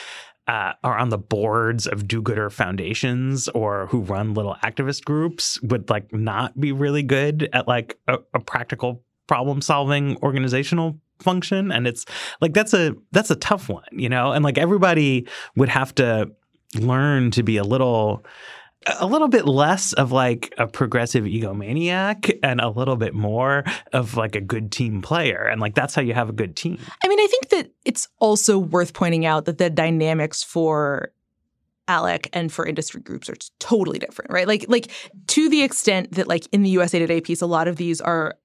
Uh, 0.47 0.73
are 0.83 0.95
on 0.95 1.09
the 1.09 1.17
boards 1.17 1.87
of 1.87 2.07
do-gooder 2.07 2.51
foundations 2.51 3.47
or 3.49 3.87
who 3.87 4.01
run 4.01 4.35
little 4.35 4.55
activist 4.63 5.03
groups 5.03 5.59
would 5.63 5.89
like 5.89 6.13
not 6.13 6.59
be 6.59 6.71
really 6.71 7.01
good 7.01 7.49
at 7.51 7.67
like 7.67 7.97
a, 8.07 8.19
a 8.35 8.39
practical 8.39 9.03
problem 9.25 9.59
solving 9.59 10.15
organizational 10.21 10.99
function. 11.17 11.71
And 11.71 11.87
it's 11.87 12.05
like 12.41 12.53
that's 12.53 12.75
a 12.75 12.95
that's 13.11 13.31
a 13.31 13.35
tough 13.35 13.69
one 13.69 13.85
you 13.91 14.07
know? 14.07 14.33
And 14.33 14.43
like 14.43 14.59
everybody 14.59 15.27
would 15.55 15.69
have 15.69 15.95
to 15.95 16.29
learn 16.75 17.31
to 17.31 17.41
be 17.41 17.57
a 17.57 17.63
little 17.63 18.23
a 18.99 19.05
little 19.05 19.27
bit 19.27 19.45
less 19.45 19.93
of 19.93 20.11
like 20.11 20.53
a 20.57 20.67
progressive 20.67 21.25
egomaniac 21.25 22.37
and 22.43 22.61
a 22.61 22.69
little 22.69 22.95
bit 22.95 23.13
more 23.13 23.63
of 23.93 24.15
like 24.15 24.35
a 24.35 24.41
good 24.41 24.71
team 24.71 25.01
player 25.01 25.45
and 25.45 25.59
like 25.59 25.75
that's 25.75 25.95
how 25.95 26.01
you 26.01 26.13
have 26.13 26.29
a 26.29 26.33
good 26.33 26.55
team 26.55 26.77
I 27.03 27.07
mean, 27.07 27.19
I 27.19 27.27
think 27.27 27.49
that 27.49 27.71
it's 27.83 28.07
also 28.19 28.57
worth 28.57 28.93
pointing 28.93 29.25
out 29.25 29.45
that 29.45 29.57
the 29.57 29.69
dynamics 29.69 30.43
for 30.43 31.11
ALEC 31.87 32.27
and 32.33 32.51
for 32.51 32.65
industry 32.65 33.01
groups 33.01 33.29
are 33.29 33.35
totally 33.59 33.99
different, 33.99 34.31
right? 34.31 34.47
Like, 34.47 34.65
like 34.67 34.91
to 35.27 35.49
the 35.49 35.61
extent 35.61 36.13
that, 36.13 36.27
like 36.27 36.47
in 36.51 36.63
the 36.63 36.69
USA 36.71 36.97
Today 36.99 37.21
piece, 37.21 37.41
a 37.41 37.45
lot 37.45 37.67
of 37.67 37.75
these 37.75 38.01
are 38.01 38.35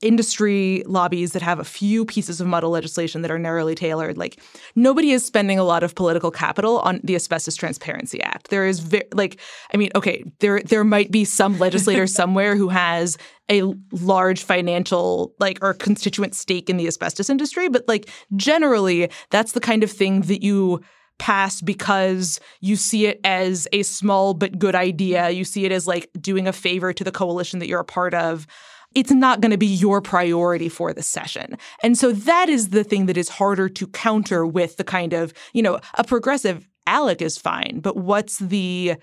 industry 0.00 0.82
lobbies 0.86 1.32
that 1.32 1.42
have 1.42 1.58
a 1.58 1.64
few 1.64 2.04
pieces 2.04 2.40
of 2.40 2.46
model 2.46 2.70
legislation 2.70 3.22
that 3.22 3.30
are 3.30 3.38
narrowly 3.38 3.74
tailored. 3.74 4.16
Like, 4.16 4.40
nobody 4.76 5.10
is 5.10 5.24
spending 5.24 5.58
a 5.58 5.64
lot 5.64 5.82
of 5.82 5.94
political 5.94 6.30
capital 6.30 6.78
on 6.80 7.00
the 7.02 7.14
Asbestos 7.14 7.56
Transparency 7.56 8.22
Act. 8.22 8.50
There 8.50 8.66
is 8.66 8.80
ve- 8.80 9.02
like, 9.12 9.40
I 9.74 9.76
mean, 9.76 9.90
okay, 9.94 10.24
there 10.40 10.60
there 10.60 10.84
might 10.84 11.10
be 11.10 11.24
some 11.24 11.58
legislator 11.58 12.06
somewhere 12.20 12.56
who 12.56 12.68
has 12.68 13.18
a 13.50 13.62
large 13.92 14.42
financial 14.42 15.34
like 15.38 15.58
or 15.62 15.74
constituent 15.74 16.34
stake 16.34 16.68
in 16.68 16.76
the 16.76 16.86
asbestos 16.86 17.30
industry, 17.30 17.68
but 17.68 17.84
like 17.88 18.08
generally, 18.36 19.10
that's 19.30 19.52
the 19.52 19.60
kind 19.60 19.82
of 19.82 19.90
thing 19.90 20.20
that 20.22 20.42
you 20.42 20.80
pass 21.18 21.60
because 21.60 22.40
you 22.60 22.76
see 22.76 23.06
it 23.06 23.20
as 23.24 23.66
a 23.72 23.82
small 23.82 24.34
but 24.34 24.58
good 24.58 24.74
idea. 24.74 25.30
You 25.30 25.44
see 25.44 25.64
it 25.64 25.72
as 25.72 25.86
like 25.86 26.08
doing 26.20 26.46
a 26.46 26.52
favor 26.52 26.92
to 26.92 27.04
the 27.04 27.12
coalition 27.12 27.58
that 27.58 27.68
you're 27.68 27.80
a 27.80 27.84
part 27.84 28.14
of. 28.14 28.46
It's 28.98 29.12
not 29.12 29.40
going 29.40 29.52
to 29.52 29.56
be 29.56 29.66
your 29.66 30.00
priority 30.00 30.68
for 30.68 30.92
the 30.92 31.04
session. 31.04 31.56
And 31.84 31.96
so 31.96 32.10
that 32.10 32.48
is 32.48 32.70
the 32.70 32.82
thing 32.82 33.06
that 33.06 33.16
is 33.16 33.28
harder 33.28 33.68
to 33.68 33.86
counter 33.86 34.44
with 34.44 34.76
the 34.76 34.82
kind 34.82 35.12
of, 35.12 35.32
you 35.52 35.62
know, 35.62 35.78
a 35.94 36.02
progressive 36.02 36.66
ALEC 36.88 37.22
is 37.22 37.38
fine, 37.38 37.78
but 37.80 37.96
what's 37.96 38.38
the 38.38 38.96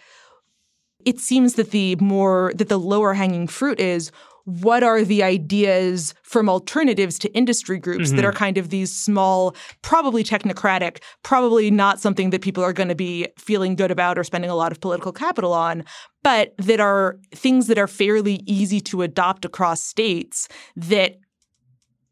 it 1.05 1.19
seems 1.19 1.53
that 1.53 1.71
the 1.71 1.95
more 1.97 2.51
that 2.55 2.67
the 2.67 2.79
lower 2.79 3.13
hanging 3.13 3.47
fruit 3.47 3.79
is 3.79 4.11
what 4.45 4.83
are 4.83 5.03
the 5.03 5.23
ideas 5.23 6.13
from 6.23 6.47
alternatives 6.47 7.19
to 7.19 7.33
industry 7.33 7.79
groups 7.79 8.11
that 8.11 8.17
mm-hmm. 8.17 8.27
are 8.27 8.31
kind 8.31 8.57
of 8.57 8.69
these 8.69 8.95
small, 8.95 9.55
probably 9.81 10.23
technocratic, 10.23 10.99
probably 11.23 11.69
not 11.71 11.99
something 11.99 12.29
that 12.29 12.41
people 12.41 12.63
are 12.63 12.73
going 12.73 12.89
to 12.89 12.95
be 12.95 13.27
feeling 13.37 13.75
good 13.75 13.91
about 13.91 14.17
or 14.17 14.23
spending 14.23 14.49
a 14.49 14.55
lot 14.55 14.71
of 14.71 14.79
political 14.79 15.11
capital 15.11 15.51
on, 15.51 15.83
but 16.23 16.53
that 16.57 16.79
are 16.79 17.19
things 17.33 17.67
that 17.67 17.77
are 17.77 17.87
fairly 17.87 18.41
easy 18.45 18.79
to 18.79 19.01
adopt 19.01 19.45
across 19.45 19.83
states 19.83 20.47
that 20.75 21.17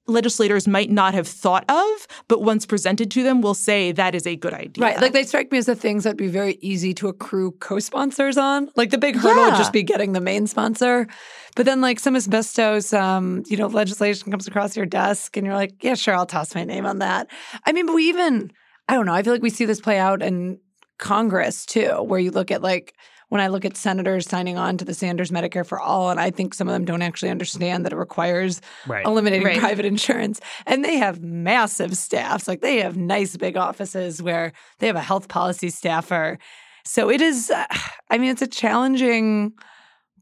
legislators 0.05 0.67
might 0.67 0.89
not 0.89 1.13
have 1.13 1.27
thought 1.27 1.63
of, 1.69 2.07
but 2.27 2.41
once 2.41 2.65
presented 2.65 3.09
to 3.11 3.23
them 3.23 3.41
will 3.41 3.53
say 3.53 3.91
that 3.93 4.13
is 4.13 4.27
a 4.27 4.35
good 4.35 4.53
idea. 4.53 4.83
Right. 4.83 4.99
Like 4.99 5.13
they 5.13 5.23
strike 5.23 5.51
me 5.51 5.57
as 5.57 5.65
the 5.65 5.75
things 5.75 6.03
that'd 6.03 6.17
be 6.17 6.27
very 6.27 6.57
easy 6.61 6.93
to 6.95 7.07
accrue 7.07 7.51
co-sponsors 7.51 8.37
on. 8.37 8.69
Like 8.75 8.89
the 8.89 8.97
big 8.97 9.15
hurdle 9.15 9.45
would 9.45 9.55
just 9.55 9.71
be 9.71 9.83
getting 9.83 10.11
the 10.11 10.21
main 10.21 10.47
sponsor. 10.47 11.07
But 11.55 11.65
then 11.65 11.79
like 11.79 11.99
some 11.99 12.15
asbestos, 12.15 12.91
um, 12.91 13.43
you 13.47 13.55
know, 13.55 13.67
legislation 13.67 14.31
comes 14.31 14.47
across 14.47 14.75
your 14.75 14.85
desk 14.85 15.37
and 15.37 15.45
you're 15.45 15.55
like, 15.55 15.83
yeah, 15.83 15.95
sure, 15.95 16.15
I'll 16.15 16.25
toss 16.25 16.53
my 16.53 16.65
name 16.65 16.85
on 16.85 16.99
that. 16.99 17.27
I 17.65 17.71
mean, 17.71 17.85
but 17.85 17.95
we 17.95 18.09
even, 18.09 18.51
I 18.89 18.95
don't 18.95 19.05
know, 19.05 19.13
I 19.13 19.23
feel 19.23 19.33
like 19.33 19.41
we 19.41 19.49
see 19.49 19.65
this 19.65 19.79
play 19.79 19.99
out 19.99 20.21
in 20.21 20.59
Congress 20.97 21.65
too, 21.65 22.01
where 22.03 22.19
you 22.19 22.31
look 22.31 22.51
at 22.51 22.61
like 22.61 22.93
when 23.33 23.41
I 23.41 23.47
look 23.47 23.65
at 23.65 23.75
senators 23.75 24.29
signing 24.29 24.59
on 24.59 24.77
to 24.77 24.85
the 24.85 24.93
Sanders 24.93 25.31
Medicare 25.31 25.65
for 25.65 25.79
All, 25.79 26.11
and 26.11 26.19
I 26.19 26.29
think 26.29 26.53
some 26.53 26.67
of 26.67 26.73
them 26.73 26.85
don't 26.85 27.01
actually 27.01 27.31
understand 27.31 27.83
that 27.83 27.91
it 27.91 27.95
requires 27.95 28.61
Right. 28.85 29.03
eliminating 29.03 29.47
Right. 29.47 29.59
private 29.59 29.85
insurance. 29.85 30.39
And 30.67 30.85
they 30.85 30.97
have 30.97 31.19
massive 31.23 31.97
staffs. 31.97 32.47
Like 32.47 32.61
they 32.61 32.77
have 32.81 32.95
nice 32.95 33.35
big 33.35 33.57
offices 33.57 34.21
where 34.21 34.53
they 34.77 34.85
have 34.85 34.95
a 34.95 35.01
health 35.01 35.29
policy 35.29 35.71
staffer. 35.71 36.37
So 36.85 37.09
it 37.09 37.21
is, 37.21 37.49
uh, 37.49 37.65
I 38.11 38.19
mean, 38.19 38.29
it's 38.29 38.43
a 38.43 38.47
challenging 38.47 39.53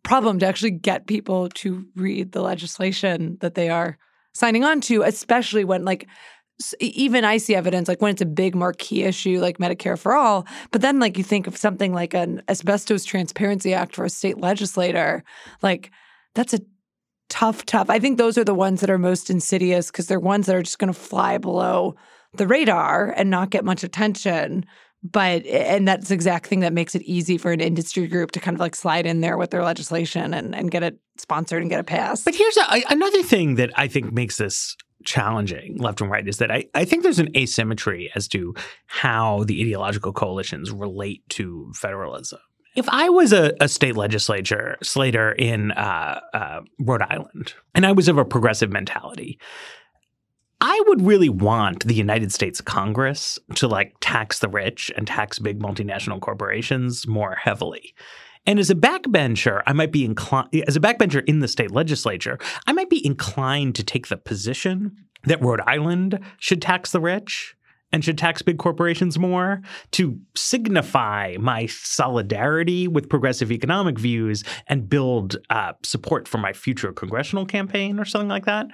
problem 0.03 0.39
to 0.39 0.45
actually 0.45 0.71
get 0.71 1.05
people 1.05 1.49
to 1.49 1.85
read 1.97 2.31
the 2.31 2.41
legislation 2.41 3.37
that 3.41 3.55
they 3.55 3.69
are 3.69 3.97
signing 4.33 4.63
on 4.63 4.79
to, 4.81 5.01
especially 5.03 5.65
when, 5.65 5.83
like, 5.83 6.03
s- 6.03 6.07
even 6.79 7.25
I 7.25 7.37
see 7.37 7.55
evidence 7.55 7.87
like 7.87 8.01
when 8.01 8.11
it's 8.11 8.21
a 8.21 8.25
big 8.25 8.55
marquee 8.55 9.03
issue 9.03 9.39
like 9.39 9.57
Medicare 9.57 9.97
for 9.97 10.13
all, 10.13 10.45
but 10.71 10.81
then 10.81 10.99
like 10.99 11.17
you 11.17 11.23
think 11.23 11.47
of 11.47 11.57
something 11.57 11.93
like 11.93 12.13
an 12.13 12.41
asbestos 12.49 13.05
transparency 13.05 13.73
act 13.73 13.95
for 13.95 14.05
a 14.05 14.09
state 14.09 14.39
legislator, 14.39 15.23
like 15.61 15.91
that's 16.35 16.53
a 16.53 16.59
tough, 17.29 17.65
tough. 17.65 17.89
I 17.89 17.99
think 17.99 18.17
those 18.17 18.37
are 18.37 18.43
the 18.43 18.53
ones 18.53 18.81
that 18.81 18.89
are 18.89 18.97
most 18.97 19.29
insidious 19.29 19.89
because 19.89 20.07
they're 20.07 20.19
ones 20.19 20.47
that 20.47 20.55
are 20.55 20.63
just 20.63 20.79
going 20.79 20.93
to 20.93 20.99
fly 20.99 21.37
below 21.37 21.95
the 22.33 22.47
radar 22.47 23.13
and 23.15 23.29
not 23.29 23.49
get 23.49 23.65
much 23.65 23.83
attention. 23.83 24.65
But 25.03 25.45
and 25.47 25.87
that's 25.87 26.09
the 26.09 26.13
exact 26.13 26.45
thing 26.45 26.59
that 26.59 26.73
makes 26.73 26.93
it 26.93 27.01
easy 27.03 27.37
for 27.39 27.51
an 27.51 27.59
industry 27.59 28.05
group 28.05 28.31
to 28.31 28.39
kind 28.39 28.53
of 28.53 28.59
like 28.59 28.75
slide 28.75 29.07
in 29.07 29.21
there 29.21 29.35
with 29.35 29.49
their 29.49 29.63
legislation 29.63 30.33
and, 30.33 30.53
and 30.53 30.69
get 30.69 30.83
it 30.83 30.99
sponsored 31.17 31.63
and 31.63 31.71
get 31.71 31.79
it 31.79 31.87
passed. 31.87 32.23
But 32.23 32.35
here's 32.35 32.57
a, 32.57 32.83
another 32.89 33.23
thing 33.23 33.55
that 33.55 33.71
I 33.75 33.87
think 33.87 34.13
makes 34.13 34.37
this 34.37 34.75
challenging 35.05 35.77
left 35.77 36.01
and 36.01 36.09
right 36.09 36.27
is 36.27 36.37
that 36.37 36.51
I, 36.51 36.65
I 36.73 36.85
think 36.85 37.03
there's 37.03 37.19
an 37.19 37.35
asymmetry 37.35 38.11
as 38.15 38.27
to 38.29 38.53
how 38.87 39.43
the 39.45 39.61
ideological 39.61 40.13
coalitions 40.13 40.71
relate 40.71 41.27
to 41.29 41.71
federalism. 41.75 42.39
If 42.75 42.87
I 42.87 43.09
was 43.09 43.33
a, 43.33 43.53
a 43.59 43.67
state 43.67 43.97
legislature 43.97 44.77
slater 44.81 45.33
in 45.33 45.71
uh, 45.71 46.21
uh, 46.33 46.61
Rhode 46.79 47.01
Island 47.01 47.53
and 47.75 47.85
I 47.85 47.91
was 47.91 48.07
of 48.07 48.17
a 48.17 48.23
progressive 48.23 48.71
mentality, 48.71 49.39
I 50.61 50.81
would 50.87 51.01
really 51.01 51.27
want 51.27 51.85
the 51.85 51.95
United 51.95 52.31
States 52.31 52.61
Congress 52.61 53.39
to 53.55 53.67
like 53.67 53.95
tax 53.99 54.39
the 54.39 54.47
rich 54.47 54.91
and 54.95 55.07
tax 55.07 55.39
big 55.39 55.59
multinational 55.59 56.21
corporations 56.21 57.07
more 57.07 57.35
heavily. 57.35 57.93
And 58.45 58.59
as 58.59 58.69
a 58.69 58.75
backbencher, 58.75 59.61
I 59.67 59.73
might 59.73 59.91
be 59.91 60.03
inclined, 60.03 60.49
as 60.67 60.75
a 60.75 60.79
backbencher 60.79 61.23
in 61.25 61.39
the 61.39 61.47
state 61.47 61.71
legislature, 61.71 62.39
I 62.65 62.73
might 62.73 62.89
be 62.89 63.05
inclined 63.05 63.75
to 63.75 63.83
take 63.83 64.07
the 64.07 64.17
position 64.17 64.95
that 65.25 65.41
Rhode 65.41 65.61
Island 65.61 66.19
should 66.39 66.61
tax 66.61 66.91
the 66.91 66.99
rich 66.99 67.55
and 67.91 68.03
should 68.03 68.17
tax 68.17 68.41
big 68.41 68.57
corporations 68.57 69.19
more 69.19 69.61
to 69.91 70.17
signify 70.35 71.35
my 71.39 71.65
solidarity 71.67 72.87
with 72.87 73.09
progressive 73.09 73.51
economic 73.51 73.99
views 73.99 74.43
and 74.67 74.89
build 74.89 75.35
uh, 75.49 75.73
support 75.83 76.27
for 76.27 76.37
my 76.37 76.53
future 76.53 76.93
congressional 76.93 77.45
campaign 77.45 77.99
or 77.99 78.05
something 78.05 78.29
like 78.29 78.45
that. 78.45 78.67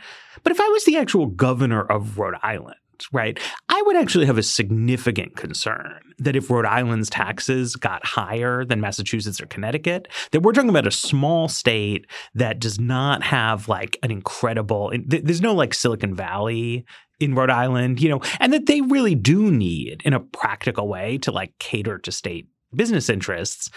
But 0.44 0.52
if 0.52 0.62
I 0.62 0.68
was 0.70 0.86
the 0.86 0.98
actual 0.98 1.26
governor 1.26 1.82
of 1.82 2.18
Rhode 2.18 2.36
Island, 2.44 2.78
right, 3.12 3.40
I 3.70 3.82
would 3.86 3.96
actually 3.96 4.26
have 4.26 4.38
a 4.38 4.44
significant 4.44 5.36
concern 5.36 6.00
that 6.20 6.36
if 6.36 6.50
Rhode 6.50 6.66
Island's 6.66 7.10
taxes 7.10 7.76
got 7.76 8.06
higher 8.06 8.66
than 8.66 8.82
Massachusetts 8.82 9.42
or 9.42 9.46
Connecticut, 9.46 10.08
that 10.32 10.42
we're 10.42 10.54
talking 10.54 10.70
about 10.70 10.88
a 10.88 10.92
small 10.92 11.48
state 11.48 12.08
that 12.36 12.60
does 12.60 12.80
not 12.80 13.24
have 13.24 13.68
like 13.68 13.98
an 14.04 14.12
incredible, 14.12 14.92
there's 15.06 15.42
no 15.42 15.54
like 15.54 15.74
Silicon 15.74 16.16
Valley 16.16 16.86
in 17.20 17.34
Rhode 17.34 17.50
Island, 17.50 18.02
you 18.02 18.10
know, 18.10 18.22
and 18.40 18.54
that 18.54 18.68
they 18.68 18.82
really 18.82 19.16
do 19.16 19.52
need 19.52 20.02
in 20.06 20.14
a 20.14 20.20
practical 20.20 20.88
way 20.88 21.18
to 21.20 21.32
like 21.32 21.58
cater 21.60 21.98
to 22.00 22.12
state 22.12 22.48
business 22.76 23.10
interests. 23.10 23.70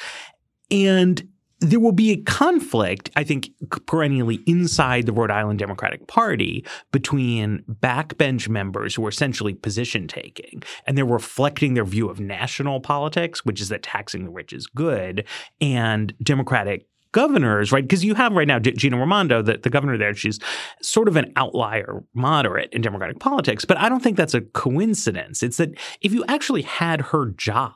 And 0.70 1.26
there 1.60 1.80
will 1.80 1.92
be 1.92 2.10
a 2.10 2.16
conflict, 2.16 3.10
I 3.16 3.24
think, 3.24 3.50
perennially 3.86 4.40
inside 4.46 5.06
the 5.06 5.12
Rhode 5.12 5.30
Island 5.30 5.58
Democratic 5.58 6.06
Party 6.06 6.64
between 6.90 7.62
backbench 7.68 8.48
members 8.48 8.94
who 8.94 9.04
are 9.04 9.10
essentially 9.10 9.54
position 9.54 10.08
taking 10.08 10.62
and 10.86 10.96
they're 10.96 11.04
reflecting 11.04 11.74
their 11.74 11.84
view 11.84 12.08
of 12.08 12.18
national 12.18 12.80
politics, 12.80 13.44
which 13.44 13.60
is 13.60 13.68
that 13.68 13.82
taxing 13.82 14.24
the 14.24 14.30
rich 14.30 14.52
is 14.52 14.66
good, 14.66 15.26
and 15.60 16.14
Democratic 16.22 16.86
governors, 17.12 17.72
right? 17.72 17.82
Because 17.82 18.04
you 18.04 18.14
have 18.14 18.32
right 18.32 18.46
now 18.46 18.58
Gina 18.58 18.96
Raimondo, 18.96 19.42
the, 19.42 19.58
the 19.58 19.70
governor 19.70 19.98
there, 19.98 20.14
she's 20.14 20.38
sort 20.80 21.08
of 21.08 21.16
an 21.16 21.32
outlier 21.36 22.04
moderate 22.14 22.72
in 22.72 22.82
Democratic 22.82 23.18
politics, 23.18 23.64
but 23.64 23.76
I 23.78 23.88
don't 23.88 24.02
think 24.02 24.16
that's 24.16 24.34
a 24.34 24.40
coincidence. 24.40 25.42
It's 25.42 25.56
that 25.56 25.70
if 26.00 26.12
you 26.12 26.24
actually 26.28 26.62
had 26.62 27.00
her 27.00 27.26
job 27.30 27.74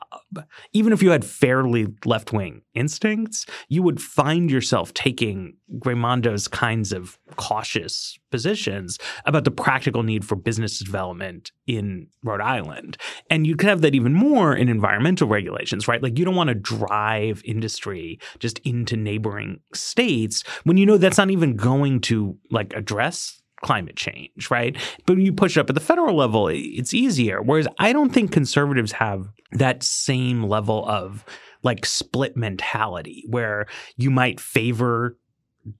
even 0.73 0.93
if 0.93 1.01
you 1.01 1.11
had 1.11 1.25
fairly 1.25 1.87
left 2.05 2.33
wing 2.33 2.61
instincts, 2.73 3.45
you 3.69 3.83
would 3.83 4.01
find 4.01 4.51
yourself 4.51 4.93
taking 4.93 5.55
Raimondo's 5.79 6.47
kinds 6.47 6.91
of 6.91 7.17
cautious 7.35 8.17
positions 8.31 8.97
about 9.25 9.45
the 9.45 9.51
practical 9.51 10.03
need 10.03 10.25
for 10.25 10.35
business 10.35 10.79
development 10.79 11.51
in 11.67 12.07
Rhode 12.23 12.41
Island. 12.41 12.97
And 13.29 13.47
you 13.47 13.55
could 13.55 13.69
have 13.69 13.81
that 13.81 13.95
even 13.95 14.13
more 14.13 14.55
in 14.55 14.69
environmental 14.69 15.27
regulations, 15.27 15.87
right? 15.87 16.03
Like 16.03 16.19
you 16.19 16.25
don't 16.25 16.35
want 16.35 16.49
to 16.49 16.55
drive 16.55 17.41
industry 17.45 18.19
just 18.39 18.59
into 18.59 18.97
neighboring 18.97 19.59
states 19.73 20.43
when 20.63 20.77
you 20.77 20.85
know 20.85 20.97
that's 20.97 21.17
not 21.17 21.31
even 21.31 21.55
going 21.55 22.01
to 22.01 22.37
like 22.51 22.73
address 22.73 23.41
climate 23.65 23.95
change, 23.95 24.51
right? 24.51 24.77
But 25.07 25.15
when 25.15 25.25
you 25.25 25.33
push 25.33 25.57
it 25.57 25.59
up 25.59 25.69
at 25.69 25.73
the 25.73 25.81
federal 25.81 26.15
level, 26.15 26.47
it's 26.47 26.93
easier. 26.93 27.41
Whereas 27.41 27.67
I 27.79 27.93
don't 27.93 28.13
think 28.13 28.31
conservatives 28.31 28.91
have 28.91 29.27
that 29.53 29.81
same 29.81 30.43
level 30.43 30.87
of 30.87 31.25
like 31.63 31.83
split 31.83 32.37
mentality 32.37 33.23
where 33.27 33.65
you 33.97 34.11
might 34.11 34.39
favor 34.39 35.17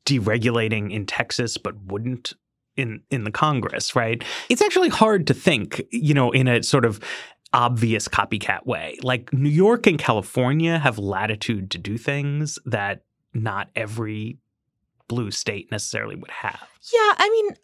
deregulating 0.03 0.91
in 0.91 1.05
Texas 1.05 1.57
but 1.57 1.75
wouldn't 1.83 2.33
in 2.75 3.03
in 3.11 3.23
the 3.23 3.29
Congress, 3.31 3.95
right? 3.95 4.23
It's 4.49 4.63
actually 4.63 4.89
hard 4.89 5.27
to 5.27 5.35
think, 5.35 5.83
you 5.91 6.15
know, 6.15 6.31
in 6.31 6.47
a 6.47 6.63
sort 6.63 6.85
of 6.85 6.99
obvious 7.53 8.07
copycat 8.07 8.65
way. 8.65 8.97
Like 9.03 9.31
New 9.31 9.47
York 9.47 9.85
and 9.85 9.99
California 9.99 10.79
have 10.79 10.97
latitude 10.97 11.69
to 11.69 11.77
do 11.77 11.99
things 11.99 12.57
that 12.65 13.03
not 13.35 13.69
every 13.75 14.39
blue 15.07 15.29
state 15.29 15.69
necessarily 15.69 16.15
would 16.15 16.31
have. 16.31 16.67
Yeah, 16.91 17.13
I 17.17 17.29
mean, 17.29 17.55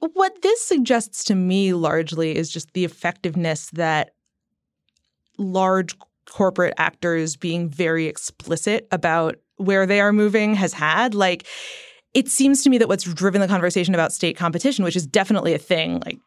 what 0.00 0.42
this 0.42 0.62
suggests 0.62 1.24
to 1.24 1.34
me 1.34 1.72
largely 1.72 2.36
is 2.36 2.50
just 2.50 2.72
the 2.72 2.84
effectiveness 2.84 3.70
that 3.70 4.10
large 5.38 5.96
corporate 6.28 6.74
actors 6.76 7.36
being 7.36 7.68
very 7.68 8.06
explicit 8.06 8.86
about 8.90 9.36
where 9.56 9.86
they 9.86 10.00
are 10.00 10.12
moving 10.12 10.54
has 10.54 10.72
had. 10.72 11.14
Like, 11.14 11.46
it 12.14 12.28
seems 12.28 12.62
to 12.62 12.70
me 12.70 12.78
that 12.78 12.88
what's 12.88 13.04
driven 13.04 13.40
the 13.40 13.48
conversation 13.48 13.94
about 13.94 14.12
state 14.12 14.36
competition, 14.36 14.84
which 14.84 14.96
is 14.96 15.06
definitely 15.06 15.54
a 15.54 15.58
thing, 15.58 16.00
like 16.04 16.18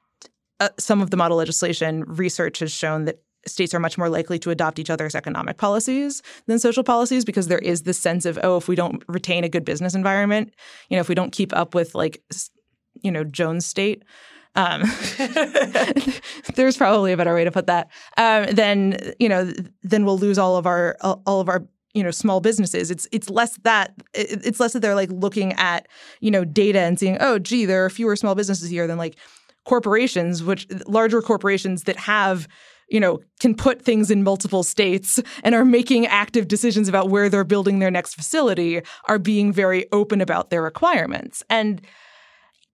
uh, 0.59 0.69
some 0.77 1.01
of 1.01 1.09
the 1.09 1.17
model 1.17 1.37
legislation 1.37 2.03
research 2.05 2.59
has 2.59 2.71
shown 2.71 3.05
that 3.05 3.21
states 3.47 3.73
are 3.73 3.79
much 3.79 3.97
more 3.97 4.09
likely 4.09 4.37
to 4.39 4.49
adopt 4.49 4.79
each 4.79 4.89
other's 4.89 5.15
economic 5.15 5.57
policies 5.57 6.21
than 6.47 6.59
social 6.59 6.83
policies 6.83 7.23
because 7.23 7.47
there 7.47 7.59
is 7.59 7.83
this 7.83 7.97
sense 7.97 8.25
of 8.25 8.37
oh 8.43 8.57
if 8.57 8.67
we 8.67 8.75
don't 8.75 9.01
retain 9.07 9.45
a 9.45 9.49
good 9.49 9.63
business 9.63 9.95
environment 9.95 10.53
you 10.89 10.97
know 10.97 10.99
if 10.99 11.07
we 11.07 11.15
don't 11.15 11.31
keep 11.31 11.55
up 11.55 11.73
with 11.73 11.95
like 11.95 12.21
you 13.01 13.11
know 13.11 13.23
Jones 13.23 13.65
State. 13.65 14.03
Um, 14.55 14.83
there's 16.55 16.77
probably 16.77 17.11
a 17.11 17.17
better 17.17 17.33
way 17.33 17.43
to 17.43 17.51
put 17.51 17.67
that. 17.67 17.89
Um, 18.17 18.47
then 18.53 19.13
you 19.19 19.29
know, 19.29 19.51
then 19.83 20.05
we'll 20.05 20.17
lose 20.17 20.37
all 20.37 20.57
of 20.57 20.65
our 20.65 20.97
all 21.01 21.39
of 21.39 21.49
our 21.49 21.65
you 21.93 22.03
know 22.03 22.11
small 22.11 22.41
businesses. 22.41 22.91
It's 22.91 23.07
it's 23.11 23.29
less 23.29 23.57
that 23.63 23.93
it's 24.13 24.59
less 24.59 24.73
that 24.73 24.81
they're 24.81 24.95
like 24.95 25.11
looking 25.11 25.53
at 25.53 25.87
you 26.19 26.31
know 26.31 26.45
data 26.45 26.79
and 26.79 26.99
seeing 26.99 27.17
oh 27.19 27.39
gee 27.39 27.65
there 27.65 27.85
are 27.85 27.89
fewer 27.89 28.15
small 28.15 28.35
businesses 28.35 28.69
here 28.69 28.87
than 28.87 28.97
like 28.97 29.17
corporations, 29.65 30.43
which 30.43 30.67
larger 30.87 31.21
corporations 31.21 31.83
that 31.83 31.97
have 31.97 32.47
you 32.89 32.99
know, 32.99 33.19
can 33.39 33.55
put 33.55 33.81
things 33.81 34.09
in 34.09 34.23
multiple 34.23 34.63
states 34.63 35.19
and 35.43 35.53
are 35.53 35.63
making 35.63 36.07
active 36.07 36.47
decisions 36.47 36.87
about 36.87 37.09
where 37.09 37.29
they're 37.29 37.43
building 37.43 37.77
their 37.77 37.91
next 37.91 38.15
facility 38.15 38.81
are 39.07 39.19
being 39.19 39.53
very 39.53 39.85
open 39.91 40.21
about 40.21 40.49
their 40.49 40.63
requirements. 40.63 41.43
And 41.51 41.81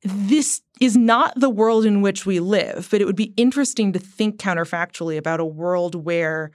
this 0.06 0.62
is 0.80 0.95
not 0.95 1.34
the 1.39 1.49
world 1.49 1.86
in 1.86 2.01
which 2.01 2.26
we 2.26 2.39
live, 2.39 2.88
but 2.91 3.01
it 3.01 3.06
would 3.06 3.16
be 3.16 3.34
interesting 3.38 3.91
to 3.93 3.99
think 3.99 4.38
counterfactually 4.38 5.18
about 5.18 5.39
a 5.39 5.45
world 5.45 5.95
where 5.95 6.51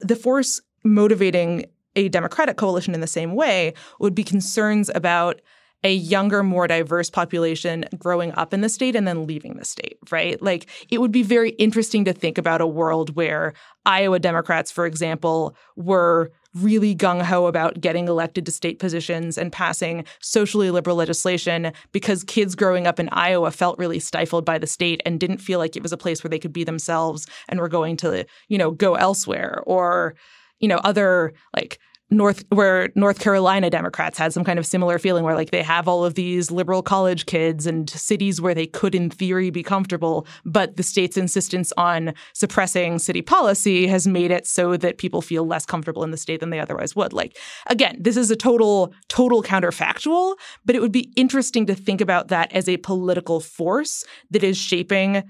the 0.00 0.16
force 0.16 0.60
motivating 0.84 1.66
a 1.94 2.08
Democratic 2.08 2.56
coalition 2.56 2.94
in 2.94 3.00
the 3.00 3.06
same 3.06 3.34
way 3.34 3.74
would 4.00 4.14
be 4.14 4.24
concerns 4.24 4.90
about 4.94 5.40
a 5.84 5.92
younger, 5.92 6.42
more 6.42 6.66
diverse 6.66 7.10
population 7.10 7.84
growing 7.98 8.32
up 8.32 8.54
in 8.54 8.60
the 8.60 8.68
state 8.68 8.94
and 8.94 9.06
then 9.06 9.26
leaving 9.26 9.56
the 9.56 9.64
state, 9.64 9.98
right? 10.10 10.40
Like 10.40 10.66
it 10.90 11.00
would 11.00 11.12
be 11.12 11.22
very 11.22 11.50
interesting 11.50 12.04
to 12.04 12.12
think 12.12 12.38
about 12.38 12.60
a 12.60 12.66
world 12.66 13.16
where 13.16 13.52
Iowa 13.84 14.18
Democrats, 14.18 14.70
for 14.70 14.86
example, 14.86 15.56
were 15.76 16.30
really 16.54 16.94
gung 16.94 17.22
ho 17.22 17.46
about 17.46 17.80
getting 17.80 18.08
elected 18.08 18.44
to 18.46 18.52
state 18.52 18.78
positions 18.78 19.38
and 19.38 19.52
passing 19.52 20.04
socially 20.20 20.70
liberal 20.70 20.96
legislation 20.96 21.72
because 21.92 22.24
kids 22.24 22.54
growing 22.54 22.86
up 22.86 23.00
in 23.00 23.08
Iowa 23.10 23.50
felt 23.50 23.78
really 23.78 23.98
stifled 23.98 24.44
by 24.44 24.58
the 24.58 24.66
state 24.66 25.02
and 25.06 25.18
didn't 25.18 25.38
feel 25.38 25.58
like 25.58 25.76
it 25.76 25.82
was 25.82 25.92
a 25.92 25.96
place 25.96 26.22
where 26.22 26.28
they 26.28 26.38
could 26.38 26.52
be 26.52 26.64
themselves 26.64 27.26
and 27.48 27.60
were 27.60 27.68
going 27.68 27.96
to, 27.98 28.26
you 28.48 28.58
know, 28.58 28.70
go 28.70 28.94
elsewhere 28.94 29.62
or, 29.66 30.14
you 30.60 30.68
know, 30.68 30.78
other 30.78 31.32
like 31.54 31.78
North 32.12 32.44
where 32.50 32.90
North 32.94 33.18
Carolina 33.18 33.70
Democrats 33.70 34.18
had 34.18 34.32
some 34.32 34.44
kind 34.44 34.58
of 34.58 34.66
similar 34.66 34.98
feeling 34.98 35.24
where 35.24 35.34
like 35.34 35.50
they 35.50 35.62
have 35.62 35.88
all 35.88 36.04
of 36.04 36.14
these 36.14 36.50
liberal 36.50 36.82
college 36.82 37.26
kids 37.26 37.66
and 37.66 37.88
cities 37.88 38.40
where 38.40 38.54
they 38.54 38.66
could 38.66 38.94
in 38.94 39.08
theory 39.08 39.50
be 39.50 39.62
comfortable, 39.62 40.26
but 40.44 40.76
the 40.76 40.82
state's 40.82 41.16
insistence 41.16 41.72
on 41.76 42.12
suppressing 42.34 42.98
city 42.98 43.22
policy 43.22 43.86
has 43.86 44.06
made 44.06 44.30
it 44.30 44.46
so 44.46 44.76
that 44.76 44.98
people 44.98 45.22
feel 45.22 45.46
less 45.46 45.64
comfortable 45.64 46.04
in 46.04 46.10
the 46.10 46.16
state 46.16 46.40
than 46.40 46.50
they 46.50 46.60
otherwise 46.60 46.94
would. 46.94 47.12
Like 47.12 47.38
again, 47.68 47.96
this 47.98 48.16
is 48.16 48.30
a 48.30 48.36
total 48.36 48.92
total 49.08 49.42
counterfactual, 49.42 50.36
but 50.64 50.76
it 50.76 50.82
would 50.82 50.92
be 50.92 51.12
interesting 51.16 51.66
to 51.66 51.74
think 51.74 52.00
about 52.00 52.28
that 52.28 52.52
as 52.52 52.68
a 52.68 52.76
political 52.78 53.40
force 53.40 54.04
that 54.30 54.44
is 54.44 54.58
shaping 54.58 55.22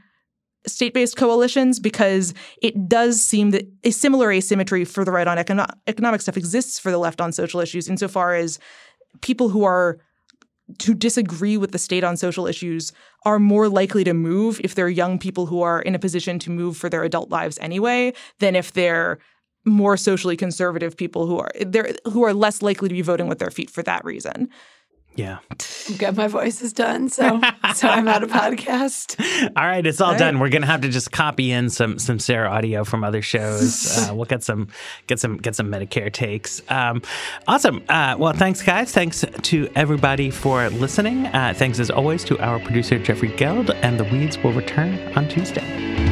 state 0.66 0.94
based 0.94 1.16
coalitions 1.16 1.80
because 1.80 2.34
it 2.60 2.88
does 2.88 3.22
seem 3.22 3.50
that 3.50 3.66
a 3.84 3.90
similar 3.90 4.30
asymmetry 4.30 4.84
for 4.84 5.04
the 5.04 5.10
right 5.10 5.26
on 5.26 5.36
econo- 5.36 5.72
economic 5.86 6.20
stuff 6.20 6.36
exists 6.36 6.78
for 6.78 6.90
the 6.90 6.98
left 6.98 7.20
on 7.20 7.32
social 7.32 7.60
issues 7.60 7.88
insofar 7.88 8.34
as 8.34 8.58
people 9.20 9.48
who 9.48 9.64
are 9.64 9.98
to 10.78 10.94
disagree 10.94 11.56
with 11.56 11.72
the 11.72 11.78
state 11.78 12.04
on 12.04 12.16
social 12.16 12.46
issues 12.46 12.92
are 13.24 13.38
more 13.38 13.68
likely 13.68 14.04
to 14.04 14.14
move 14.14 14.60
if 14.62 14.74
they're 14.74 14.88
young 14.88 15.18
people 15.18 15.46
who 15.46 15.62
are 15.62 15.82
in 15.82 15.94
a 15.94 15.98
position 15.98 16.38
to 16.38 16.50
move 16.50 16.76
for 16.76 16.88
their 16.88 17.02
adult 17.02 17.30
lives 17.30 17.58
anyway 17.60 18.12
than 18.38 18.56
if 18.56 18.72
they're 18.72 19.18
more 19.64 19.96
socially 19.96 20.36
conservative 20.36 20.96
people 20.96 21.26
who 21.26 21.38
are 21.38 21.50
who 22.10 22.24
are 22.24 22.34
less 22.34 22.62
likely 22.62 22.88
to 22.88 22.94
be 22.94 23.02
voting 23.02 23.28
with 23.28 23.38
their 23.38 23.50
feet 23.50 23.70
for 23.70 23.82
that 23.82 24.04
reason. 24.04 24.48
Yeah. 25.14 25.38
Good. 25.98 26.16
My 26.16 26.26
voice 26.26 26.62
is 26.62 26.72
done, 26.72 27.08
so 27.10 27.40
so 27.74 27.88
I'm 27.88 28.08
out 28.08 28.22
of 28.22 28.30
podcast. 28.30 29.20
All 29.56 29.64
right, 29.64 29.84
it's 29.86 30.00
all, 30.00 30.06
all 30.06 30.12
right. 30.12 30.18
done. 30.18 30.38
We're 30.38 30.48
gonna 30.48 30.66
have 30.66 30.80
to 30.82 30.88
just 30.88 31.12
copy 31.12 31.50
in 31.52 31.68
some 31.68 31.98
some 31.98 32.18
Sarah 32.18 32.48
audio 32.48 32.84
from 32.84 33.04
other 33.04 33.20
shows. 33.20 33.98
uh, 34.08 34.14
we'll 34.14 34.24
get 34.24 34.42
some 34.42 34.68
get 35.06 35.18
some 35.20 35.36
get 35.36 35.54
some 35.54 35.70
Medicare 35.70 36.12
takes. 36.12 36.62
Um, 36.70 37.02
awesome. 37.46 37.82
Uh, 37.88 38.16
well, 38.18 38.32
thanks, 38.32 38.62
guys. 38.62 38.92
Thanks 38.92 39.24
to 39.42 39.68
everybody 39.74 40.30
for 40.30 40.70
listening. 40.70 41.26
Uh, 41.26 41.52
thanks 41.54 41.78
as 41.78 41.90
always 41.90 42.24
to 42.24 42.38
our 42.38 42.58
producer 42.60 42.98
Jeffrey 42.98 43.28
Geld, 43.36 43.70
and 43.70 44.00
the 44.00 44.04
Weeds 44.04 44.38
will 44.38 44.52
return 44.52 44.98
on 45.16 45.28
Tuesday. 45.28 46.11